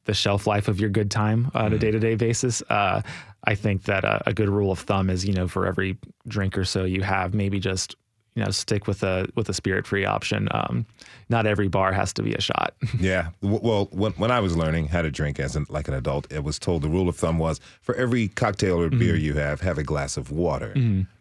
the 0.06 0.14
shelf 0.14 0.46
life 0.46 0.68
of 0.68 0.80
your 0.80 0.90
good 0.90 1.10
time 1.10 1.50
on 1.54 1.74
a 1.74 1.78
day 1.78 1.92
to 1.92 2.00
day 2.00 2.16
basis. 2.16 2.62
Uh, 2.70 3.02
I 3.44 3.56
think 3.56 3.84
that 3.84 4.04
a, 4.04 4.22
a 4.28 4.34
good 4.34 4.50
rule 4.50 4.72
of 4.72 4.80
thumb 4.80 5.10
is, 5.10 5.26
you 5.26 5.34
know, 5.34 5.48
for 5.48 5.66
every 5.66 5.98
drink 6.28 6.58
or 6.58 6.66
so 6.66 6.84
you 6.84 7.02
have, 7.02 7.34
maybe 7.34 7.60
just 7.60 7.96
you 8.36 8.44
know 8.44 8.52
stick 8.52 8.88
with 8.88 9.04
a 9.04 9.28
with 9.36 9.50
a 9.50 9.54
spirit 9.54 9.86
free 9.86 10.06
option. 10.06 10.48
Um, 10.52 10.86
not 11.30 11.46
every 11.46 11.68
bar 11.68 11.92
has 11.92 12.14
to 12.14 12.24
be 12.24 12.34
a 12.34 12.42
shot. 12.42 12.74
Yeah. 13.00 13.30
Well, 13.42 13.88
when, 13.92 14.12
when 14.14 14.32
I 14.32 14.40
was 14.40 14.56
learning 14.56 14.88
how 14.88 15.02
to 15.02 15.10
drink 15.10 15.40
as 15.40 15.56
an, 15.56 15.66
like 15.70 15.88
an 15.88 15.94
adult, 15.96 16.32
it 16.32 16.44
was 16.44 16.60
told 16.60 16.84
the 16.84 16.90
rule 16.90 17.10
of 17.10 17.16
thumb 17.16 17.40
was 17.40 17.60
for 17.82 17.96
every 17.96 18.28
cocktail 18.28 18.80
or 18.80 18.90
beer 18.90 19.16
you 19.16 19.34
have, 19.34 19.62
have 19.62 19.78
a 19.78 19.84
glass 19.84 20.18
of 20.18 20.30
water 20.30 20.74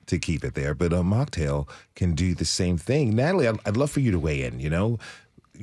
to 0.07 0.19
keep 0.19 0.45
it 0.45 0.55
there. 0.55 0.75
But 0.75 0.93
a 0.93 0.97
mocktail 0.97 1.69
can 1.95 2.15
do 2.15 2.35
the 2.35 2.45
same 2.45 2.77
thing. 2.77 3.15
Natalie, 3.17 3.49
I'd, 3.49 3.59
I'd 3.65 3.77
love 3.77 3.91
for 3.91 4.01
you 4.01 4.11
to 4.11 4.19
weigh 4.19 4.43
in. 4.43 4.61
You 4.61 4.69
know, 4.69 4.99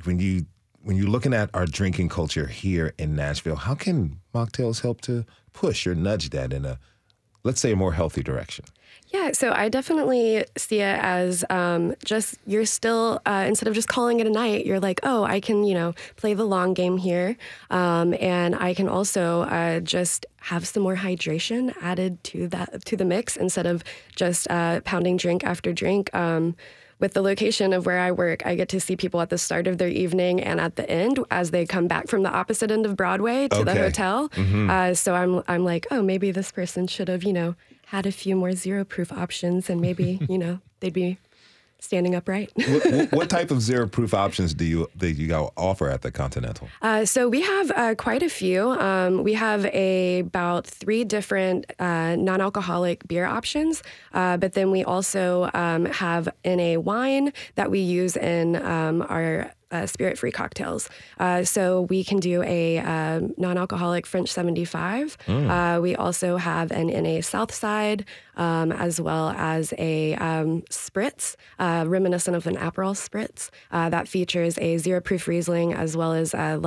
when 0.06 0.20
you 0.20 0.46
when 0.82 0.96
you're 0.96 1.10
looking 1.10 1.34
at 1.34 1.50
our 1.54 1.66
drinking 1.66 2.10
culture 2.10 2.48
here 2.48 2.94
in 2.98 3.16
Nashville, 3.16 3.58
how 3.58 3.76
can 3.76 4.20
mocktails 4.34 4.82
help 4.82 5.02
to 5.02 5.26
push 5.58 5.88
or 5.88 5.96
nudge 5.96 6.30
that 6.30 6.54
in 6.54 6.66
a, 6.66 6.78
let's 7.44 7.60
say, 7.60 7.72
a 7.72 7.76
more 7.76 7.94
healthy 7.94 8.22
direction? 8.22 8.66
Yeah, 9.10 9.32
so 9.32 9.54
I 9.54 9.70
definitely 9.70 10.46
see 10.58 10.82
it 10.82 11.00
as 11.02 11.46
um, 11.50 11.96
just 12.04 12.36
you're 12.46 12.66
still 12.66 13.22
uh, 13.26 13.46
instead 13.48 13.68
of 13.70 13.74
just 13.74 13.88
calling 13.88 14.20
it 14.20 14.28
a 14.28 14.30
night, 14.30 14.66
you're 14.66 14.82
like, 14.82 15.00
oh, 15.04 15.24
I 15.24 15.40
can 15.40 15.64
you 15.64 15.74
know 15.74 15.94
play 16.18 16.34
the 16.34 16.44
long 16.44 16.74
game 16.74 16.98
here, 16.98 17.38
um, 17.70 18.14
and 18.20 18.54
I 18.54 18.74
can 18.74 18.90
also 18.90 19.44
uh, 19.44 19.80
just 19.80 20.26
have 20.42 20.68
some 20.68 20.84
more 20.84 20.98
hydration 20.98 21.74
added 21.82 22.22
to 22.26 22.48
that 22.50 22.84
to 22.86 22.98
the 22.98 23.06
mix 23.06 23.38
instead 23.38 23.66
of 23.66 23.82
just 24.16 24.46
uh, 24.50 24.82
pounding 24.82 25.16
drink 25.16 25.44
after 25.46 25.72
drink. 25.72 26.14
Um, 26.14 26.56
with 27.00 27.14
the 27.14 27.22
location 27.22 27.74
of 27.74 27.86
where 27.86 28.00
I 28.00 28.12
work, 28.12 28.46
I 28.46 28.56
get 28.56 28.70
to 28.70 28.80
see 28.80 28.96
people 28.96 29.22
at 29.22 29.30
the 29.30 29.38
start 29.38 29.68
of 29.68 29.78
their 29.78 29.88
evening 29.90 30.42
and 30.42 30.60
at 30.60 30.76
the 30.78 30.90
end 30.90 31.20
as 31.30 31.52
they 31.52 31.66
come 31.66 31.88
back 31.88 32.08
from 32.08 32.24
the 32.24 32.32
opposite 32.32 32.72
end 32.72 32.86
of 32.86 32.96
Broadway 32.96 33.48
to 33.50 33.64
the 33.64 33.72
Okay. 33.72 33.80
hotel. 33.82 34.30
Uh, 34.36 34.94
so 34.94 35.14
I'm 35.14 35.44
I'm 35.48 35.64
like, 35.64 35.86
oh, 35.92 36.02
maybe 36.02 36.32
this 36.32 36.52
person 36.52 36.88
should 36.88 37.08
have 37.08 37.24
you 37.24 37.34
know 37.34 37.56
had 37.88 38.06
a 38.06 38.12
few 38.12 38.36
more 38.36 38.52
zero 38.54 38.84
proof 38.84 39.12
options, 39.12 39.70
and 39.70 39.80
maybe 39.80 40.22
you 40.30 40.38
know 40.38 40.60
they'd 40.80 40.94
be 40.94 41.18
standing 41.80 42.16
upright. 42.16 42.52
what, 42.56 43.12
what, 43.12 43.30
type 43.30 43.52
of 43.52 43.62
zero 43.62 43.88
proof 43.88 44.14
options 44.14 44.54
do 44.54 44.66
you 44.66 44.88
that 44.96 45.14
you 45.14 45.34
offer 45.56 45.90
at 45.90 46.02
the 46.02 46.12
Continental? 46.12 46.68
Uh, 46.82 47.06
so 47.06 47.28
we 47.30 47.42
have 47.42 47.72
uh, 47.72 47.96
quite 47.96 48.24
a 48.24 48.30
few. 48.30 48.70
Um, 48.72 49.24
we 49.24 49.34
have 49.34 49.66
a, 49.68 50.20
about 50.20 50.66
three 50.66 51.04
different 51.04 51.66
uh, 51.80 52.16
non-alcoholic 52.16 53.08
beer 53.08 53.26
options, 53.26 53.84
uh, 54.14 54.38
but 54.38 54.54
then 54.54 54.72
we 54.72 54.84
also 54.84 55.50
um, 55.54 55.86
have 55.86 56.30
in 56.44 56.60
a 56.60 56.78
wine 56.78 57.34
that 57.56 57.70
we 57.70 57.80
use 57.80 58.16
in 58.18 58.56
um, 58.56 59.06
our 59.10 59.52
uh, 59.72 59.86
spirit 59.86 60.18
free 60.18 60.32
cocktails. 60.32 60.90
Uh, 61.20 61.44
so 61.44 61.82
we 61.82 62.04
can 62.04 62.20
do 62.20 62.44
a 62.44 62.80
um, 62.80 63.34
non 63.38 63.58
alcoholic 63.58 64.06
French 64.06 64.30
75. 64.30 65.18
Mm. 65.26 65.50
Uh, 65.78 65.82
we 65.82 65.96
also 65.96 66.38
have 66.38 66.72
an 66.72 66.88
NA 66.88 67.22
Southside, 67.22 68.06
um, 68.36 68.72
as 68.72 69.02
well 69.02 69.30
as 69.30 69.74
a 69.78 70.16
um, 70.16 70.62
spritz, 70.70 71.36
uh, 71.60 71.86
reminiscent 71.88 72.36
of 72.36 72.48
an 72.48 72.56
Aperol 72.56 72.96
spritz, 72.96 73.50
uh, 73.72 73.90
that 73.90 74.08
features 74.08 74.58
a 74.60 74.78
zero 74.78 75.02
proof 75.02 75.28
Riesling 75.28 75.74
as 75.74 75.98
well 75.98 76.14
as 76.14 76.34
uh, 76.34 76.60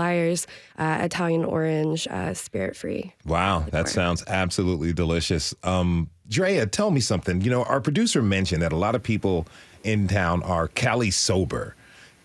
Italian 0.79 1.45
orange 1.45 2.07
spirit 2.35 2.77
free. 2.77 3.15
Wow, 3.25 3.67
that 3.71 3.89
sounds 3.89 4.25
absolutely 4.27 4.93
delicious. 4.93 5.55
Um, 5.63 6.11
Drea, 6.29 6.67
tell 6.67 6.91
me 6.91 7.01
something. 7.01 7.41
You 7.41 7.51
know, 7.51 7.65
our 7.65 7.81
producer 7.81 8.23
mentioned 8.23 8.63
that 8.63 8.73
a 8.73 8.77
lot 8.77 8.95
of 8.95 9.03
people 9.03 9.47
in 9.83 10.09
town 10.09 10.43
are 10.43 10.69
Cali 10.69 11.11
sober. 11.11 11.75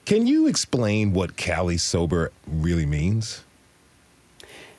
Can 0.06 0.28
you 0.28 0.46
explain 0.46 1.14
what 1.14 1.36
Cali 1.36 1.78
sober 1.78 2.32
really 2.48 2.86
means? 2.86 3.44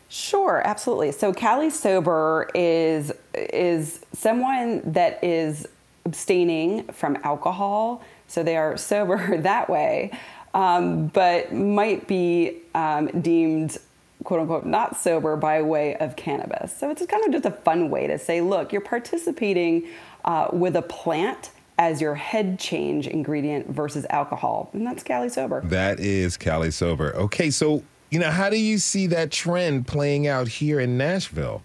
Sure, 0.08 0.62
absolutely. 0.64 1.10
So 1.10 1.32
Cali 1.32 1.68
sober 1.68 2.48
is 2.54 3.12
is 3.34 4.00
someone 4.12 4.82
that 4.92 5.22
is 5.24 5.66
abstaining 6.04 6.84
from 6.84 7.18
alcohol. 7.24 8.04
So 8.28 8.44
they 8.44 8.56
are 8.56 8.76
sober 8.92 9.36
that 9.38 9.68
way, 9.68 10.12
um, 10.54 11.08
but 11.08 11.52
might 11.52 12.06
be 12.06 12.58
um, 12.76 13.08
deemed 13.20 13.78
quote 14.22 14.40
unquote 14.40 14.64
not 14.64 14.96
sober 14.96 15.34
by 15.36 15.60
way 15.60 15.96
of 15.96 16.14
cannabis. 16.14 16.76
So 16.76 16.88
it's 16.90 17.04
kind 17.04 17.24
of 17.24 17.32
just 17.32 17.46
a 17.46 17.50
fun 17.50 17.90
way 17.90 18.06
to 18.06 18.16
say, 18.16 18.40
look, 18.40 18.72
you're 18.72 18.80
participating 18.80 19.88
uh, 20.24 20.48
with 20.52 20.76
a 20.76 20.82
plant 20.82 21.50
as 21.78 22.00
your 22.00 22.14
head 22.14 22.58
change 22.58 23.06
ingredient 23.06 23.68
versus 23.68 24.06
alcohol. 24.10 24.70
And 24.72 24.86
that's 24.86 25.02
Cali 25.02 25.28
Sober. 25.28 25.60
That 25.64 26.00
is 26.00 26.36
Cali 26.36 26.70
Sober. 26.70 27.14
Okay, 27.16 27.50
so, 27.50 27.82
you 28.10 28.18
know, 28.18 28.30
how 28.30 28.48
do 28.48 28.56
you 28.56 28.78
see 28.78 29.06
that 29.08 29.30
trend 29.30 29.86
playing 29.86 30.26
out 30.26 30.48
here 30.48 30.80
in 30.80 30.96
Nashville? 30.96 31.62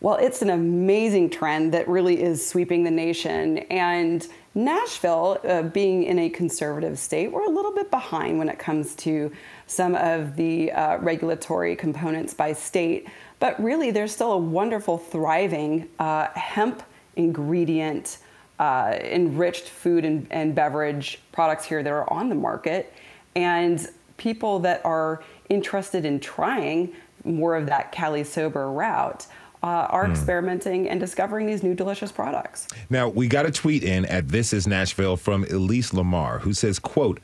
Well, 0.00 0.14
it's 0.14 0.42
an 0.42 0.50
amazing 0.50 1.30
trend 1.30 1.74
that 1.74 1.88
really 1.88 2.22
is 2.22 2.46
sweeping 2.46 2.84
the 2.84 2.90
nation. 2.90 3.58
And 3.68 4.24
Nashville, 4.54 5.38
uh, 5.42 5.62
being 5.62 6.04
in 6.04 6.20
a 6.20 6.28
conservative 6.28 7.00
state, 7.00 7.32
we're 7.32 7.44
a 7.44 7.50
little 7.50 7.74
bit 7.74 7.90
behind 7.90 8.38
when 8.38 8.48
it 8.48 8.60
comes 8.60 8.94
to 8.96 9.32
some 9.66 9.96
of 9.96 10.36
the 10.36 10.70
uh, 10.70 10.98
regulatory 10.98 11.74
components 11.74 12.32
by 12.32 12.52
state. 12.52 13.08
But 13.40 13.60
really, 13.60 13.90
there's 13.90 14.12
still 14.12 14.32
a 14.32 14.38
wonderful, 14.38 14.98
thriving 14.98 15.88
uh, 15.98 16.28
hemp 16.34 16.84
ingredient 17.16 18.18
uh, 18.58 18.96
enriched 19.02 19.68
food 19.68 20.04
and, 20.04 20.26
and 20.30 20.54
beverage 20.54 21.20
products 21.32 21.64
here 21.64 21.82
that 21.82 21.92
are 21.92 22.10
on 22.12 22.28
the 22.28 22.34
market. 22.34 22.92
And 23.36 23.88
people 24.16 24.58
that 24.60 24.84
are 24.84 25.22
interested 25.48 26.04
in 26.04 26.20
trying 26.20 26.92
more 27.24 27.56
of 27.56 27.66
that 27.66 27.92
Cali 27.92 28.24
sober 28.24 28.70
route 28.70 29.26
uh, 29.62 29.66
are 29.66 30.06
mm. 30.06 30.10
experimenting 30.10 30.88
and 30.88 31.00
discovering 31.00 31.46
these 31.46 31.62
new 31.62 31.74
delicious 31.74 32.12
products. 32.12 32.68
Now, 32.90 33.08
we 33.08 33.28
got 33.28 33.46
a 33.46 33.50
tweet 33.50 33.82
in 33.82 34.04
at 34.06 34.28
This 34.28 34.52
Is 34.52 34.66
Nashville 34.66 35.16
from 35.16 35.44
Elise 35.44 35.92
Lamar, 35.92 36.40
who 36.40 36.52
says, 36.52 36.78
quote, 36.78 37.20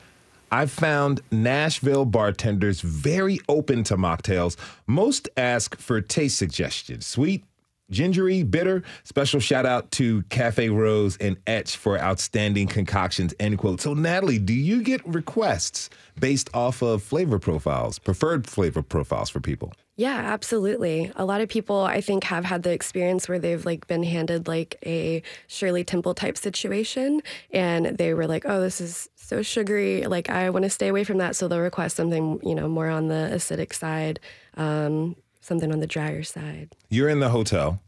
I've 0.51 0.71
found 0.71 1.21
Nashville 1.33 2.05
bartenders 2.05 2.81
very 2.81 3.41
open 3.49 3.83
to 3.85 3.97
mocktails. 3.97 4.57
Most 4.87 5.29
ask 5.37 5.77
for 5.79 6.01
taste 6.01 6.39
suggestions, 6.39 7.07
sweet, 7.07 7.45
gingery, 7.91 8.43
bitter. 8.43 8.83
Special 9.05 9.41
shout 9.41 9.67
out 9.67 9.91
to 9.93 10.23
Cafe 10.25 10.69
Rose 10.69 11.17
and 11.19 11.37
Etch 11.47 11.77
for 11.77 11.99
outstanding 11.99 12.67
concoctions, 12.67 13.35
end 13.39 13.59
quote. 13.59 13.81
So, 13.81 13.95
Natalie, 13.95 14.39
do 14.39 14.55
you 14.55 14.83
get 14.83 15.07
requests 15.07 15.91
based 16.19 16.51
off 16.55 16.83
of 16.83 17.03
flavor 17.03 17.39
profiles, 17.39 17.99
preferred 17.99 18.47
flavor 18.47 18.83
profiles 18.83 19.31
for 19.31 19.41
people? 19.41 19.73
Yeah, 19.97 20.17
absolutely. 20.17 21.13
A 21.15 21.25
lot 21.25 21.41
of 21.41 21.49
people 21.49 21.83
I 21.83 22.01
think 22.01 22.25
have 22.25 22.45
had 22.45 22.65
the 22.65 22.73
experience 22.73 23.29
where 23.29 23.39
they've 23.39 23.65
like 23.65 23.87
been 23.87 24.03
handed 24.03 24.49
like 24.49 24.77
a 24.85 25.23
Shirley 25.47 25.85
Temple 25.85 26.15
type 26.15 26.37
situation 26.37 27.23
and 27.53 27.87
they 27.87 28.13
were 28.13 28.27
like, 28.27 28.45
"Oh, 28.45 28.61
this 28.61 28.81
is 28.81 29.09
so 29.15 29.41
sugary. 29.43 30.03
Like 30.03 30.31
I 30.31 30.51
want 30.51 30.65
to 30.65 30.71
stay 30.71 30.89
away 30.89 31.05
from 31.05 31.19
that." 31.19 31.37
So 31.37 31.47
they'll 31.47 31.61
request 31.61 31.97
something, 31.97 32.41
you 32.43 32.57
know, 32.57 32.69
more 32.69 32.89
on 32.89 33.07
the 33.07 33.31
acidic 33.33 33.73
side. 33.73 34.19
Um, 34.57 35.15
something 35.45 35.73
on 35.73 35.81
the 35.81 35.87
drier 35.87 36.23
side. 36.23 36.75
You're 36.89 37.09
in 37.09 37.21
the 37.21 37.29
hotel. 37.29 37.81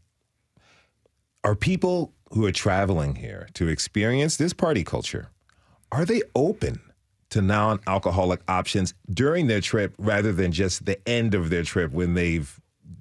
Are 1.43 1.55
people 1.55 2.13
who 2.31 2.45
are 2.45 2.51
traveling 2.51 3.15
here 3.15 3.47
to 3.53 3.67
experience 3.67 4.37
this 4.37 4.53
party 4.53 4.83
culture, 4.83 5.29
are 5.91 6.05
they 6.05 6.21
open 6.35 6.81
to 7.29 7.41
non-alcoholic 7.41 8.41
options 8.47 8.93
during 9.13 9.47
their 9.47 9.61
trip 9.61 9.93
rather 9.97 10.31
than 10.31 10.51
just 10.51 10.85
the 10.85 10.97
end 11.07 11.33
of 11.33 11.49
their 11.49 11.63
trip 11.63 11.91
when 11.91 12.13
they've 12.13 12.59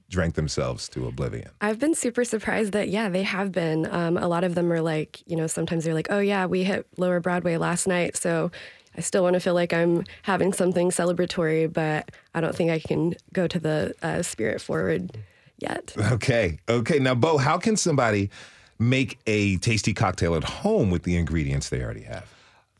drank 0.08 0.34
themselves 0.34 0.88
to 0.88 1.06
oblivion. 1.06 1.50
I've 1.60 1.78
been 1.78 1.94
super 1.94 2.24
surprised 2.24 2.72
that, 2.72 2.88
yeah, 2.88 3.08
they 3.08 3.24
have 3.24 3.50
been. 3.50 3.92
Um, 3.92 4.16
a 4.16 4.28
lot 4.28 4.44
of 4.44 4.54
them 4.54 4.72
are 4.72 4.80
like, 4.80 5.22
you 5.26 5.36
know, 5.36 5.46
sometimes 5.46 5.84
they're 5.84 5.94
like, 5.94 6.08
oh, 6.10 6.20
yeah, 6.20 6.46
we 6.46 6.62
hit 6.62 6.86
Lower 6.96 7.20
Broadway 7.20 7.56
last 7.56 7.88
night. 7.88 8.16
So 8.16 8.50
I 8.96 9.00
still 9.00 9.22
want 9.22 9.34
to 9.34 9.40
feel 9.40 9.54
like 9.54 9.72
I'm 9.72 10.04
having 10.22 10.52
something 10.52 10.90
celebratory, 10.90 11.70
but 11.70 12.10
I 12.34 12.40
don't 12.40 12.54
think 12.54 12.70
I 12.70 12.78
can 12.78 13.14
go 13.32 13.46
to 13.46 13.58
the 13.58 13.94
uh, 14.02 14.22
spirit 14.22 14.60
forward 14.60 15.16
yet. 15.58 15.94
Okay. 16.12 16.58
Okay. 16.68 16.98
Now, 16.98 17.14
Beau, 17.14 17.38
how 17.38 17.58
can 17.58 17.76
somebody 17.76 18.30
make 18.78 19.18
a 19.26 19.56
tasty 19.58 19.94
cocktail 19.94 20.34
at 20.34 20.44
home 20.44 20.90
with 20.90 21.02
the 21.02 21.16
ingredients 21.16 21.68
they 21.68 21.82
already 21.82 22.02
have? 22.02 22.26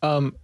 Um, 0.02 0.36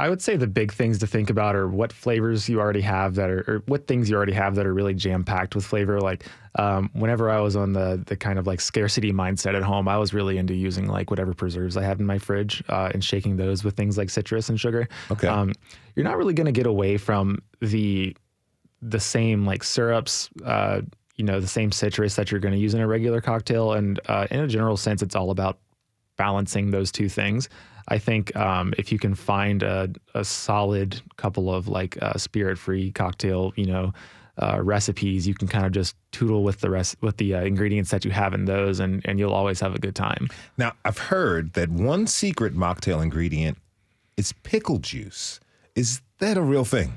I 0.00 0.08
would 0.08 0.22
say 0.22 0.36
the 0.36 0.46
big 0.46 0.72
things 0.72 0.98
to 1.00 1.06
think 1.06 1.28
about 1.28 1.54
are 1.54 1.68
what 1.68 1.92
flavors 1.92 2.48
you 2.48 2.58
already 2.58 2.80
have 2.80 3.16
that 3.16 3.28
are, 3.28 3.44
or 3.46 3.62
what 3.66 3.86
things 3.86 4.08
you 4.08 4.16
already 4.16 4.32
have 4.32 4.54
that 4.54 4.66
are 4.66 4.72
really 4.72 4.94
jam 4.94 5.24
packed 5.24 5.54
with 5.54 5.62
flavor. 5.62 6.00
Like 6.00 6.24
um, 6.54 6.88
whenever 6.94 7.28
I 7.28 7.38
was 7.40 7.54
on 7.54 7.74
the 7.74 8.02
the 8.06 8.16
kind 8.16 8.38
of 8.38 8.46
like 8.46 8.62
scarcity 8.62 9.12
mindset 9.12 9.54
at 9.54 9.62
home, 9.62 9.88
I 9.88 9.98
was 9.98 10.14
really 10.14 10.38
into 10.38 10.54
using 10.54 10.86
like 10.86 11.10
whatever 11.10 11.34
preserves 11.34 11.76
I 11.76 11.82
had 11.82 12.00
in 12.00 12.06
my 12.06 12.16
fridge 12.16 12.64
uh, 12.70 12.90
and 12.94 13.04
shaking 13.04 13.36
those 13.36 13.62
with 13.62 13.76
things 13.76 13.98
like 13.98 14.08
citrus 14.08 14.48
and 14.48 14.58
sugar. 14.58 14.88
Okay, 15.10 15.28
um, 15.28 15.52
you're 15.94 16.04
not 16.04 16.16
really 16.16 16.34
going 16.34 16.46
to 16.46 16.52
get 16.52 16.66
away 16.66 16.96
from 16.96 17.42
the 17.60 18.16
the 18.80 19.00
same 19.00 19.44
like 19.44 19.62
syrups. 19.62 20.30
Uh, 20.42 20.80
you 21.16 21.24
know, 21.26 21.40
the 21.40 21.46
same 21.46 21.70
citrus 21.70 22.16
that 22.16 22.30
you're 22.30 22.40
going 22.40 22.54
to 22.54 22.60
use 22.60 22.72
in 22.72 22.80
a 22.80 22.86
regular 22.86 23.20
cocktail, 23.20 23.74
and 23.74 24.00
uh, 24.06 24.26
in 24.30 24.40
a 24.40 24.48
general 24.48 24.78
sense, 24.78 25.02
it's 25.02 25.14
all 25.14 25.30
about 25.30 25.58
balancing 26.16 26.70
those 26.70 26.90
two 26.90 27.10
things. 27.10 27.50
I 27.90 27.98
think 27.98 28.34
um, 28.36 28.72
if 28.78 28.92
you 28.92 28.98
can 28.98 29.14
find 29.14 29.62
a, 29.62 29.90
a 30.14 30.24
solid 30.24 31.00
couple 31.16 31.52
of 31.52 31.68
like 31.68 32.00
uh, 32.00 32.16
spirit 32.16 32.56
free 32.56 32.92
cocktail, 32.92 33.52
you 33.56 33.66
know, 33.66 33.92
uh, 34.38 34.60
recipes, 34.62 35.26
you 35.26 35.34
can 35.34 35.48
kind 35.48 35.66
of 35.66 35.72
just 35.72 35.96
tootle 36.12 36.44
with 36.44 36.60
the 36.60 36.70
rest 36.70 36.96
with 37.02 37.16
the 37.18 37.34
uh, 37.34 37.42
ingredients 37.42 37.90
that 37.90 38.04
you 38.04 38.10
have 38.10 38.32
in 38.32 38.46
those, 38.46 38.80
and 38.80 39.02
and 39.04 39.18
you'll 39.18 39.34
always 39.34 39.60
have 39.60 39.74
a 39.74 39.78
good 39.78 39.94
time. 39.94 40.28
Now, 40.56 40.72
I've 40.84 40.98
heard 40.98 41.52
that 41.54 41.68
one 41.68 42.06
secret 42.06 42.54
mocktail 42.54 43.02
ingredient 43.02 43.58
is 44.16 44.32
pickle 44.32 44.78
juice. 44.78 45.40
Is 45.74 46.00
that 46.18 46.36
a 46.36 46.42
real 46.42 46.64
thing? 46.64 46.96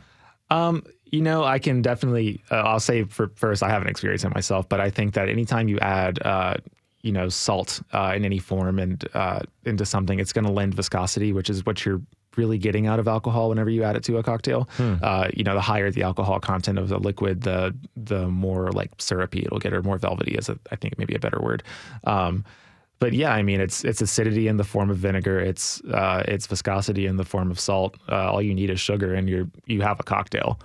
Um, 0.49 0.83
you 1.05 1.21
know, 1.21 1.43
I 1.43 1.59
can 1.59 1.81
definitely. 1.81 2.41
Uh, 2.49 2.55
I'll 2.55 2.79
say 2.79 3.03
for 3.03 3.31
first, 3.35 3.61
I 3.61 3.69
haven't 3.69 3.89
experienced 3.89 4.25
it 4.25 4.33
myself, 4.33 4.69
but 4.69 4.79
I 4.79 4.89
think 4.89 5.15
that 5.15 5.27
anytime 5.27 5.67
you 5.67 5.79
add 5.79 6.19
uh, 6.21 6.57
you 7.03 7.11
know 7.11 7.29
salt 7.29 7.81
uh, 7.93 8.13
in 8.15 8.25
any 8.25 8.39
form 8.39 8.79
and 8.79 9.07
uh, 9.13 9.41
into 9.65 9.85
something, 9.85 10.19
it's 10.19 10.33
going 10.33 10.45
to 10.45 10.51
lend 10.51 10.73
viscosity, 10.73 11.33
which 11.33 11.49
is 11.49 11.65
what 11.65 11.85
you're 11.85 12.01
really 12.35 12.57
getting 12.57 12.87
out 12.87 12.99
of 12.99 13.07
alcohol 13.07 13.49
whenever 13.49 13.69
you 13.69 13.83
add 13.83 13.95
it 13.95 14.03
to 14.03 14.17
a 14.17 14.23
cocktail. 14.23 14.67
Hmm. 14.77 14.95
Uh, 15.03 15.27
you 15.33 15.43
know, 15.43 15.53
the 15.53 15.61
higher 15.61 15.91
the 15.91 16.03
alcohol 16.03 16.39
content 16.39 16.79
of 16.79 16.89
the 16.89 16.97
liquid, 16.97 17.41
the 17.41 17.75
the 17.95 18.27
more 18.27 18.71
like 18.71 18.89
syrupy 18.97 19.43
it'll 19.45 19.59
get, 19.59 19.73
or 19.73 19.83
more 19.83 19.97
velvety, 19.97 20.33
is 20.35 20.49
a, 20.49 20.57
I 20.71 20.75
think 20.75 20.97
maybe 20.97 21.13
a 21.13 21.19
better 21.19 21.39
word. 21.39 21.63
Um, 22.05 22.43
but 22.99 23.11
yeah, 23.11 23.33
I 23.33 23.43
mean, 23.43 23.59
it's 23.59 23.83
it's 23.83 24.01
acidity 24.01 24.47
in 24.47 24.57
the 24.57 24.63
form 24.63 24.89
of 24.89 24.97
vinegar. 24.97 25.39
It's 25.39 25.81
uh, 25.83 26.23
it's 26.27 26.47
viscosity 26.47 27.05
in 27.05 27.17
the 27.17 27.25
form 27.25 27.51
of 27.51 27.59
salt. 27.59 27.97
Uh, 28.09 28.31
all 28.31 28.41
you 28.41 28.53
need 28.53 28.69
is 28.69 28.79
sugar, 28.79 29.13
and 29.13 29.29
you 29.29 29.51
you 29.65 29.81
have 29.81 29.99
a 29.99 30.03
cocktail. 30.03 30.59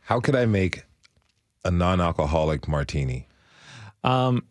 How 0.00 0.18
could 0.20 0.34
I 0.34 0.46
make 0.46 0.84
a 1.66 1.70
non-alcoholic 1.70 2.66
martini? 2.66 3.28
Um, 4.02 4.44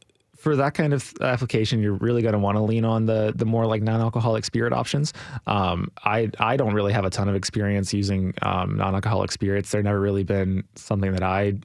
for 0.48 0.56
that 0.56 0.74
kind 0.76 0.94
of 0.94 1.14
application, 1.20 1.82
you're 1.82 1.92
really 1.92 2.22
going 2.22 2.32
to 2.32 2.40
want 2.40 2.56
to 2.56 2.62
lean 2.62 2.86
on 2.86 3.06
the 3.06 3.34
the 3.36 3.44
more 3.44 3.66
like 3.66 3.82
non-alcoholic 3.82 4.46
spirit 4.46 4.72
options. 4.72 5.12
Um, 5.46 5.92
I 6.06 6.30
I 6.40 6.56
don't 6.56 6.74
really 6.74 6.94
have 6.94 7.04
a 7.04 7.10
ton 7.10 7.28
of 7.28 7.36
experience 7.36 7.94
using 7.94 8.34
um, 8.44 8.78
non-alcoholic 8.78 9.34
spirits. 9.34 9.72
They've 9.72 9.84
never 9.84 10.00
really 10.00 10.24
been 10.24 10.64
something 10.76 11.12
that 11.12 11.22
I 11.22 11.56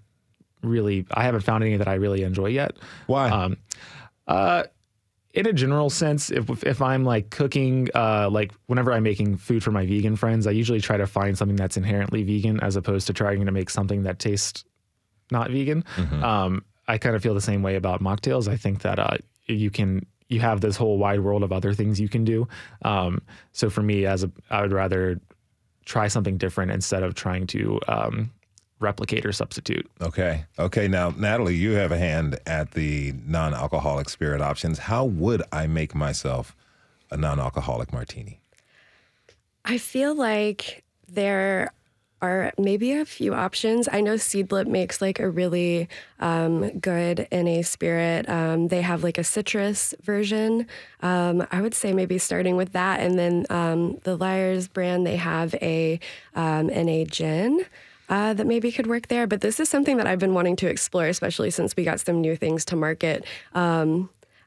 really 0.65 1.07
I 1.13 1.23
haven't 1.23 1.43
found 1.43 1.63
any 1.63 1.77
that 1.77 1.87
I 1.87 1.95
really 1.95 2.25
enjoy 2.25 2.47
yet. 2.47 2.73
Why? 3.07 3.31
Um, 3.31 3.57
uh, 4.27 4.65
in 5.33 5.47
a 5.47 5.53
general 5.53 5.89
sense, 5.89 6.33
if 6.33 6.65
if 6.65 6.83
I'm 6.83 7.05
like 7.05 7.31
cooking, 7.31 7.89
uh, 7.95 8.31
like 8.33 8.51
whenever 8.67 8.93
I'm 8.93 9.05
making 9.05 9.37
food 9.37 9.63
for 9.63 9.71
my 9.71 9.87
vegan 9.87 10.17
friends, 10.17 10.49
I 10.49 10.51
usually 10.51 10.81
try 10.81 10.97
to 10.97 11.07
find 11.07 11.39
something 11.39 11.55
that's 11.57 11.77
inherently 11.77 12.25
vegan 12.25 12.59
as 12.59 12.75
opposed 12.75 13.07
to 13.07 13.13
trying 13.13 13.47
to 13.47 13.53
make 13.53 13.71
something 13.71 14.03
that 14.03 14.19
tastes 14.19 14.65
not 15.31 15.53
vegan. 15.53 15.85
Mm-hmm. 15.95 16.25
Um, 16.25 16.65
I 16.93 16.99
kind 16.99 17.17
of 17.17 17.23
feel 17.23 17.33
the 17.33 17.41
same 17.41 17.63
way 17.63 17.77
about 17.77 18.03
mocktails. 18.03 18.49
I 18.49 18.59
think 18.59 18.83
that 18.83 18.99
uh, 18.99 19.17
you 19.47 19.71
can 19.71 20.05
you 20.29 20.41
have 20.41 20.61
this 20.61 20.77
whole 20.77 20.99
wide 20.99 21.21
world 21.21 21.43
of 21.43 21.51
other 21.51 21.73
things 21.73 21.99
you 21.99 22.09
can 22.09 22.23
do. 22.23 22.47
Um, 22.83 23.23
so 23.53 23.71
for 23.71 23.83
me, 23.83 24.05
as 24.05 24.25
a, 24.25 24.31
I 24.51 24.61
would 24.61 24.73
rather 24.73 25.19
try 25.87 26.09
something 26.09 26.37
different 26.37 26.71
instead 26.71 27.03
of 27.03 27.15
trying 27.15 27.47
to 27.49 27.81
um, 27.89 28.31
replicate 28.79 29.25
or 29.25 29.33
substitute. 29.33 29.91
Okay. 30.03 30.45
Okay. 30.59 30.87
Now, 30.87 31.15
Natalie, 31.17 31.55
you 31.55 31.73
have 31.73 31.93
a 31.93 31.99
hand 31.99 32.39
at 32.47 32.73
the 32.73 33.15
non 33.25 33.55
alcoholic 33.55 34.11
spirit 34.11 34.43
options. 34.43 34.79
How 34.79 35.07
would 35.07 35.43
I 35.51 35.67
make 35.67 35.95
myself 35.95 36.55
a 37.11 37.17
non 37.17 37.41
alcoholic 37.41 37.91
martini? 37.91 38.43
I 39.65 39.79
feel 39.79 40.15
like 40.15 40.85
there 41.09 41.73
are 42.23 42.53
maybe 42.57 42.93
a 42.93 43.05
few 43.05 43.35
options. 43.35 43.89
I 43.93 44.01
know 44.01 44.15
Seedlip 44.15 44.67
makes 44.67 45.03
like 45.03 45.19
a 45.19 45.29
really 45.29 45.89
um, 46.21 46.79
good 46.79 47.27
NA 47.33 47.63
spirit. 47.63 48.29
Um, 48.29 48.69
they 48.69 48.81
have 48.81 49.03
like 49.03 49.19
a 49.19 49.25
citrus 49.25 49.93
version. 50.03 50.67
Um, 51.01 51.47
I 51.51 51.61
would 51.61 51.75
say 51.75 51.93
maybe 51.93 52.19
starting 52.19 52.57
with 52.57 52.73
that. 52.73 53.01
And 53.01 53.19
then 53.19 53.47
um, 53.51 53.99
the 54.05 54.17
Lyre's 54.17 54.69
brand, 54.69 55.05
they 55.05 55.17
have 55.17 55.55
a 55.57 55.99
um, 56.35 56.69
NA 56.69 57.05
gin. 57.05 57.67
Uh, 58.09 58.35
that 58.35 58.47
maybe 58.47 58.71
could 58.71 58.89
work 58.89 59.09
there, 59.09 59.27
but 59.27 59.41
this 59.41 59.59
is 59.59 59.71
something 59.71 59.97
that 59.97 60.07
I've 60.07 60.19
been 60.19 60.35
wanting 60.35 60.55
to 60.57 60.67
explore, 60.67 61.07
especially 61.07 61.51
since 61.51 61.75
we 61.77 61.83
got 61.83 61.99
some 61.99 62.21
new 62.21 62.37
things 62.37 62.63
to 62.67 62.77
market. 62.77 63.25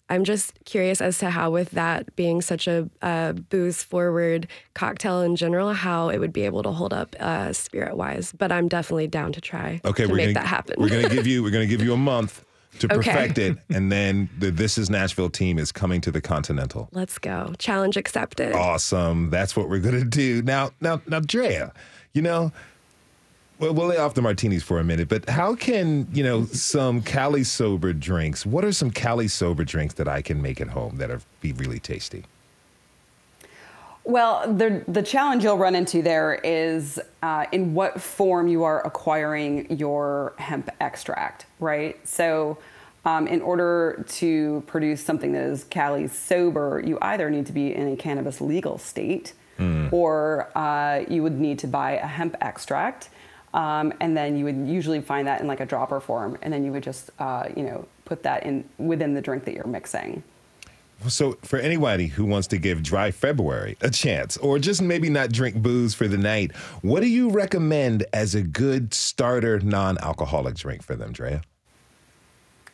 I'm 0.10 0.24
just 0.24 0.54
curious 0.66 1.02
as 1.02 1.18
to 1.20 1.30
how, 1.32 1.50
with 1.50 1.72
that 1.72 2.16
being 2.16 2.42
such 2.42 2.68
a, 2.68 2.90
a 3.02 3.34
booze 3.50 3.82
forward 3.84 4.48
cocktail 4.76 5.22
in 5.22 5.36
general, 5.36 5.74
how 5.74 6.10
it 6.10 6.20
would 6.20 6.34
be 6.34 6.44
able 6.44 6.62
to 6.64 6.72
hold 6.72 6.94
up 6.94 7.16
uh, 7.20 7.54
spirit 7.54 7.98
wise. 7.98 8.32
But 8.32 8.52
I'm 8.52 8.68
definitely 8.68 9.08
down 9.08 9.34
to 9.34 9.42
try 9.42 9.82
Okay, 9.84 10.04
to 10.04 10.10
we're 10.10 10.18
make 10.18 10.26
gonna, 10.28 10.34
that 10.36 10.46
happen. 10.48 10.76
We're 10.78 10.90
gonna 10.90 11.10
give 11.10 11.26
you 11.26 11.42
we're 11.42 11.52
gonna 11.52 11.66
give 11.66 11.82
you 11.82 11.94
a 11.94 11.98
month 11.98 12.44
to 12.80 12.94
Okay. 12.94 13.12
perfect 13.12 13.38
it, 13.38 13.58
and 13.74 13.92
then 13.92 14.30
the 14.38 14.52
This 14.52 14.78
Is 14.78 14.90
Nashville 14.90 15.30
team 15.30 15.58
is 15.58 15.72
coming 15.72 16.02
to 16.02 16.12
the 16.12 16.22
Continental. 16.22 16.90
Let's 16.92 17.18
go. 17.18 17.54
Challenge 17.58 17.96
accepted. 17.98 18.54
Awesome. 18.54 19.30
That's 19.30 19.56
what 19.56 19.70
we're 19.70 19.80
gonna 19.80 20.04
do. 20.06 20.42
Now, 20.42 20.72
now, 20.82 21.02
now, 21.08 21.20
Drea, 21.22 21.72
you 22.14 22.22
know, 22.22 22.52
well, 23.60 23.74
we'll 23.74 23.88
lay 23.88 23.98
off 23.98 24.14
the 24.14 24.22
martinis 24.22 24.64
for 24.64 24.80
a 24.80 24.84
minute, 24.84 25.08
but 25.08 25.30
how 25.30 25.56
can 25.56 26.08
you 26.12 26.24
know 26.24 26.46
some 26.46 27.02
Cali 27.02 27.44
sober 27.44 27.94
drinks? 27.94 28.46
What 28.46 28.66
are 28.66 28.72
some 28.72 28.92
Cali 28.92 29.28
sober 29.28 29.64
drinks 29.64 29.94
that 29.96 30.08
I 30.08 30.22
can 30.22 30.42
make 30.42 30.60
at 30.60 30.70
home 30.70 30.98
that 30.98 31.10
are 31.10 31.22
be 31.42 31.54
really 31.54 31.80
tasty? 31.80 32.26
Well, 34.04 34.54
the 34.54 34.84
the 34.88 35.02
challenge 35.02 35.44
you'll 35.44 35.58
run 35.58 35.74
into 35.74 36.02
there 36.02 36.36
is 36.44 37.00
uh, 37.24 37.46
in 37.52 37.74
what 37.74 38.00
form 38.02 38.48
you 38.48 38.64
are 38.64 38.86
acquiring 38.86 39.78
your 39.78 40.34
hemp 40.38 40.70
extract, 40.80 41.46
right? 41.60 41.98
So, 42.08 42.58
um, 43.06 43.26
in 43.28 43.42
order 43.42 44.06
to 44.10 44.64
produce 44.68 45.04
something 45.04 45.32
that 45.32 45.44
is 45.44 45.64
Cali 45.64 46.08
sober, 46.08 46.84
you 46.86 46.98
either 47.02 47.30
need 47.30 47.46
to 47.48 47.54
be 47.54 47.74
in 47.74 47.94
a 47.94 47.96
cannabis 47.96 48.42
legal 48.42 48.78
state, 48.78 49.34
or 49.92 50.52
uh, 50.56 51.06
you 51.08 51.24
would 51.24 51.40
need 51.40 51.58
to 51.60 51.68
buy 51.68 51.92
a 51.94 52.06
hemp 52.06 52.36
extract, 52.42 53.10
um, 53.56 53.94
and 54.02 54.16
then 54.16 54.38
you 54.38 54.44
would 54.44 54.68
usually 54.68 55.02
find 55.02 55.28
that 55.28 55.42
in 55.42 55.48
like 55.48 55.62
a 55.62 55.66
dropper 55.66 56.00
form, 56.00 56.38
and 56.42 56.54
then 56.54 56.64
you 56.64 56.72
would 56.72 56.84
just 56.84 57.10
uh, 57.20 57.48
you 57.56 57.64
know 57.64 57.88
put 58.04 58.22
that 58.24 58.44
in 58.44 58.64
within 58.78 59.14
the 59.16 59.22
drink 59.22 59.46
that 59.46 59.56
you're 59.56 59.66
mixing. 59.66 60.22
So, 61.08 61.38
for 61.42 61.60
anybody 61.60 62.08
who 62.08 62.26
wants 62.26 62.48
to 62.50 62.58
give 62.58 62.84
Dry 62.84 63.12
February 63.12 63.78
a 63.82 63.90
chance, 63.90 64.38
or 64.38 64.60
just 64.60 64.82
maybe 64.82 65.10
not 65.10 65.32
drink 65.32 65.56
booze 65.56 65.94
for 65.94 66.08
the 66.08 66.18
night, 66.18 66.56
what 66.82 67.02
do 67.02 67.08
you 67.08 67.30
recommend 67.30 68.06
as 68.14 68.36
a 68.36 68.42
good 68.42 68.94
starter 68.94 69.60
non-alcoholic 69.60 70.56
drink 70.56 70.84
for 70.84 70.96
them, 70.96 71.12
Drea? 71.12 71.42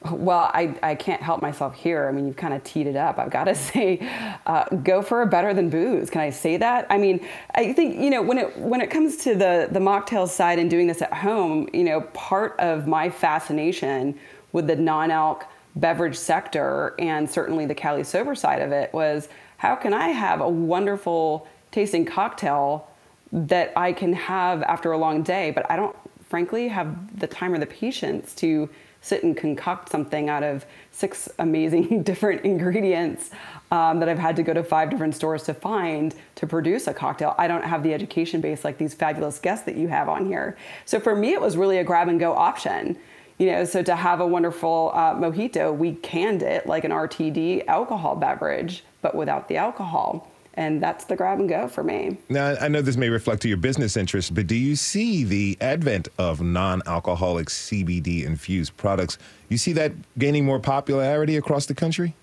Well, 0.09 0.49
I, 0.51 0.75
I 0.81 0.95
can't 0.95 1.21
help 1.21 1.43
myself 1.43 1.75
here. 1.75 2.07
I 2.07 2.11
mean, 2.11 2.25
you've 2.25 2.35
kind 2.35 2.55
of 2.55 2.63
teed 2.63 2.87
it 2.87 2.95
up. 2.95 3.19
I've 3.19 3.29
got 3.29 3.43
to 3.43 3.55
say, 3.71 3.99
uh, 4.45 4.65
go 4.77 5.01
for 5.01 5.21
a 5.21 5.27
better 5.27 5.53
than 5.53 5.69
booze. 5.69 6.09
Can 6.09 6.21
I 6.21 6.31
say 6.31 6.57
that? 6.57 6.87
I 6.89 6.97
mean, 6.97 7.25
I 7.53 7.73
think 7.73 7.99
you 7.99 8.09
know 8.09 8.21
when 8.21 8.37
it 8.37 8.57
when 8.57 8.81
it 8.81 8.89
comes 8.89 9.17
to 9.17 9.35
the 9.35 9.67
the 9.71 9.79
mocktail 9.79 10.27
side 10.27 10.57
and 10.57 10.69
doing 10.69 10.87
this 10.87 11.01
at 11.01 11.13
home, 11.13 11.69
you 11.73 11.83
know, 11.83 12.01
part 12.13 12.59
of 12.59 12.87
my 12.87 13.09
fascination 13.09 14.17
with 14.53 14.67
the 14.67 14.75
non-alc 14.75 15.45
beverage 15.75 16.17
sector 16.17 16.95
and 16.99 17.29
certainly 17.29 17.65
the 17.65 17.75
Cali 17.75 18.03
sober 18.03 18.35
side 18.35 18.61
of 18.61 18.71
it 18.71 18.91
was 18.93 19.29
how 19.57 19.75
can 19.75 19.93
I 19.93 20.09
have 20.09 20.41
a 20.41 20.49
wonderful 20.49 21.47
tasting 21.71 22.05
cocktail 22.05 22.89
that 23.31 23.71
I 23.77 23.93
can 23.93 24.11
have 24.11 24.63
after 24.63 24.91
a 24.91 24.97
long 24.97 25.23
day, 25.23 25.51
but 25.51 25.69
I 25.69 25.77
don't 25.77 25.95
frankly 26.27 26.67
have 26.67 27.19
the 27.19 27.27
time 27.27 27.53
or 27.53 27.59
the 27.59 27.65
patience 27.65 28.33
to 28.35 28.69
sit 29.01 29.23
and 29.23 29.35
concoct 29.35 29.89
something 29.89 30.29
out 30.29 30.43
of 30.43 30.65
six 30.91 31.27
amazing 31.39 32.03
different 32.03 32.45
ingredients 32.45 33.31
um, 33.71 33.99
that 33.99 34.07
I've 34.07 34.19
had 34.19 34.35
to 34.35 34.43
go 34.43 34.53
to 34.53 34.63
five 34.63 34.89
different 34.89 35.15
stores 35.15 35.43
to 35.43 35.53
find 35.53 36.13
to 36.35 36.47
produce 36.47 36.87
a 36.87 36.93
cocktail. 36.93 37.35
I 37.37 37.47
don't 37.47 37.63
have 37.63 37.83
the 37.83 37.93
education 37.93 38.41
base 38.41 38.63
like 38.63 38.77
these 38.77 38.93
fabulous 38.93 39.39
guests 39.39 39.65
that 39.65 39.75
you 39.75 39.87
have 39.87 40.07
on 40.07 40.25
here. 40.27 40.57
So 40.85 40.99
for 40.99 41.15
me, 41.15 41.33
it 41.33 41.41
was 41.41 41.57
really 41.57 41.79
a 41.79 41.83
grab 41.83 42.07
and 42.07 42.19
go 42.19 42.33
option. 42.33 42.97
You 43.37 43.47
know, 43.47 43.65
so 43.65 43.81
to 43.81 43.95
have 43.95 44.19
a 44.19 44.27
wonderful 44.27 44.91
uh, 44.93 45.15
mojito, 45.15 45.75
we 45.75 45.93
canned 45.95 46.43
it 46.43 46.67
like 46.67 46.83
an 46.83 46.91
RTD 46.91 47.65
alcohol 47.67 48.15
beverage, 48.15 48.83
but 49.01 49.15
without 49.15 49.47
the 49.47 49.57
alcohol. 49.57 50.29
And 50.55 50.83
that's 50.83 51.05
the 51.05 51.15
grab 51.15 51.39
and 51.39 51.47
go 51.47 51.67
for 51.67 51.83
me. 51.83 52.17
Now, 52.27 52.55
I 52.59 52.67
know 52.67 52.81
this 52.81 52.97
may 52.97 53.09
reflect 53.09 53.41
to 53.43 53.47
your 53.47 53.57
business 53.57 53.95
interests, 53.95 54.29
but 54.29 54.47
do 54.47 54.55
you 54.55 54.75
see 54.75 55.23
the 55.23 55.57
advent 55.61 56.09
of 56.17 56.41
non-alcoholic 56.41 57.47
CBD 57.47 58.25
infused 58.25 58.75
products? 58.75 59.17
You 59.47 59.57
see 59.57 59.71
that 59.73 59.93
gaining 60.17 60.45
more 60.45 60.59
popularity 60.59 61.37
across 61.37 61.67
the 61.67 61.73
country? 61.73 62.15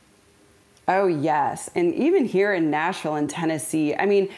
Oh, 0.89 1.07
yes. 1.07 1.71
And 1.75 1.95
even 1.95 2.25
here 2.27 2.53
in 2.53 2.71
Nashville 2.71 3.17
and 3.17 3.29
Tennessee, 3.29 3.95
I 3.95 4.07
mean, 4.07 4.29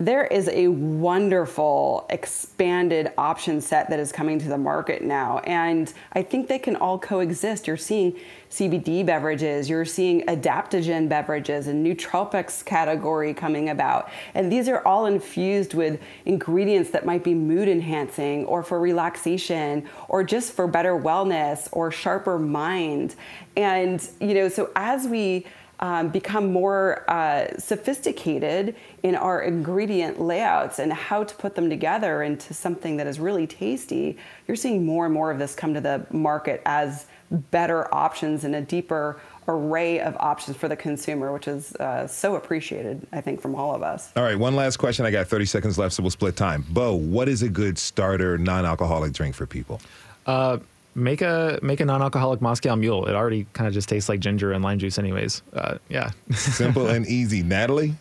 there 0.00 0.24
is 0.24 0.48
a 0.48 0.68
wonderful 0.68 2.06
expanded 2.08 3.12
option 3.18 3.60
set 3.60 3.90
that 3.90 4.00
is 4.00 4.10
coming 4.10 4.38
to 4.38 4.48
the 4.48 4.56
market 4.56 5.02
now. 5.02 5.40
And 5.40 5.92
I 6.14 6.22
think 6.22 6.48
they 6.48 6.58
can 6.58 6.74
all 6.74 6.98
coexist. 6.98 7.66
You're 7.66 7.76
seeing 7.76 8.18
CBD 8.50 9.04
beverages, 9.04 9.68
you're 9.68 9.84
seeing 9.84 10.22
adaptogen 10.22 11.08
beverages, 11.08 11.68
and 11.68 11.86
nootropics 11.86 12.64
category 12.64 13.34
coming 13.34 13.68
about. 13.68 14.10
And 14.34 14.50
these 14.50 14.68
are 14.68 14.84
all 14.86 15.04
infused 15.04 15.74
with 15.74 16.00
ingredients 16.24 16.90
that 16.90 17.04
might 17.04 17.22
be 17.22 17.34
mood 17.34 17.68
enhancing 17.68 18.46
or 18.46 18.62
for 18.62 18.80
relaxation 18.80 19.86
or 20.08 20.24
just 20.24 20.52
for 20.52 20.66
better 20.66 20.98
wellness 20.98 21.68
or 21.72 21.92
sharper 21.92 22.38
mind. 22.38 23.14
And, 23.54 24.04
you 24.18 24.32
know, 24.32 24.48
so 24.48 24.70
as 24.74 25.06
we 25.06 25.46
um, 25.80 26.10
become 26.10 26.52
more 26.52 27.10
uh, 27.10 27.48
sophisticated 27.58 28.76
in 29.02 29.14
our 29.14 29.42
ingredient 29.42 30.20
layouts 30.20 30.78
and 30.78 30.92
how 30.92 31.24
to 31.24 31.34
put 31.36 31.54
them 31.54 31.70
together 31.70 32.22
into 32.22 32.52
something 32.52 32.98
that 32.98 33.06
is 33.06 33.18
really 33.18 33.46
tasty, 33.46 34.16
you're 34.46 34.56
seeing 34.56 34.84
more 34.84 35.06
and 35.06 35.14
more 35.14 35.30
of 35.30 35.38
this 35.38 35.54
come 35.54 35.72
to 35.74 35.80
the 35.80 36.06
market 36.10 36.60
as 36.66 37.06
better 37.30 37.92
options 37.94 38.44
and 38.44 38.54
a 38.54 38.60
deeper 38.60 39.20
array 39.48 40.00
of 40.00 40.16
options 40.18 40.56
for 40.56 40.68
the 40.68 40.76
consumer, 40.76 41.32
which 41.32 41.48
is 41.48 41.74
uh, 41.76 42.06
so 42.06 42.36
appreciated, 42.36 43.06
I 43.12 43.20
think, 43.20 43.40
from 43.40 43.54
all 43.54 43.74
of 43.74 43.82
us. 43.82 44.12
All 44.16 44.22
right, 44.22 44.38
one 44.38 44.54
last 44.54 44.76
question. 44.76 45.06
I 45.06 45.10
got 45.10 45.28
30 45.28 45.46
seconds 45.46 45.78
left, 45.78 45.94
so 45.94 46.02
we'll 46.02 46.10
split 46.10 46.36
time. 46.36 46.64
Beau, 46.68 46.94
what 46.94 47.28
is 47.28 47.42
a 47.42 47.48
good 47.48 47.78
starter 47.78 48.36
non-alcoholic 48.36 49.12
drink 49.12 49.34
for 49.34 49.46
people? 49.46 49.80
Uh, 50.26 50.58
make 50.94 51.22
a 51.22 51.58
make 51.62 51.80
a 51.80 51.84
non-alcoholic 51.84 52.40
Moscow 52.40 52.74
Mule. 52.76 53.06
It 53.06 53.14
already 53.14 53.46
kind 53.52 53.68
of 53.68 53.74
just 53.74 53.88
tastes 53.88 54.08
like 54.08 54.20
ginger 54.20 54.52
and 54.52 54.62
lime 54.62 54.78
juice, 54.78 54.98
anyways. 54.98 55.42
Uh, 55.52 55.78
yeah, 55.88 56.10
Simple 56.32 56.88
and 56.88 57.06
easy. 57.06 57.42
Natalie? 57.42 57.94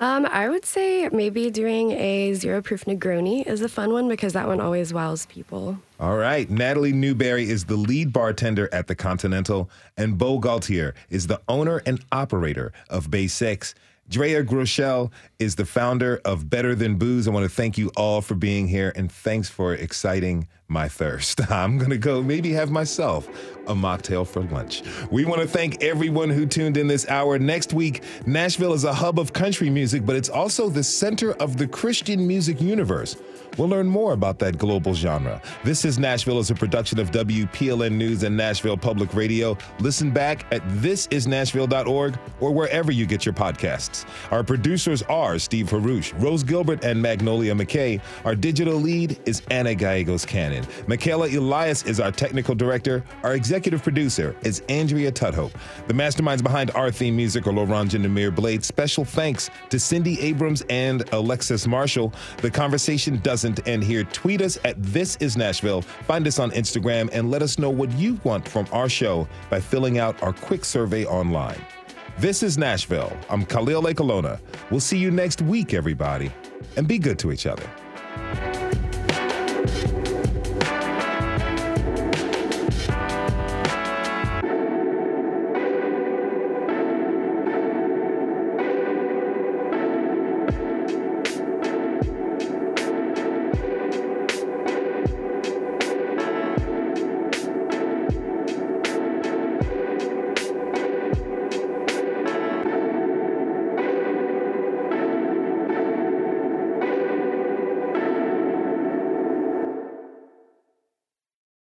Um, 0.00 0.24
I 0.24 0.48
would 0.48 0.64
say 0.64 1.10
maybe 1.12 1.50
doing 1.50 1.90
a 1.90 2.32
zero 2.32 2.62
proof 2.62 2.86
Negroni 2.86 3.46
is 3.46 3.60
a 3.60 3.68
fun 3.68 3.92
one 3.92 4.08
because 4.08 4.32
that 4.32 4.46
one 4.46 4.58
always 4.58 4.94
wows 4.94 5.26
people. 5.26 5.78
All 6.00 6.16
right. 6.16 6.48
Natalie 6.48 6.94
Newberry 6.94 7.50
is 7.50 7.66
the 7.66 7.76
lead 7.76 8.10
bartender 8.10 8.70
at 8.72 8.86
the 8.86 8.94
Continental, 8.94 9.68
and 9.98 10.16
Beau 10.16 10.38
Gaultier 10.38 10.94
is 11.10 11.26
the 11.26 11.38
owner 11.50 11.82
and 11.84 12.02
operator 12.10 12.72
of 12.88 13.10
Bay 13.10 13.26
6. 13.26 13.74
Drea 14.08 14.42
Groeschel 14.42 15.10
is 15.38 15.56
the 15.56 15.66
founder 15.66 16.20
of 16.24 16.48
Better 16.48 16.74
Than 16.74 16.96
Booze. 16.96 17.28
I 17.28 17.30
want 17.30 17.44
to 17.44 17.54
thank 17.54 17.76
you 17.76 17.92
all 17.94 18.22
for 18.22 18.34
being 18.34 18.68
here, 18.68 18.94
and 18.96 19.12
thanks 19.12 19.50
for 19.50 19.74
exciting 19.74 20.48
my 20.70 20.88
thirst. 20.88 21.50
I'm 21.50 21.76
going 21.78 21.90
to 21.90 21.98
go 21.98 22.22
maybe 22.22 22.52
have 22.52 22.70
myself 22.70 23.28
a 23.66 23.74
mocktail 23.74 24.26
for 24.26 24.42
lunch. 24.42 24.82
We 25.10 25.24
want 25.24 25.42
to 25.42 25.48
thank 25.48 25.82
everyone 25.82 26.30
who 26.30 26.46
tuned 26.46 26.76
in 26.76 26.86
this 26.86 27.08
hour. 27.08 27.38
Next 27.38 27.72
week, 27.72 28.02
Nashville 28.26 28.72
is 28.72 28.84
a 28.84 28.92
hub 28.92 29.18
of 29.18 29.32
country 29.32 29.70
music, 29.70 30.06
but 30.06 30.16
it's 30.16 30.28
also 30.28 30.68
the 30.68 30.82
center 30.82 31.32
of 31.34 31.56
the 31.56 31.66
Christian 31.66 32.26
music 32.26 32.60
universe. 32.60 33.16
We'll 33.58 33.68
learn 33.68 33.86
more 33.86 34.12
about 34.12 34.38
that 34.40 34.58
global 34.58 34.94
genre. 34.94 35.42
This 35.64 35.84
is 35.84 35.98
Nashville 35.98 36.38
is 36.38 36.50
a 36.50 36.54
production 36.54 36.98
of 36.98 37.10
WPLN 37.10 37.92
News 37.92 38.22
and 38.22 38.36
Nashville 38.36 38.76
Public 38.76 39.12
Radio. 39.14 39.56
Listen 39.80 40.10
back 40.10 40.46
at 40.52 40.62
thisisnashville.org 40.68 42.18
or 42.40 42.54
wherever 42.54 42.92
you 42.92 43.06
get 43.06 43.26
your 43.26 43.34
podcasts. 43.34 44.06
Our 44.30 44.44
producers 44.44 45.02
are 45.02 45.38
Steve 45.38 45.66
Haruch, 45.66 46.12
Rose 46.22 46.42
Gilbert, 46.42 46.84
and 46.84 47.00
Magnolia 47.00 47.54
McKay. 47.54 48.00
Our 48.24 48.34
digital 48.34 48.76
lead 48.76 49.18
is 49.26 49.42
Anna 49.50 49.74
Gallegos 49.74 50.24
Cannon. 50.24 50.59
Michaela 50.86 51.28
Elias 51.28 51.84
is 51.84 52.00
our 52.00 52.10
technical 52.10 52.54
director. 52.54 53.04
Our 53.22 53.34
executive 53.34 53.82
producer 53.82 54.36
is 54.42 54.62
Andrea 54.68 55.12
Tudhope. 55.12 55.52
The 55.86 55.94
masterminds 55.94 56.42
behind 56.42 56.70
our 56.72 56.90
theme 56.90 57.16
music 57.16 57.46
are 57.46 57.52
Laurent 57.52 57.94
and 57.94 58.04
Amir 58.04 58.30
Blade. 58.30 58.64
Special 58.64 59.04
thanks 59.04 59.50
to 59.68 59.78
Cindy 59.78 60.20
Abrams 60.20 60.62
and 60.70 61.02
Alexis 61.12 61.66
Marshall. 61.66 62.12
The 62.42 62.50
conversation 62.50 63.18
doesn't 63.20 63.66
end 63.68 63.84
here. 63.84 64.04
Tweet 64.04 64.42
us 64.42 64.58
at 64.64 64.82
This 64.82 65.16
Is 65.16 65.36
Nashville. 65.36 65.82
Find 65.82 66.26
us 66.26 66.38
on 66.38 66.50
Instagram 66.52 67.08
and 67.12 67.30
let 67.30 67.42
us 67.42 67.58
know 67.58 67.70
what 67.70 67.90
you 67.92 68.20
want 68.24 68.48
from 68.48 68.66
our 68.72 68.88
show 68.88 69.28
by 69.48 69.60
filling 69.60 69.98
out 69.98 70.22
our 70.22 70.32
quick 70.32 70.64
survey 70.64 71.04
online. 71.06 71.60
This 72.18 72.42
is 72.42 72.58
Nashville. 72.58 73.16
I'm 73.30 73.46
Khalil 73.46 73.84
Ekulona. 73.84 74.38
We'll 74.70 74.80
see 74.80 74.98
you 74.98 75.10
next 75.10 75.40
week, 75.40 75.72
everybody, 75.72 76.30
and 76.76 76.86
be 76.86 76.98
good 76.98 77.18
to 77.20 77.32
each 77.32 77.46
other. 77.46 77.62